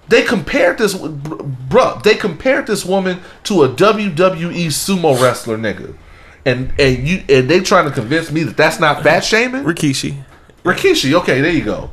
[0.08, 2.02] They compared this, br- bruh.
[2.02, 5.96] They compared this woman to a WWE sumo wrestler, nigga,
[6.44, 9.64] and and you and they trying to convince me that that's not fat shaming.
[9.64, 10.22] Rikishi.
[10.64, 11.90] Rikishi, okay, there you go.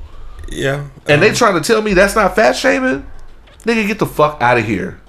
[0.50, 0.88] Yeah.
[1.08, 3.06] And they trying to tell me that's not fat shaming.
[3.64, 5.00] Nigga, get the fuck out of here.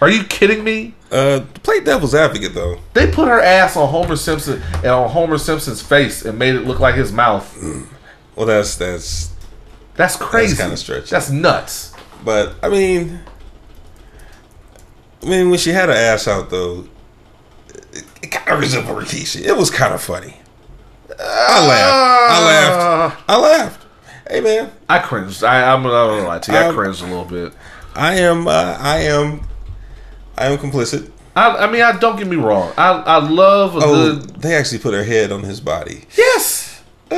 [0.00, 0.94] Are you kidding me?
[1.10, 2.78] Uh, play devil's advocate though.
[2.94, 6.60] They put her ass on Homer Simpson and on Homer Simpson's face and made it
[6.66, 7.56] look like his mouth.
[8.36, 9.32] Well, that's that's.
[9.96, 10.56] That's crazy.
[10.56, 11.10] kinda stretch.
[11.10, 11.92] That's nuts.
[12.24, 13.20] But I mean,
[15.22, 16.86] I mean, when she had her ass out though,
[17.92, 19.42] it, it kind of resembled Rikishi.
[19.42, 20.36] It was kind of funny.
[21.18, 22.32] I laughed.
[22.32, 23.24] I laughed.
[23.28, 23.86] I laughed.
[24.30, 25.42] Hey man, I cringed.
[25.42, 26.58] I, I'm not gonna lie to you.
[26.58, 27.52] I Um, cringed a little bit.
[27.96, 28.46] I am.
[28.46, 29.40] Uh, I am.
[30.38, 31.10] I am complicit.
[31.34, 32.72] I, I mean, I don't get me wrong.
[32.78, 34.40] I I love a Oh, good.
[34.40, 36.04] they actually put her head on his body.
[36.16, 36.80] Yes,
[37.10, 37.16] Uh,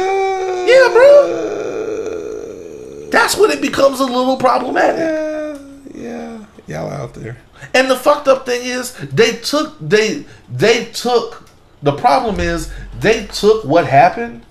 [0.67, 3.09] Yeah, bro.
[3.11, 5.61] that's when it becomes a little problematic.
[5.95, 7.37] Yeah, yeah, y'all out there.
[7.75, 11.47] And the fucked up thing is, they took they they took.
[11.83, 14.43] The problem is they took what happened,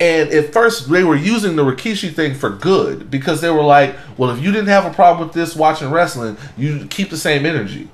[0.00, 3.96] and at first they were using the Rikishi thing for good because they were like,
[4.16, 7.46] well, if you didn't have a problem with this watching wrestling, you keep the same
[7.46, 7.88] energy,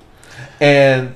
[0.59, 1.15] and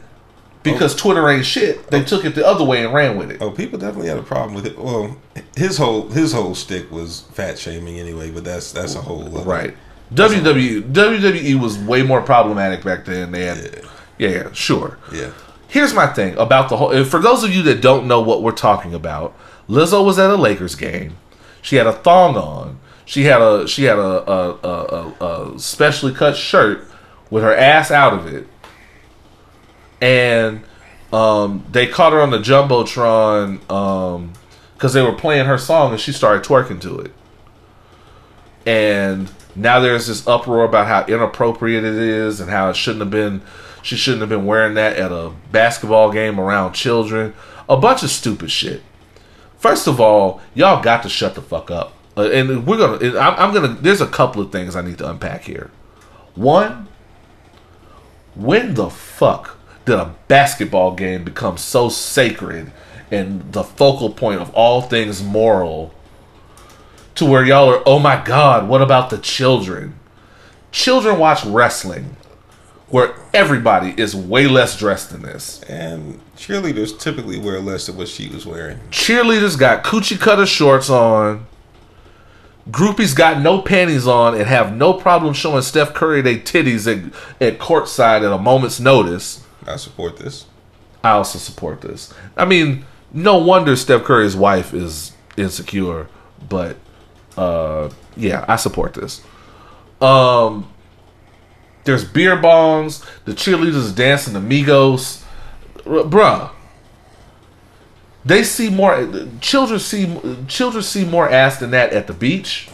[0.63, 0.97] because oh.
[0.97, 2.05] Twitter ain't shit, they oh.
[2.05, 3.41] took it the other way and ran with it.
[3.41, 4.77] Oh, people definitely had a problem with it.
[4.77, 5.17] Well,
[5.55, 9.47] his whole his whole stick was fat shaming anyway, but that's that's a whole other-
[9.47, 9.75] Right.
[10.13, 13.31] WWE WWE was way more problematic back then.
[13.33, 13.81] They had,
[14.17, 14.97] yeah, yeah, sure.
[15.13, 15.31] Yeah.
[15.67, 17.03] Here's my thing about the whole.
[17.03, 19.35] For those of you that don't know what we're talking about,
[19.69, 21.17] Lizzo was at a Lakers game.
[21.61, 22.79] She had a thong on.
[23.05, 26.87] She had a she had a a, a, a, specially cut shirt
[27.29, 28.47] with her ass out of it,
[30.01, 30.63] and
[31.13, 33.59] um, they caught her on the jumbotron
[34.73, 37.11] because they were playing her song and she started twerking to it.
[38.65, 43.11] And now there's this uproar about how inappropriate it is and how it shouldn't have
[43.11, 43.41] been
[43.81, 47.33] she shouldn't have been wearing that at a basketball game around children.
[47.69, 48.81] A bunch of stupid shit.
[49.57, 51.93] First of all, y'all got to shut the fuck up.
[52.15, 53.19] Uh, and we're gonna.
[53.19, 53.75] I'm, I'm gonna.
[53.79, 55.69] There's a couple of things I need to unpack here.
[56.35, 56.87] One,
[58.35, 62.71] when the fuck did a basketball game become so sacred
[63.09, 65.93] and the focal point of all things moral
[67.15, 69.97] to where y'all are, oh my god, what about the children?
[70.71, 72.15] Children watch wrestling
[72.89, 75.61] where everybody is way less dressed than this.
[75.63, 78.79] And cheerleaders typically wear less than what she was wearing.
[78.91, 81.45] Cheerleaders got coochie cutter shorts on.
[82.69, 87.13] Groupies got no panties on and have no problem showing Steph Curry their titties at,
[87.41, 89.43] at courtside at a moment's notice.
[89.65, 90.45] I support this.
[91.03, 92.13] I also support this.
[92.35, 96.07] I mean, no wonder Steph Curry's wife is insecure,
[96.49, 96.77] but
[97.37, 99.21] uh, yeah, I support this.
[100.01, 100.69] Um,
[101.87, 103.03] there's beer bongs.
[103.25, 105.23] The cheerleaders dancing amigos,
[105.85, 106.51] R- bruh.
[108.23, 109.09] They see more.
[109.41, 112.69] Children see children see more ass than that at the beach.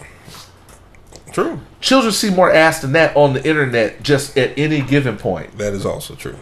[1.31, 1.59] True.
[1.79, 5.57] Children see more ass than that on the internet just at any given point.
[5.57, 6.37] That is also true.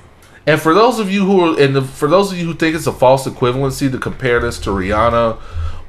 [0.48, 2.76] And for those of you who are, and the, for those of you who think
[2.76, 5.40] it's a false equivalency to compare this to Rihanna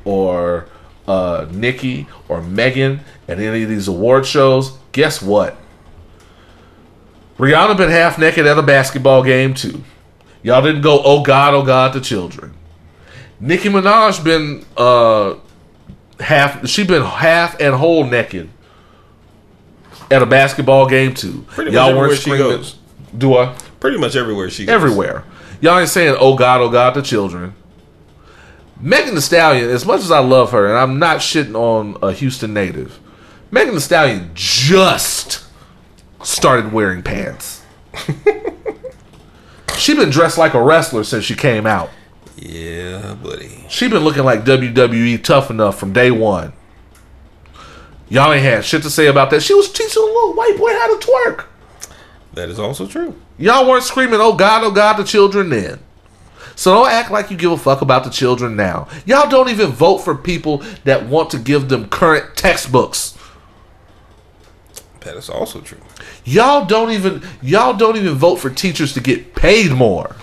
[0.04, 0.66] or
[1.08, 5.56] uh, Nicki or Megan at any of these award shows, guess what?
[7.42, 9.82] Rihanna been half naked at a basketball game too.
[10.44, 12.54] Y'all didn't go, oh God, oh God, to children.
[13.40, 15.34] Nicki Minaj been uh,
[16.20, 18.48] half, she been half and whole naked
[20.08, 21.44] at a basketball game too.
[21.48, 22.46] Pretty much Y'all everywhere weren't she screaming.
[22.46, 22.78] goes.
[23.18, 23.56] Do I?
[23.80, 24.72] Pretty much everywhere she goes.
[24.72, 25.24] everywhere.
[25.60, 27.54] Y'all ain't saying, "Oh God, oh God" to children.
[28.80, 32.12] Megan Thee Stallion, as much as I love her, and I'm not shitting on a
[32.12, 33.00] Houston native,
[33.50, 35.41] Megan Thee Stallion just
[36.22, 37.62] started wearing pants.
[39.76, 41.90] she been dressed like a wrestler since she came out.
[42.36, 43.64] Yeah, buddy.
[43.68, 46.52] She been looking like WWE tough enough from day one.
[48.08, 49.42] Y'all ain't had shit to say about that.
[49.42, 51.46] She was teaching a little white boy how to twerk.
[52.34, 53.14] That is also true.
[53.38, 55.78] Y'all weren't screaming, oh God, oh God, the children then.
[56.54, 58.88] So don't act like you give a fuck about the children now.
[59.06, 63.16] Y'all don't even vote for people that want to give them current textbooks.
[65.04, 65.80] That is also true.
[66.24, 70.16] Y'all don't even y'all don't even vote for teachers to get paid more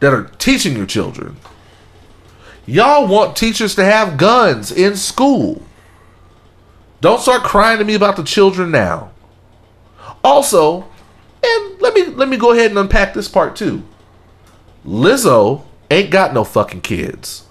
[0.00, 1.36] that are teaching your children.
[2.66, 5.62] Y'all want teachers to have guns in school.
[7.00, 9.10] Don't start crying to me about the children now.
[10.22, 10.88] Also,
[11.42, 13.82] and let me let me go ahead and unpack this part too.
[14.86, 17.46] Lizzo ain't got no fucking kids.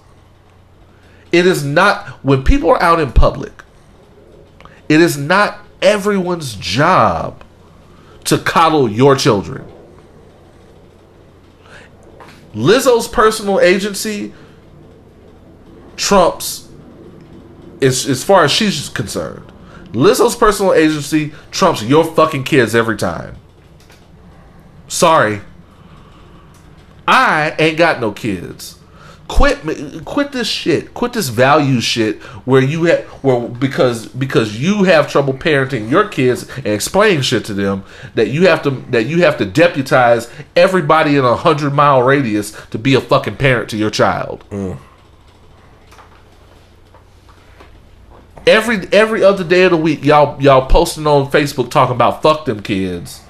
[1.30, 3.62] It is not when people are out in public.
[4.88, 7.44] It is not everyone's job
[8.24, 9.66] to coddle your children.
[12.54, 14.32] Lizzo's personal agency
[15.96, 16.68] trumps
[17.80, 19.50] as, as far as she's concerned.
[19.92, 23.36] Lizzo's personal agency trumps your fucking kids every time.
[24.88, 25.40] Sorry.
[27.06, 28.78] I ain't got no kids.
[29.32, 30.92] Quit quit this shit.
[30.92, 36.06] Quit this value shit where you have where because because you have trouble parenting your
[36.06, 37.82] kids and explaining shit to them
[38.14, 42.50] that you have to that you have to deputize everybody in a hundred mile radius
[42.66, 44.44] to be a fucking parent to your child.
[44.50, 44.76] Mm.
[48.46, 52.44] Every every other day of the week, y'all y'all posting on Facebook talking about fuck
[52.44, 53.22] them kids.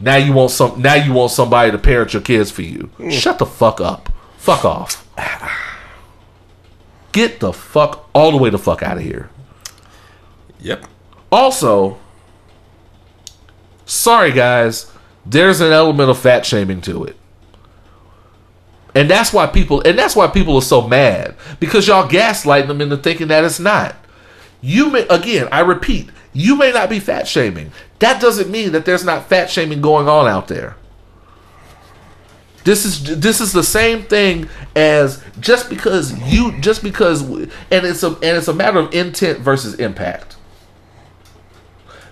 [0.00, 0.82] Now you want some.
[0.82, 2.90] Now you want somebody to parent your kids for you.
[2.98, 3.12] Mm.
[3.12, 4.10] Shut the fuck up.
[4.38, 5.06] Fuck off.
[7.12, 9.30] Get the fuck all the way the fuck out of here.
[10.60, 10.86] Yep.
[11.32, 11.98] Also,
[13.84, 14.90] sorry guys,
[15.24, 17.16] there's an element of fat shaming to it.
[18.94, 22.80] And that's why people and that's why people are so mad because y'all gaslighting them
[22.80, 23.96] into thinking that it's not.
[24.60, 27.72] You may again, I repeat, you may not be fat shaming.
[28.00, 30.76] That doesn't mean that there's not fat shaming going on out there.
[32.64, 38.02] This is this is the same thing as just because you just because and it's
[38.02, 40.36] a and it's a matter of intent versus impact.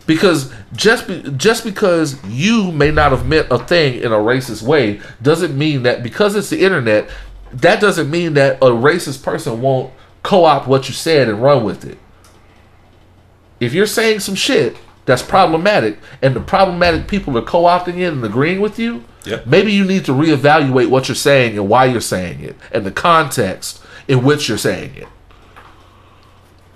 [0.06, 4.62] Because just be, just because you may not have meant a thing in a racist
[4.62, 7.10] way doesn't mean that because it's the internet,
[7.52, 9.92] that doesn't mean that a racist person won't
[10.22, 11.98] co-opt what you said and run with it.
[13.60, 18.24] If you're saying some shit that's problematic and the problematic people are co-opting it and
[18.24, 19.46] agreeing with you, Yep.
[19.46, 22.90] maybe you need to reevaluate what you're saying and why you're saying it and the
[22.90, 25.08] context in which you're saying it.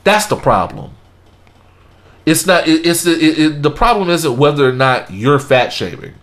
[0.05, 0.93] That's the problem.
[2.27, 2.69] It's not.
[2.69, 6.14] It, it's the it, it, the problem isn't whether or not you're fat shaming.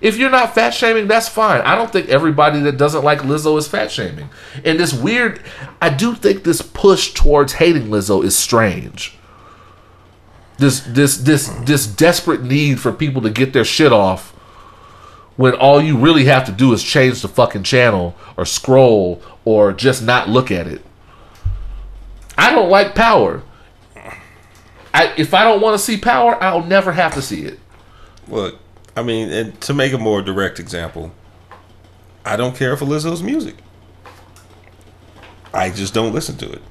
[0.00, 1.62] If you're not fat shaming, that's fine.
[1.62, 4.28] I don't think everybody that doesn't like Lizzo is fat shaming.
[4.64, 5.40] And this weird,
[5.80, 9.16] I do think this push towards hating Lizzo is strange.
[10.58, 14.33] This this this this desperate need for people to get their shit off
[15.36, 19.72] when all you really have to do is change the fucking channel or scroll or
[19.72, 20.84] just not look at it.
[22.38, 23.42] I don't like power.
[24.92, 27.58] I, if I don't want to see power, I'll never have to see it.
[28.28, 28.58] Look,
[28.96, 31.12] I mean, and to make a more direct example,
[32.24, 33.56] I don't care for Lizzo's music.
[35.52, 36.62] I just don't listen to it.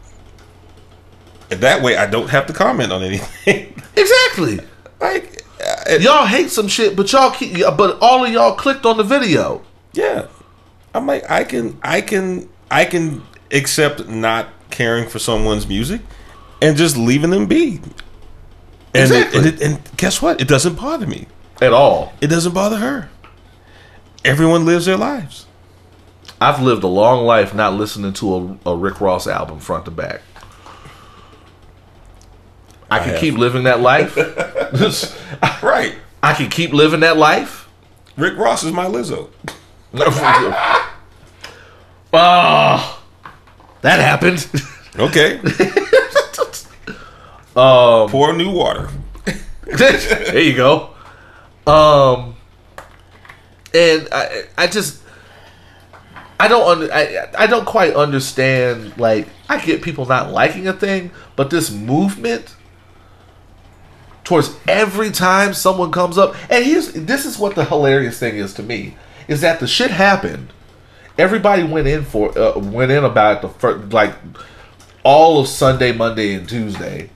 [1.52, 3.70] And that way, I don't have to comment on anything.
[3.96, 4.60] Exactly.
[5.00, 5.43] like,
[6.00, 9.62] Y'all hate some shit, but y'all keep, but all of y'all clicked on the video.
[9.94, 10.28] yeah,
[10.94, 16.02] I'm like, I can, I can, I can accept not caring for someone's music
[16.62, 17.82] and just leaving them be.
[18.96, 19.40] And, Exactly.
[19.40, 20.40] it, and, it, and guess what?
[20.40, 21.28] It doesn't bother me.
[21.62, 22.14] At all.
[22.22, 23.10] It doesn't bother her.
[24.24, 25.48] Everyone lives their lives.
[26.40, 29.92] I've lived a long life not listening to a, a Rick Ross album front to
[29.92, 30.22] back.
[32.94, 33.20] I can have.
[33.20, 34.18] keep living that life.
[35.64, 35.96] Right.
[36.22, 37.70] I can keep living that life.
[38.18, 39.30] Rick Ross is my Lizzo.
[42.14, 42.14] oh,
[43.82, 44.46] that happened.
[44.98, 45.40] Okay.
[47.56, 48.90] um, Pour new water.
[49.66, 50.90] there you go.
[51.66, 52.36] Um,
[53.74, 55.02] and I, I just,
[56.40, 58.98] I don't under, I, I don't quite understand.
[58.98, 62.56] Like, I get people not liking a thing, but this movement
[64.24, 68.54] towards every time someone comes up, and here's this is what the hilarious thing is
[68.56, 68.96] to me
[69.28, 70.52] is that the shit happened.
[71.18, 74.16] Everybody went in for uh, went in about the first, like
[75.04, 77.10] all of Sunday, Monday, and Tuesday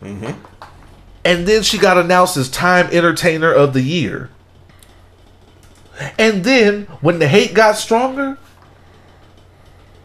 [1.28, 4.30] and then she got announced as Time Entertainer of the Year.
[6.18, 8.38] And then when the hate got stronger,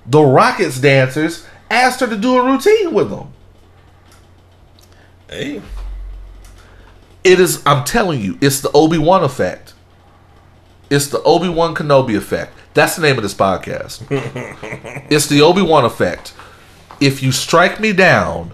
[0.04, 3.32] the Rockets dancers asked her to do a routine with them.
[5.30, 5.62] Hey,
[7.24, 7.62] It is.
[7.64, 9.74] I'm telling you, it's the Obi Wan effect.
[10.90, 12.52] It's the Obi Wan Kenobi effect.
[12.74, 14.06] That's the name of this podcast.
[15.10, 16.34] it's the Obi Wan effect.
[17.00, 18.52] If you strike me down,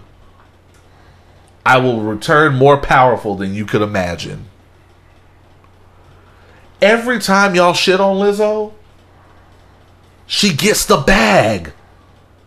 [1.65, 4.45] I will return more powerful than you could imagine.
[6.81, 8.73] Every time y'all shit on Lizzo,
[10.25, 11.73] she gets the bag.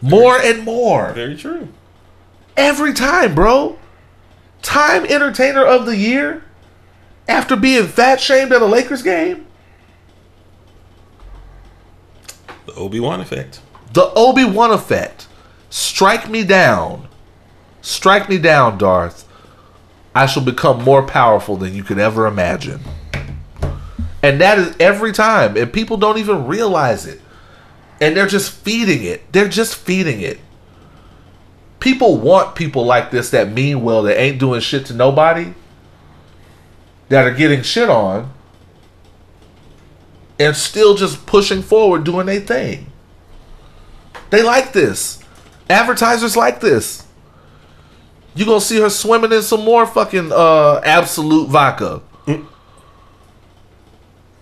[0.00, 1.12] More and more.
[1.12, 1.68] very true.
[2.56, 3.78] Every time, bro.
[4.62, 6.44] Time Entertainer of the Year
[7.28, 9.46] after being fat shamed at a Lakers game.
[12.66, 13.60] The Obi Wan effect.
[13.92, 15.26] The Obi Wan effect.
[15.68, 17.08] Strike me down.
[17.80, 19.28] Strike me down, Darth.
[20.14, 22.80] I shall become more powerful than you could ever imagine.
[24.22, 25.56] And that is every time.
[25.56, 27.20] And people don't even realize it.
[28.00, 29.32] And they're just feeding it.
[29.32, 30.38] They're just feeding it.
[31.82, 35.52] People want people like this that mean well, that ain't doing shit to nobody,
[37.08, 38.32] that are getting shit on,
[40.38, 42.86] and still just pushing forward doing their thing.
[44.30, 45.24] They like this.
[45.68, 47.04] Advertisers like this.
[48.36, 52.00] You gonna see her swimming in some more fucking uh Absolut vodka.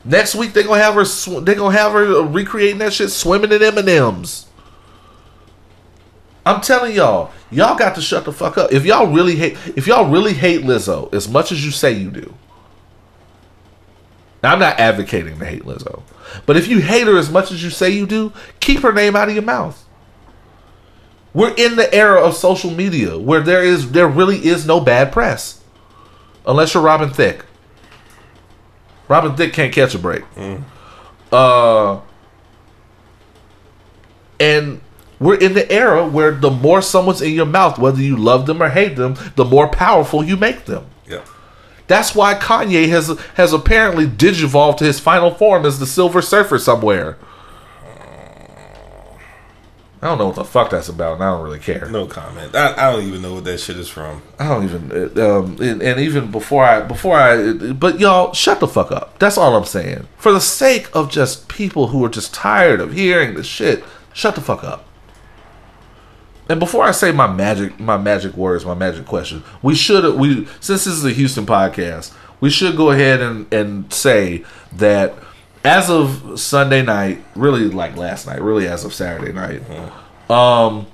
[0.04, 1.06] Next week they gonna have her.
[1.06, 4.46] Sw- they gonna have her uh, recreating that shit, swimming in M and M's.
[6.44, 8.72] I'm telling y'all, y'all got to shut the fuck up.
[8.72, 12.10] If y'all really hate, if y'all really hate Lizzo as much as you say you
[12.10, 12.34] do.
[14.42, 16.02] Now, I'm not advocating to hate Lizzo,
[16.46, 19.14] but if you hate her as much as you say you do, keep her name
[19.14, 19.86] out of your mouth.
[21.34, 25.12] We're in the era of social media where there is there really is no bad
[25.12, 25.62] press,
[26.46, 27.44] unless you're Robin Thicke.
[29.08, 30.24] Robin Thicke can't catch a break.
[31.30, 32.00] Uh,
[34.40, 34.80] and
[35.20, 38.62] we're in the era where the more someone's in your mouth, whether you love them
[38.62, 40.86] or hate them, the more powerful you make them.
[41.06, 41.22] Yeah.
[41.86, 46.58] That's why Kanye has has apparently digivolved to his final form as the Silver Surfer
[46.58, 47.18] somewhere.
[50.02, 51.86] I don't know what the fuck that's about, and I don't really care.
[51.90, 52.56] No comment.
[52.56, 54.22] I, I don't even know what that shit is from.
[54.38, 58.60] I don't even, uh, um, and, and even before I, before I, but y'all, shut
[58.60, 59.18] the fuck up.
[59.18, 60.08] That's all I'm saying.
[60.16, 63.84] For the sake of just people who are just tired of hearing the shit,
[64.14, 64.86] shut the fuck up.
[66.50, 70.46] And before I say my magic, my magic words, my magic question, we should, we
[70.58, 75.14] since this is a Houston podcast, we should go ahead and and say that
[75.64, 79.62] as of Sunday night, really like last night, really as of Saturday night,
[80.28, 80.88] um,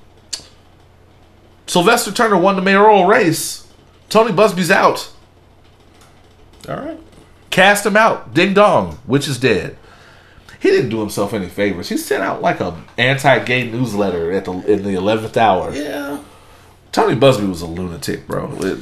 [1.65, 3.67] Sylvester Turner won the mayoral race.
[4.09, 5.11] Tony Buzbee's out.
[6.69, 6.99] All right.
[7.49, 8.31] Cast him out.
[8.31, 8.99] Ding dong.
[9.07, 9.75] Witch is dead.
[10.67, 11.87] He didn't do himself any favors.
[11.87, 15.73] He sent out like a anti-gay newsletter at the in the eleventh hour.
[15.73, 16.19] Yeah.
[16.91, 18.51] Tony Buzbee was a lunatic, bro.
[18.57, 18.79] It,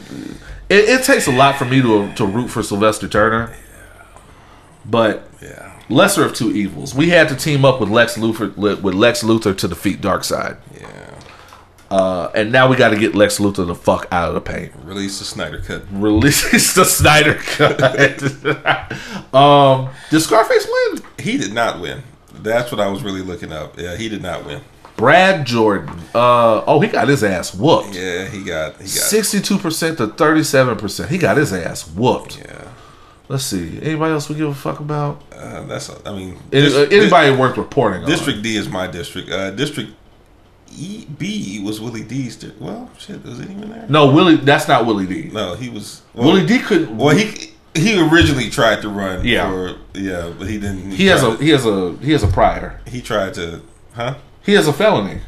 [0.67, 3.53] it, it takes a lot for me to to root for Sylvester Turner,
[4.83, 5.79] but Yeah.
[5.89, 6.95] lesser of two evils.
[6.95, 10.87] We had to team up with Lex Luthor with Lex Luthor to defeat Darkseid, Yeah.
[11.91, 14.71] Uh, and now we got to get Lex Luthor the fuck out of the paint.
[14.83, 15.83] Release the Snyder cut.
[15.91, 19.33] Release the Snyder cut.
[19.33, 21.03] um, did Scarface win?
[21.19, 22.03] He did not win.
[22.33, 23.79] That's what I was really looking up.
[23.79, 24.61] Yeah, he did not win.
[24.97, 25.89] Brad Jordan.
[26.13, 27.95] Uh, oh, he got his ass whooped.
[27.95, 31.09] Yeah, he got Sixty-two percent to thirty-seven percent.
[31.09, 32.37] He got his ass whooped.
[32.39, 32.69] yeah.
[33.27, 33.79] Let's see.
[33.81, 35.21] Anybody else we give a fuck about?
[35.33, 38.09] Uh, that's I mean Any- uh, anybody worth reporting on?
[38.09, 39.29] District D is my district.
[39.31, 39.91] Uh, district
[40.71, 42.43] E B was Willie D's.
[42.59, 43.85] Well, shit, was it even there?
[43.87, 44.35] No, Willie.
[44.35, 45.29] That's not Willie D.
[45.31, 46.01] No, he was.
[46.13, 46.97] Well, Willie D couldn't.
[46.97, 49.25] Well, he he originally tried to run.
[49.25, 49.49] Yeah.
[49.49, 50.91] For, yeah, but he didn't.
[50.91, 52.81] he has a he has a he has a prior.
[52.87, 53.61] He tried to.
[53.93, 54.15] Huh?
[54.43, 55.21] He has a felony.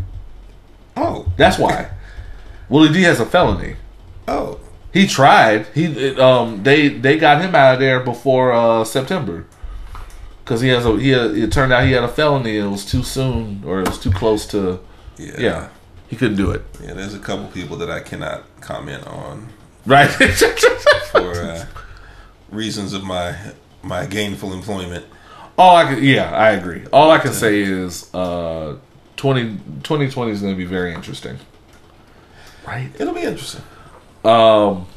[0.96, 1.32] Oh.
[1.38, 1.92] That's why.
[2.70, 3.76] Willie D has a felony.
[4.28, 4.60] Oh.
[4.94, 5.68] He tried.
[5.68, 9.46] He it, um they they got him out of there before uh September.
[10.46, 12.86] Cause he has a he it turned out he had a felony and it was
[12.86, 14.80] too soon or it was too close to
[15.18, 15.34] Yeah.
[15.40, 15.68] yeah
[16.08, 16.94] he couldn't do it Yeah.
[16.94, 19.50] There's a couple people that I cannot comment on
[19.86, 20.10] right
[21.12, 21.66] for uh,
[22.52, 23.36] reasons of my
[23.84, 25.06] my gainful employment.
[25.58, 28.78] all I can yeah I agree all I can say is uh
[29.18, 31.38] 20, 2020 is going to be very interesting
[32.68, 33.64] right It'll be interesting.
[34.24, 34.88] um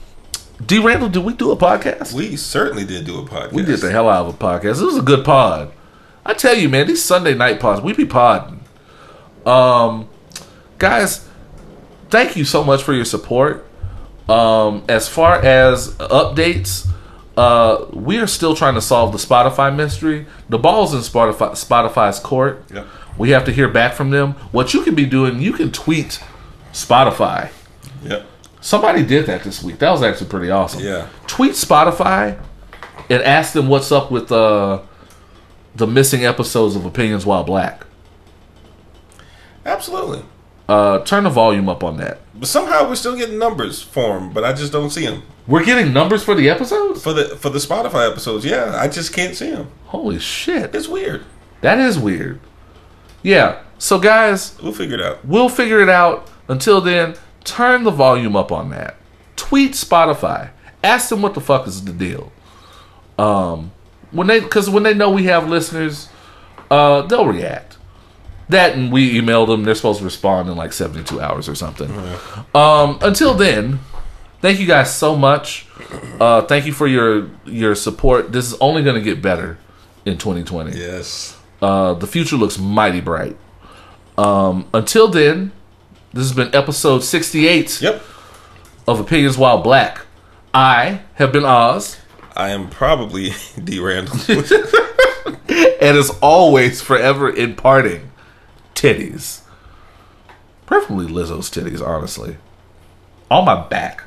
[0.64, 3.52] D Randle did we do a podcast We certainly did do a podcast.
[3.52, 4.82] We did the hell out of a podcast.
[4.82, 5.72] It was a good pod.
[6.26, 8.59] I tell you, man, these Sunday night pods, we be podding.
[9.46, 10.08] Um,
[10.78, 11.28] guys,
[12.08, 13.66] thank you so much for your support.
[14.28, 16.88] Um, as far as updates,
[17.36, 20.26] uh, we are still trying to solve the Spotify mystery.
[20.48, 22.64] The ball's in Spotify, Spotify's court.
[22.72, 22.86] Yep.
[23.18, 24.32] We have to hear back from them.
[24.52, 26.22] What you can be doing, you can tweet
[26.72, 27.50] Spotify
[28.04, 28.26] Yep.
[28.60, 29.78] Somebody did that this week.
[29.78, 30.82] That was actually pretty awesome.
[30.82, 31.08] Yeah.
[31.26, 32.38] Tweet Spotify
[33.08, 34.82] and ask them what's up with uh,
[35.74, 37.86] the missing episodes of Opinions While Black.
[39.64, 40.22] Absolutely.
[40.68, 42.20] Uh, turn the volume up on that.
[42.34, 45.64] But somehow we're still getting numbers for them, but I just don't see them We're
[45.64, 47.02] getting numbers for the episodes?
[47.02, 48.44] for the for the Spotify episodes.
[48.44, 49.68] Yeah, I just can't see them.
[49.86, 50.74] Holy shit.
[50.74, 51.24] It's weird.
[51.60, 52.40] That is weird.
[53.22, 53.62] Yeah.
[53.78, 55.24] So, guys, We'll figure it out.
[55.24, 56.28] We'll figure it out.
[56.48, 58.96] Until then, turn the volume up on that.
[59.36, 60.50] Tweet Spotify.
[60.84, 62.30] Ask them what the fuck is the deal.
[63.18, 63.72] Um,
[64.12, 66.08] when they because when they know we have listeners,
[66.70, 67.76] uh, they'll react.
[68.50, 69.64] That and we emailed them.
[69.64, 71.90] They're supposed to respond in like seventy two hours or something.
[72.54, 73.80] Um, until then,
[74.40, 75.66] thank you guys so much.
[76.20, 78.32] Uh, thank you for your your support.
[78.32, 79.58] This is only going to get better
[80.04, 80.76] in 2020.
[80.78, 81.36] Yes.
[81.62, 83.36] Uh, the future looks mighty bright.
[84.18, 85.52] Um, until then,
[86.12, 88.02] this has been episode 68 Yep.
[88.88, 90.06] of Opinions While Black.
[90.52, 91.98] I have been Oz,
[92.36, 93.30] I am probably
[93.64, 94.16] D Randle.
[95.48, 98.09] and as always, forever imparting
[98.80, 99.42] titties.
[100.66, 102.36] Preferably Lizzo's titties, honestly.
[103.30, 104.04] On my back.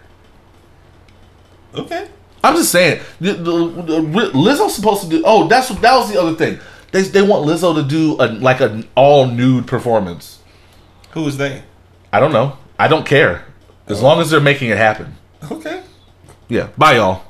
[1.75, 2.07] okay.
[2.43, 4.01] I'm just saying, the, the, the,
[4.33, 5.23] Lizzo's supposed to do.
[5.25, 6.59] Oh, that's that was the other thing.
[6.91, 10.39] They, they want Lizzo to do a, like an all nude performance.
[11.11, 11.63] Who is they?
[12.11, 12.57] I don't know.
[12.77, 13.45] I don't care.
[13.87, 14.03] As oh.
[14.03, 15.15] long as they're making it happen.
[15.49, 15.83] Okay.
[16.49, 16.67] Yeah.
[16.77, 17.23] Bye, y'all.